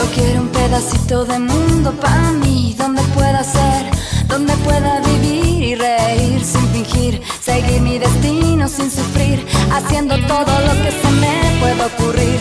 Solo 0.05 0.17
quiero 0.17 0.41
un 0.43 0.49
pedacito 0.49 1.25
de 1.25 1.39
mundo 1.39 1.93
para 1.93 2.33
mí 2.33 2.75
donde 2.77 3.01
pueda 3.17 3.43
ser 3.43 3.91
donde 4.29 4.53
pueda 4.59 5.01
vivir 5.01 5.63
y 5.63 5.75
reír 5.77 6.45
sin 6.45 6.67
fingir, 6.73 7.23
seguir 7.41 7.81
mi 7.81 7.99
destino 7.99 8.69
sin 8.69 8.91
sufrir, 8.91 9.47
haciendo 9.73 10.17
todo 10.27 10.53
lo 10.67 10.73
que 10.83 10.91
se 10.91 11.11
me 11.23 11.59
puede 11.61 11.85
ocurrir. 11.85 12.39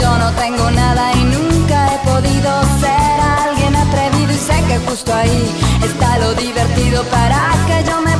Yo 0.00 0.16
no 0.16 0.30
tengo 0.32 0.70
nada 0.70 1.12
y 1.14 1.24
nunca 1.24 1.94
he 1.94 1.98
podido 2.06 2.50
ser 2.80 3.20
alguien 3.46 3.76
atrevido 3.76 4.32
y 4.32 4.36
sé 4.36 4.54
que 4.68 4.78
justo 4.88 5.12
ahí 5.12 5.50
está 5.84 6.18
lo 6.18 6.32
divertido 6.34 7.02
para 7.04 7.40
que 7.66 7.90
yo 7.90 8.00
me 8.00 8.11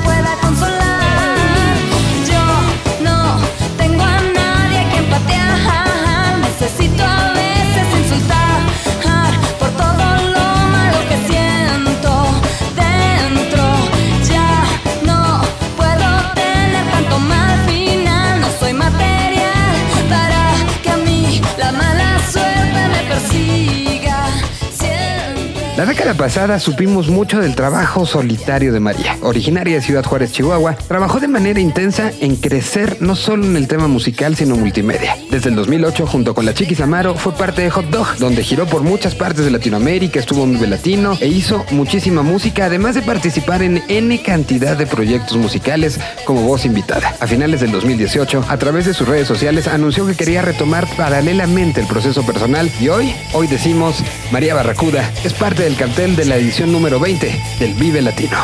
Pasada 26.17 26.61
supimos 26.61 27.09
mucho 27.09 27.41
del 27.41 27.55
trabajo 27.55 28.05
solitario 28.05 28.73
de 28.73 28.81
María. 28.81 29.17
Originaria 29.23 29.77
de 29.77 29.83
Ciudad 29.83 30.05
Juárez, 30.05 30.33
Chihuahua, 30.33 30.75
trabajó 30.75 31.21
de 31.21 31.29
manera 31.29 31.59
intensa 31.59 32.13
en 32.21 32.37
crecer 32.37 32.99
no 33.01 33.17
solo 33.17 33.45
en 33.47 33.57
el 33.57 33.67
tema 33.67 33.89
musical, 33.89 34.37
sino 34.37 34.57
multimedia. 34.57 35.17
Desde 35.31 35.49
el 35.49 35.57
2008, 35.57 36.07
junto 36.07 36.35
con 36.35 36.45
la 36.45 36.55
Chiquis 36.55 36.81
Amaro, 36.81 37.15
fue 37.15 37.33
parte 37.33 37.63
de 37.63 37.71
Hot 37.71 37.87
Dog, 37.87 38.19
donde 38.19 38.45
giró 38.45 38.67
por 38.67 38.83
muchas 38.83 39.15
partes 39.15 39.45
de 39.45 39.51
Latinoamérica, 39.51 40.21
estuvo 40.21 40.45
en 40.45 40.53
Vive 40.53 40.67
Latino 40.67 41.17
e 41.21 41.29
hizo 41.29 41.65
muchísima 41.71 42.23
música, 42.23 42.67
además 42.67 42.95
de 42.95 43.03
participar 43.03 43.63
en 43.63 43.83
N 43.89 44.23
cantidad 44.23 44.77
de 44.77 44.87
proyectos 44.87 45.37
musicales 45.39 45.99
como 46.25 46.43
voz 46.43 46.65
invitada. 46.67 47.15
A 47.21 47.27
finales 47.27 47.61
del 47.61 47.73
2018, 47.73 48.45
a 48.49 48.57
través 48.59 48.85
de 48.85 48.95
sus 48.95 49.09
redes 49.09 49.27
sociales, 49.27 49.67
anunció 49.67 50.07
que 50.07 50.15
quería 50.15 50.43
retomar 50.43 50.87
paralelamente 50.97 51.81
el 51.81 51.87
proceso 51.87 52.23
personal 52.23 52.71
y 52.81 52.89
hoy, 52.89 53.15
hoy 53.33 53.47
decimos, 53.47 53.97
María 54.31 54.55
Barracuda 54.55 55.11
es 55.25 55.33
parte 55.33 55.63
del 55.63 55.77
cartel 55.77 56.02
de 56.03 56.25
la 56.25 56.35
edición 56.35 56.73
número 56.73 56.99
20 56.99 57.41
del 57.61 57.75
Vive 57.75 58.03
Latino. 58.03 58.37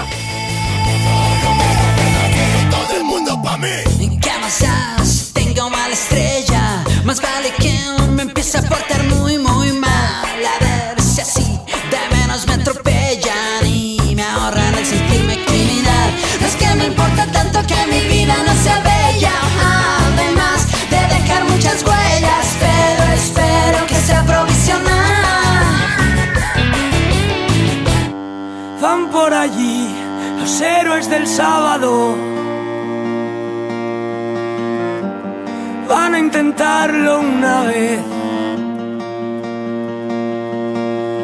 ¿Qué 4.20 4.30
más 4.40 4.60
das? 4.60 5.30
Tengo 5.34 5.68
mala 5.68 5.92
estrella. 5.92 6.84
Más 7.04 7.20
vale 7.20 7.52
que 7.58 7.76
me 8.12 8.22
empiece 8.22 8.58
a 8.58 8.62
del 31.08 31.26
sábado. 31.26 32.14
Van 35.88 36.14
a 36.14 36.18
intentarlo 36.18 37.20
una 37.20 37.62
vez. 37.62 38.00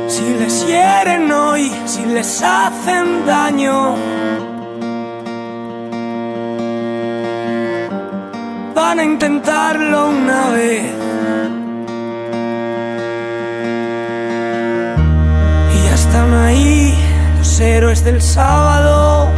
Si 0.09 0.23
les 0.41 0.67
hieren 0.67 1.31
hoy, 1.31 1.73
si 1.85 2.05
les 2.07 2.43
hacen 2.43 3.27
daño. 3.27 3.97
Van 8.75 8.99
a 9.01 9.05
intentarlo 9.05 10.09
una 10.09 10.51
vez. 10.51 10.93
Y 15.75 15.87
ya 15.87 15.95
están 15.95 16.33
ahí 16.33 16.95
los 17.39 17.61
héroes 17.61 18.05
del 18.05 18.23
sábado. 18.23 19.34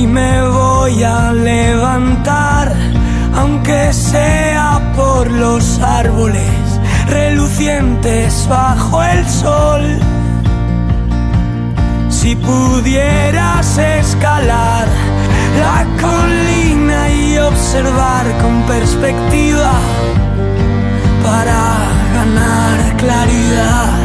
Hoy 0.00 0.06
me 0.06 0.48
voy 0.48 1.02
a 1.02 1.30
levantar, 1.30 2.74
aunque 3.36 3.92
sea 3.92 4.80
por 4.96 5.30
los 5.30 5.78
árboles 5.78 6.80
relucientes 7.06 8.46
bajo 8.48 9.02
el 9.02 9.28
sol. 9.28 9.82
Si 12.08 12.34
pudieras 12.34 13.76
escalar 13.76 14.88
la 15.60 15.86
colina 16.00 17.10
y 17.10 17.36
observar 17.36 18.24
con 18.40 18.62
perspectiva 18.62 19.72
para 21.22 21.60
ganar 22.14 22.96
claridad. 22.96 23.98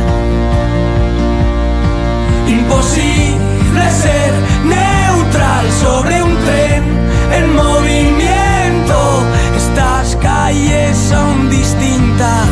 Imposible 2.49 3.91
ser 3.91 4.33
sobre 5.81 6.23
un 6.23 6.35
tren 6.45 6.83
en 7.33 7.55
movimiento. 7.55 9.23
Estas 9.57 10.15
calles 10.17 10.97
son 10.97 11.49
distintas, 11.49 12.47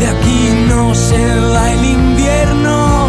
de 0.00 0.06
aquí 0.06 0.66
no 0.68 0.94
se 0.94 1.40
va 1.52 1.72
el 1.72 1.84
invierno. 1.84 3.08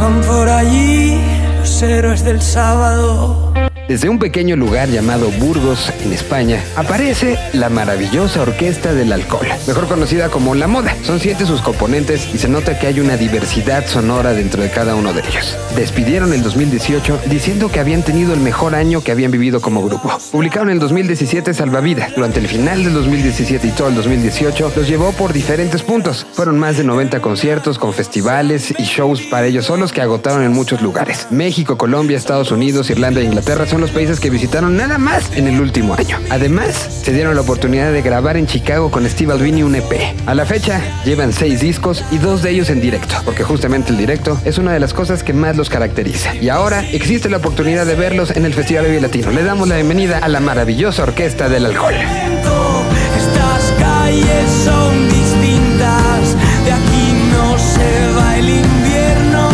Van 0.00 0.20
por 0.22 0.48
allí 0.48 1.18
los 1.60 1.82
héroes 1.82 2.24
del 2.24 2.40
sábado. 2.42 3.43
Desde 3.86 4.08
un 4.08 4.18
pequeño 4.18 4.56
lugar 4.56 4.88
llamado 4.88 5.30
Burgos, 5.32 5.92
en 6.02 6.14
España, 6.14 6.64
aparece 6.74 7.36
la 7.52 7.68
maravillosa 7.68 8.40
Orquesta 8.40 8.94
del 8.94 9.12
Alcohol, 9.12 9.46
mejor 9.66 9.88
conocida 9.88 10.30
como 10.30 10.54
La 10.54 10.66
Moda. 10.66 10.96
Son 11.02 11.20
siete 11.20 11.44
sus 11.44 11.60
componentes 11.60 12.26
y 12.34 12.38
se 12.38 12.48
nota 12.48 12.78
que 12.78 12.86
hay 12.86 13.00
una 13.00 13.18
diversidad 13.18 13.86
sonora 13.86 14.32
dentro 14.32 14.62
de 14.62 14.70
cada 14.70 14.94
uno 14.94 15.12
de 15.12 15.20
ellos. 15.20 15.58
Despidieron 15.76 16.32
el 16.32 16.42
2018 16.42 17.20
diciendo 17.26 17.70
que 17.70 17.78
habían 17.78 18.02
tenido 18.02 18.32
el 18.32 18.40
mejor 18.40 18.74
año 18.74 19.02
que 19.02 19.12
habían 19.12 19.30
vivido 19.30 19.60
como 19.60 19.84
grupo. 19.84 20.10
Publicaron 20.32 20.70
el 20.70 20.78
2017 20.78 21.52
Salvavidas. 21.52 22.14
Durante 22.14 22.40
el 22.40 22.48
final 22.48 22.84
del 22.84 22.94
2017 22.94 23.66
y 23.66 23.70
todo 23.72 23.88
el 23.88 23.96
2018 23.96 24.72
los 24.74 24.88
llevó 24.88 25.12
por 25.12 25.34
diferentes 25.34 25.82
puntos. 25.82 26.26
Fueron 26.32 26.58
más 26.58 26.78
de 26.78 26.84
90 26.84 27.20
conciertos 27.20 27.78
con 27.78 27.92
festivales 27.92 28.72
y 28.78 28.84
shows 28.84 29.20
para 29.24 29.46
ellos 29.46 29.66
solos 29.66 29.92
que 29.92 30.00
agotaron 30.00 30.42
en 30.42 30.52
muchos 30.52 30.80
lugares. 30.80 31.26
México, 31.30 31.76
Colombia, 31.76 32.16
Estados 32.16 32.50
Unidos, 32.50 32.88
Irlanda 32.88 33.20
e 33.20 33.24
Inglaterra 33.24 33.66
son 33.74 33.80
los 33.80 33.90
países 33.90 34.20
que 34.20 34.30
visitaron 34.30 34.76
nada 34.76 34.98
más 34.98 35.32
en 35.34 35.48
el 35.48 35.60
último 35.60 35.94
año. 35.94 36.20
Además, 36.30 36.76
se 37.02 37.12
dieron 37.12 37.34
la 37.34 37.40
oportunidad 37.40 37.90
de 37.92 38.02
grabar 38.02 38.36
en 38.36 38.46
Chicago 38.46 38.88
con 38.88 39.04
Steve 39.04 39.32
Albini 39.32 39.64
un 39.64 39.74
EP. 39.74 40.14
A 40.26 40.34
la 40.36 40.46
fecha, 40.46 40.80
llevan 41.04 41.32
seis 41.32 41.58
discos 41.58 42.04
y 42.12 42.18
dos 42.18 42.44
de 42.44 42.50
ellos 42.50 42.70
en 42.70 42.80
directo, 42.80 43.16
porque 43.24 43.42
justamente 43.42 43.90
el 43.90 43.98
directo 43.98 44.40
es 44.44 44.58
una 44.58 44.72
de 44.72 44.78
las 44.78 44.94
cosas 44.94 45.24
que 45.24 45.32
más 45.32 45.56
los 45.56 45.70
caracteriza. 45.70 46.36
Y 46.36 46.50
ahora 46.50 46.88
existe 46.88 47.28
la 47.28 47.38
oportunidad 47.38 47.84
de 47.84 47.96
verlos 47.96 48.30
en 48.30 48.44
el 48.44 48.54
Festival 48.54 48.84
Vive 48.84 49.00
Latino. 49.00 49.32
Le 49.32 49.42
damos 49.42 49.66
la 49.66 49.74
bienvenida 49.74 50.18
a 50.18 50.28
la 50.28 50.38
maravillosa 50.38 51.02
Orquesta 51.02 51.48
del 51.48 51.66
Alcohol. 51.66 51.94
Estas 51.94 53.72
calles 53.80 54.50
son 54.64 55.08
distintas, 55.08 56.36
de 56.64 56.72
aquí 56.72 57.12
no 57.32 57.58
se 57.58 58.14
va 58.16 58.36
el 58.36 58.48
invierno. 58.50 59.48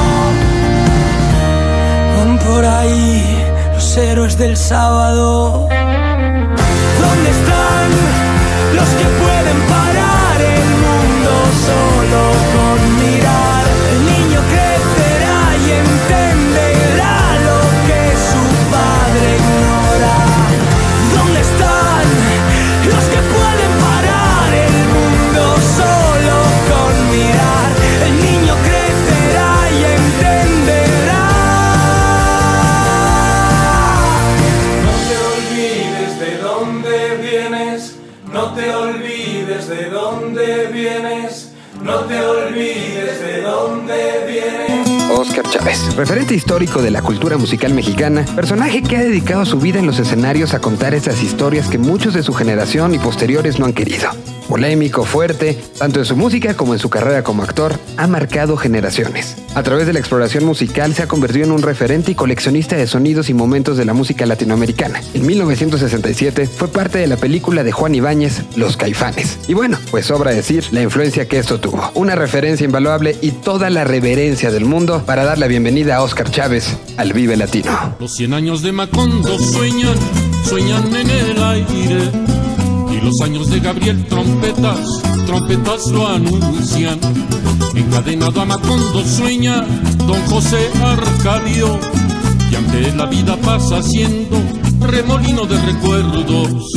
Van 2.19 2.39
por 2.39 2.67
ahí 2.67 3.20
héroes 4.01 4.37
del 4.39 4.57
sábado. 4.57 5.69
Histórico 46.35 46.81
de 46.81 46.93
la 46.93 47.03
cultura 47.03 47.39
musical 47.39 47.75
mexicana, 47.75 48.25
personaje 48.37 48.83
que 48.83 48.97
ha 48.97 49.01
dedicado 49.01 49.45
su 49.45 49.59
vida 49.59 49.81
en 49.81 49.87
los 49.87 49.99
escenarios 49.99 50.55
a 50.55 50.61
contar 50.61 50.95
esas 50.95 51.23
historias 51.23 51.69
que 51.69 51.79
muchos 51.79 52.15
de 52.15 52.23
su 52.23 52.33
generación 52.33 52.95
y 52.95 52.99
posteriores 52.99 53.59
no 53.59 53.67
han 53.67 53.73
querido. 53.73 54.11
polémico, 54.49 55.05
fuerte, 55.05 55.59
tanto 55.79 56.01
en 56.01 56.05
su 56.05 56.17
música 56.17 56.55
como 56.55 56.73
en 56.73 56.81
su 56.81 56.91
carrera 56.91 57.23
como 57.23 57.43
actor, 57.43 57.79
ha 57.97 58.07
marcado 58.07 58.57
generaciones. 58.57 59.40
A 59.55 59.65
través 59.65 59.87
de 59.87 59.93
la 59.93 59.99
exploración 59.99 60.45
musical 60.45 60.95
se 60.95 61.03
ha 61.03 61.09
convertido 61.09 61.45
en 61.45 61.51
un 61.51 61.63
referente 61.63 62.13
y 62.13 62.15
coleccionista 62.15 62.77
de 62.77 62.87
sonidos 62.87 63.31
y 63.31 63.35
momentos 63.35 63.77
de 63.77 63.85
la 63.85 63.93
música 63.93 64.25
latinoamericana. 64.25 65.03
En 65.13 65.27
1967 65.27 66.47
fue 66.47 66.69
parte 66.69 66.99
de 66.99 67.09
la 67.09 67.17
película 67.17 67.65
de 67.65 67.73
Juan 67.73 67.95
Ibáñez, 67.95 68.43
Los 68.55 68.77
Caifanes. 68.77 69.39
Y 69.49 69.55
bueno, 69.55 69.77
pues 69.91 70.07
sobra 70.07 70.31
decir 70.31 70.65
la 70.71 70.83
influencia 70.83 71.27
que 71.27 71.39
esto 71.39 71.59
tuvo. 71.59 71.91
Una 71.95 72.15
referencia 72.15 72.65
invaluable 72.65 73.17
y 73.21 73.33
toda 73.33 73.71
la 73.71 73.83
reverencia 73.83 74.53
del 74.53 74.67
mundo 74.67 75.03
para 75.05 75.25
dar 75.25 75.39
la 75.39 75.49
bienvenida 75.49 75.97
a 75.97 76.03
Oscar 76.03 76.31
Chávez 76.31 76.77
al 76.97 77.13
Vive 77.13 77.37
Latino. 77.37 77.97
Los 77.99 78.15
100 78.15 78.35
años 78.35 78.63
de 78.63 78.71
Macondo 78.71 79.37
sueñan, 79.39 79.97
sueñan 80.45 80.95
en 80.95 81.11
el 81.11 81.43
aire. 81.43 82.11
Y 82.93 83.01
los 83.05 83.21
años 83.21 83.51
de 83.51 83.59
Gabriel 83.61 84.05
trompetas, 84.07 85.03
trompetas 85.31 85.87
lo 85.93 86.09
anuncian. 86.09 86.99
Encadenado 87.77 88.41
a 88.41 88.45
Macondo 88.45 89.05
sueña 89.05 89.65
don 90.07 90.21
José 90.27 90.69
Arcadio. 90.83 91.79
Y 92.51 92.57
aunque 92.57 92.93
la 92.97 93.07
vida 93.07 93.37
pasa 93.37 93.81
siendo 93.81 94.43
remolino 94.81 95.47
de 95.47 95.57
recuerdos, 95.61 96.73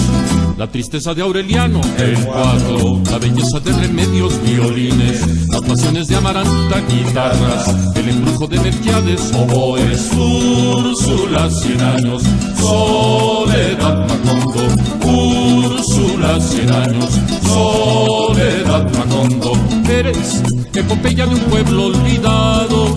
la 0.55 0.67
tristeza 0.67 1.15
de 1.15 1.23
Aureliano, 1.23 1.81
el 1.97 2.15
cuatro, 2.25 3.01
la 3.09 3.17
belleza 3.17 3.59
de 3.59 3.73
remedios, 3.73 4.39
violines, 4.43 5.47
las 5.47 5.61
pasiones 5.61 6.07
de 6.07 6.15
Amaranta, 6.15 6.79
guitarras, 6.87 7.95
el 7.95 8.09
embrujo 8.09 8.45
de 8.45 8.59
Melquiades, 8.59 9.31
oboes, 9.33 10.11
Úrsula, 10.13 11.49
cien 11.49 11.81
años, 11.81 12.21
soledad 12.59 14.07
Macondo, 14.07 14.61
Úrsula, 15.07 16.39
cien 16.39 16.71
años, 16.71 17.19
soledad 17.53 18.91
Macondo, 18.97 19.53
eres 19.89 20.41
epopeya 20.73 21.25
de 21.25 21.35
un 21.35 21.41
pueblo 21.41 21.85
olvidado, 21.87 22.95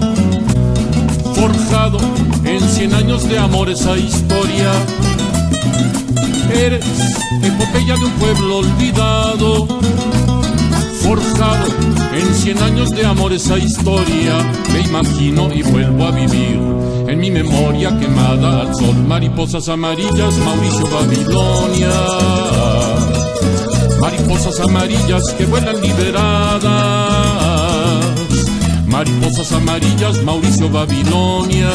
forjado 1.35 1.99
en 2.45 2.61
cien 2.69 2.95
años 2.95 3.29
de 3.29 3.39
amor 3.39 3.69
esa 3.69 3.97
historia. 3.97 4.71
Eres 6.51 6.87
epopeya 7.43 7.97
de 7.97 8.05
un 8.05 8.13
pueblo 8.13 8.59
olvidado, 8.59 9.67
forjado 11.03 11.67
en 12.15 12.35
cien 12.35 12.63
años 12.63 12.91
de 12.91 13.05
amor 13.05 13.33
esa 13.33 13.59
historia. 13.59 14.35
Me 14.73 14.81
imagino 14.81 15.53
y 15.53 15.63
vuelvo 15.63 16.07
a 16.07 16.11
vivir 16.13 16.61
en 17.09 17.19
mi 17.19 17.31
memoria 17.31 17.97
quemada 17.99 18.63
al 18.63 18.75
sol. 18.75 18.97
Mariposas 19.07 19.69
amarillas, 19.69 20.39
Mauricio 20.39 20.89
Babilonia. 20.89 22.66
Mariposas 24.07 24.61
amarillas 24.61 25.35
que 25.37 25.47
vuelan 25.47 25.81
liberadas. 25.81 26.63
Mariposas 28.87 29.51
amarillas, 29.51 30.23
Mauricio 30.23 30.71
Babilonia. 30.71 31.73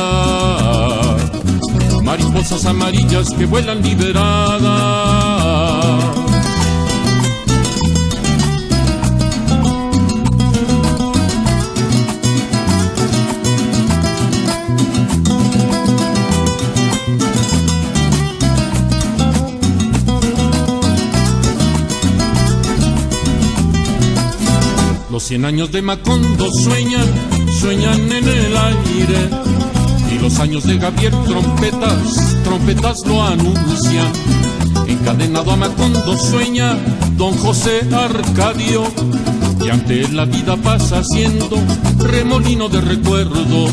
Mariposas 2.02 2.66
amarillas 2.66 3.34
que 3.34 3.46
vuelan 3.46 3.82
liberadas. 3.84 5.20
Cien 25.32 25.46
años 25.46 25.72
de 25.72 25.82
Macondo 25.82 26.52
sueñan, 26.52 27.06
sueñan 27.58 28.12
en 28.12 28.28
el 28.28 28.58
aire. 28.58 29.30
Y 30.14 30.20
los 30.20 30.38
años 30.40 30.66
de 30.66 30.78
Gabriel 30.78 31.14
trompetas, 31.26 32.36
trompetas 32.44 33.06
lo 33.06 33.24
anuncian. 33.24 34.12
Encadenado 34.90 35.52
a 35.52 35.56
Macondo 35.56 36.18
sueña 36.18 36.76
don 37.16 37.34
José 37.38 37.80
Arcadio. 37.96 38.84
Y 39.66 39.70
ante 39.70 40.02
él 40.02 40.18
la 40.18 40.26
vida 40.26 40.58
pasa 40.58 41.02
siendo 41.02 41.56
remolino 42.00 42.68
de 42.68 42.82
recuerdos. 42.82 43.72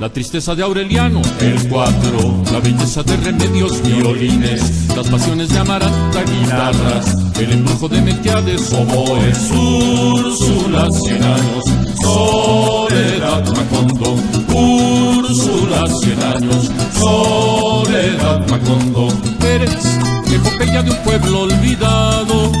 La 0.00 0.08
tristeza 0.08 0.56
de 0.56 0.64
Aureliano, 0.64 1.22
el 1.38 1.68
cuatro, 1.68 2.42
la 2.52 2.58
belleza 2.58 3.04
de 3.04 3.16
remedios, 3.18 3.80
violines, 3.80 4.88
las 4.96 5.06
pasiones 5.06 5.50
de 5.50 5.58
Amaranta, 5.60 6.24
guitarras, 6.24 7.23
el 7.40 7.52
embrujo 7.52 7.88
de 7.88 8.00
Melquiades, 8.00 8.72
oboes, 8.72 9.50
Úrsula, 9.50 10.88
cien 10.90 11.22
años, 11.22 11.64
soledad 12.00 13.44
Macondo, 13.56 14.16
Úrsula, 14.54 15.86
cien 16.00 16.22
años, 16.22 16.70
soledad 16.98 18.46
Macondo, 18.48 19.08
eres 19.44 19.98
epopeya 20.32 20.82
de 20.82 20.90
un 20.90 20.96
pueblo 20.98 21.42
olvidado, 21.42 22.52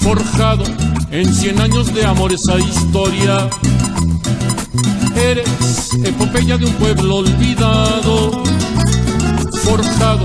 forjado 0.00 0.64
en 1.10 1.32
cien 1.34 1.60
años 1.60 1.92
de 1.92 2.04
amor 2.04 2.32
esa 2.32 2.58
historia. 2.58 3.48
Eres 5.16 5.90
epopeya 6.04 6.56
de 6.58 6.66
un 6.66 6.72
pueblo 6.74 7.16
olvidado, 7.16 8.42
forjado 9.64 10.24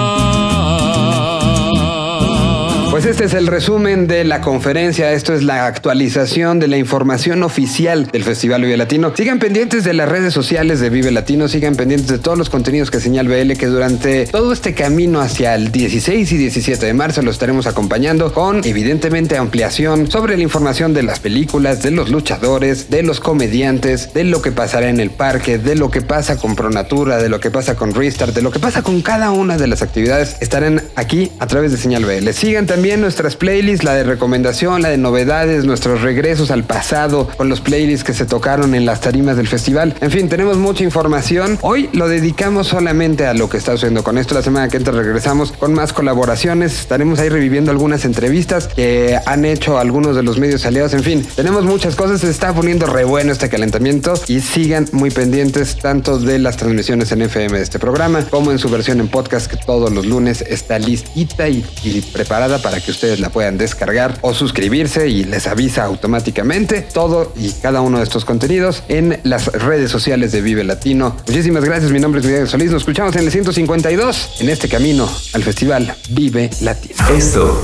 Pues 3.01 3.13
este 3.13 3.25
es 3.25 3.33
el 3.33 3.47
resumen 3.47 4.05
de 4.05 4.23
la 4.23 4.41
conferencia, 4.41 5.11
esto 5.11 5.33
es 5.33 5.41
la 5.41 5.65
actualización 5.65 6.59
de 6.59 6.67
la 6.67 6.77
información 6.77 7.41
oficial 7.41 8.05
del 8.05 8.23
Festival 8.23 8.61
Vive 8.61 8.77
Latino. 8.77 9.11
Sigan 9.15 9.39
pendientes 9.39 9.83
de 9.83 9.95
las 9.95 10.07
redes 10.07 10.35
sociales 10.35 10.79
de 10.79 10.91
Vive 10.91 11.09
Latino, 11.09 11.47
sigan 11.47 11.75
pendientes 11.75 12.09
de 12.09 12.19
todos 12.19 12.37
los 12.37 12.51
contenidos 12.51 12.91
que 12.91 12.99
Señal 12.99 13.27
BL, 13.27 13.53
que 13.53 13.65
durante 13.65 14.27
todo 14.27 14.53
este 14.53 14.75
camino 14.75 15.19
hacia 15.19 15.55
el 15.55 15.71
16 15.71 16.31
y 16.31 16.37
17 16.37 16.85
de 16.85 16.93
marzo 16.93 17.23
lo 17.23 17.31
estaremos 17.31 17.65
acompañando 17.65 18.31
con 18.35 18.63
evidentemente 18.63 19.35
ampliación 19.35 20.11
sobre 20.11 20.37
la 20.37 20.43
información 20.43 20.93
de 20.93 21.01
las 21.01 21.19
películas, 21.19 21.81
de 21.81 21.89
los 21.89 22.11
luchadores, 22.11 22.91
de 22.91 23.01
los 23.01 23.19
comediantes, 23.19 24.13
de 24.13 24.25
lo 24.25 24.43
que 24.43 24.51
pasará 24.51 24.89
en 24.89 24.99
el 24.99 25.09
parque, 25.09 25.57
de 25.57 25.73
lo 25.73 25.89
que 25.89 26.03
pasa 26.03 26.37
con 26.37 26.55
Pronatura, 26.55 27.17
de 27.17 27.29
lo 27.29 27.39
que 27.39 27.49
pasa 27.49 27.75
con 27.75 27.95
Restart, 27.95 28.35
de 28.35 28.43
lo 28.43 28.51
que 28.51 28.59
pasa 28.59 28.83
con 28.83 29.01
cada 29.01 29.31
una 29.31 29.57
de 29.57 29.65
las 29.65 29.81
actividades, 29.81 30.37
estarán 30.39 30.83
aquí 30.95 31.31
a 31.39 31.47
través 31.47 31.71
de 31.71 31.79
Señal 31.79 32.05
BL. 32.05 32.29
Sigan 32.33 32.67
también 32.67 32.90
nuestras 32.97 33.35
playlists, 33.35 33.83
la 33.83 33.93
de 33.93 34.03
recomendación, 34.03 34.81
la 34.81 34.89
de 34.89 34.97
novedades, 34.97 35.65
nuestros 35.65 36.01
regresos 36.01 36.51
al 36.51 36.63
pasado 36.63 37.27
con 37.37 37.49
los 37.49 37.61
playlists 37.61 38.03
que 38.03 38.13
se 38.13 38.25
tocaron 38.25 38.75
en 38.75 38.85
las 38.85 39.01
tarimas 39.01 39.37
del 39.37 39.47
festival. 39.47 39.95
En 40.01 40.11
fin, 40.11 40.29
tenemos 40.29 40.57
mucha 40.57 40.83
información. 40.83 41.57
Hoy 41.61 41.89
lo 41.93 42.07
dedicamos 42.07 42.67
solamente 42.67 43.25
a 43.25 43.33
lo 43.33 43.49
que 43.49 43.57
está 43.57 43.73
sucediendo 43.73 44.03
con 44.03 44.17
esto. 44.17 44.35
La 44.35 44.41
semana 44.41 44.67
que 44.69 44.77
entra 44.77 44.93
regresamos 44.93 45.51
con 45.51 45.73
más 45.73 45.93
colaboraciones. 45.93 46.79
Estaremos 46.79 47.19
ahí 47.19 47.29
reviviendo 47.29 47.71
algunas 47.71 48.05
entrevistas 48.05 48.67
que 48.67 49.17
han 49.25 49.45
hecho 49.45 49.77
algunos 49.77 50.15
de 50.15 50.23
los 50.23 50.39
medios 50.39 50.65
aliados. 50.65 50.93
En 50.93 51.03
fin, 51.03 51.25
tenemos 51.35 51.63
muchas 51.63 51.95
cosas. 51.95 52.21
Se 52.21 52.29
está 52.29 52.53
poniendo 52.53 52.87
re 52.87 53.03
bueno 53.03 53.31
este 53.31 53.49
calentamiento 53.49 54.13
y 54.27 54.41
sigan 54.41 54.87
muy 54.91 55.11
pendientes 55.11 55.77
tanto 55.77 56.19
de 56.19 56.39
las 56.39 56.57
transmisiones 56.57 57.11
en 57.11 57.21
FM 57.21 57.57
de 57.57 57.63
este 57.63 57.79
programa 57.79 58.23
como 58.29 58.51
en 58.51 58.59
su 58.59 58.69
versión 58.69 58.99
en 58.99 59.07
podcast 59.07 59.49
que 59.49 59.57
todos 59.57 59.91
los 59.91 60.05
lunes 60.05 60.43
está 60.47 60.79
listita 60.79 61.47
y, 61.47 61.65
y 61.83 62.01
preparada 62.01 62.61
que 62.81 62.91
ustedes 62.91 63.19
la 63.19 63.29
puedan 63.29 63.57
descargar 63.57 64.17
o 64.21 64.33
suscribirse 64.33 65.07
y 65.07 65.23
les 65.23 65.47
avisa 65.47 65.83
automáticamente 65.85 66.81
todo 66.81 67.33
y 67.35 67.51
cada 67.53 67.81
uno 67.81 67.97
de 67.97 68.03
estos 68.03 68.25
contenidos 68.25 68.83
en 68.87 69.19
las 69.23 69.47
redes 69.47 69.91
sociales 69.91 70.31
de 70.31 70.41
Vive 70.41 70.63
Latino. 70.63 71.15
Muchísimas 71.27 71.63
gracias, 71.63 71.91
mi 71.91 71.99
nombre 71.99 72.21
es 72.21 72.27
Miguel 72.27 72.47
Solís, 72.47 72.71
nos 72.71 72.81
escuchamos 72.81 73.15
en 73.15 73.23
el 73.23 73.31
152 73.31 74.41
en 74.41 74.49
este 74.49 74.67
camino 74.67 75.09
al 75.33 75.43
festival 75.43 75.95
Vive 76.09 76.49
Latino. 76.61 76.95
Esto 77.15 77.61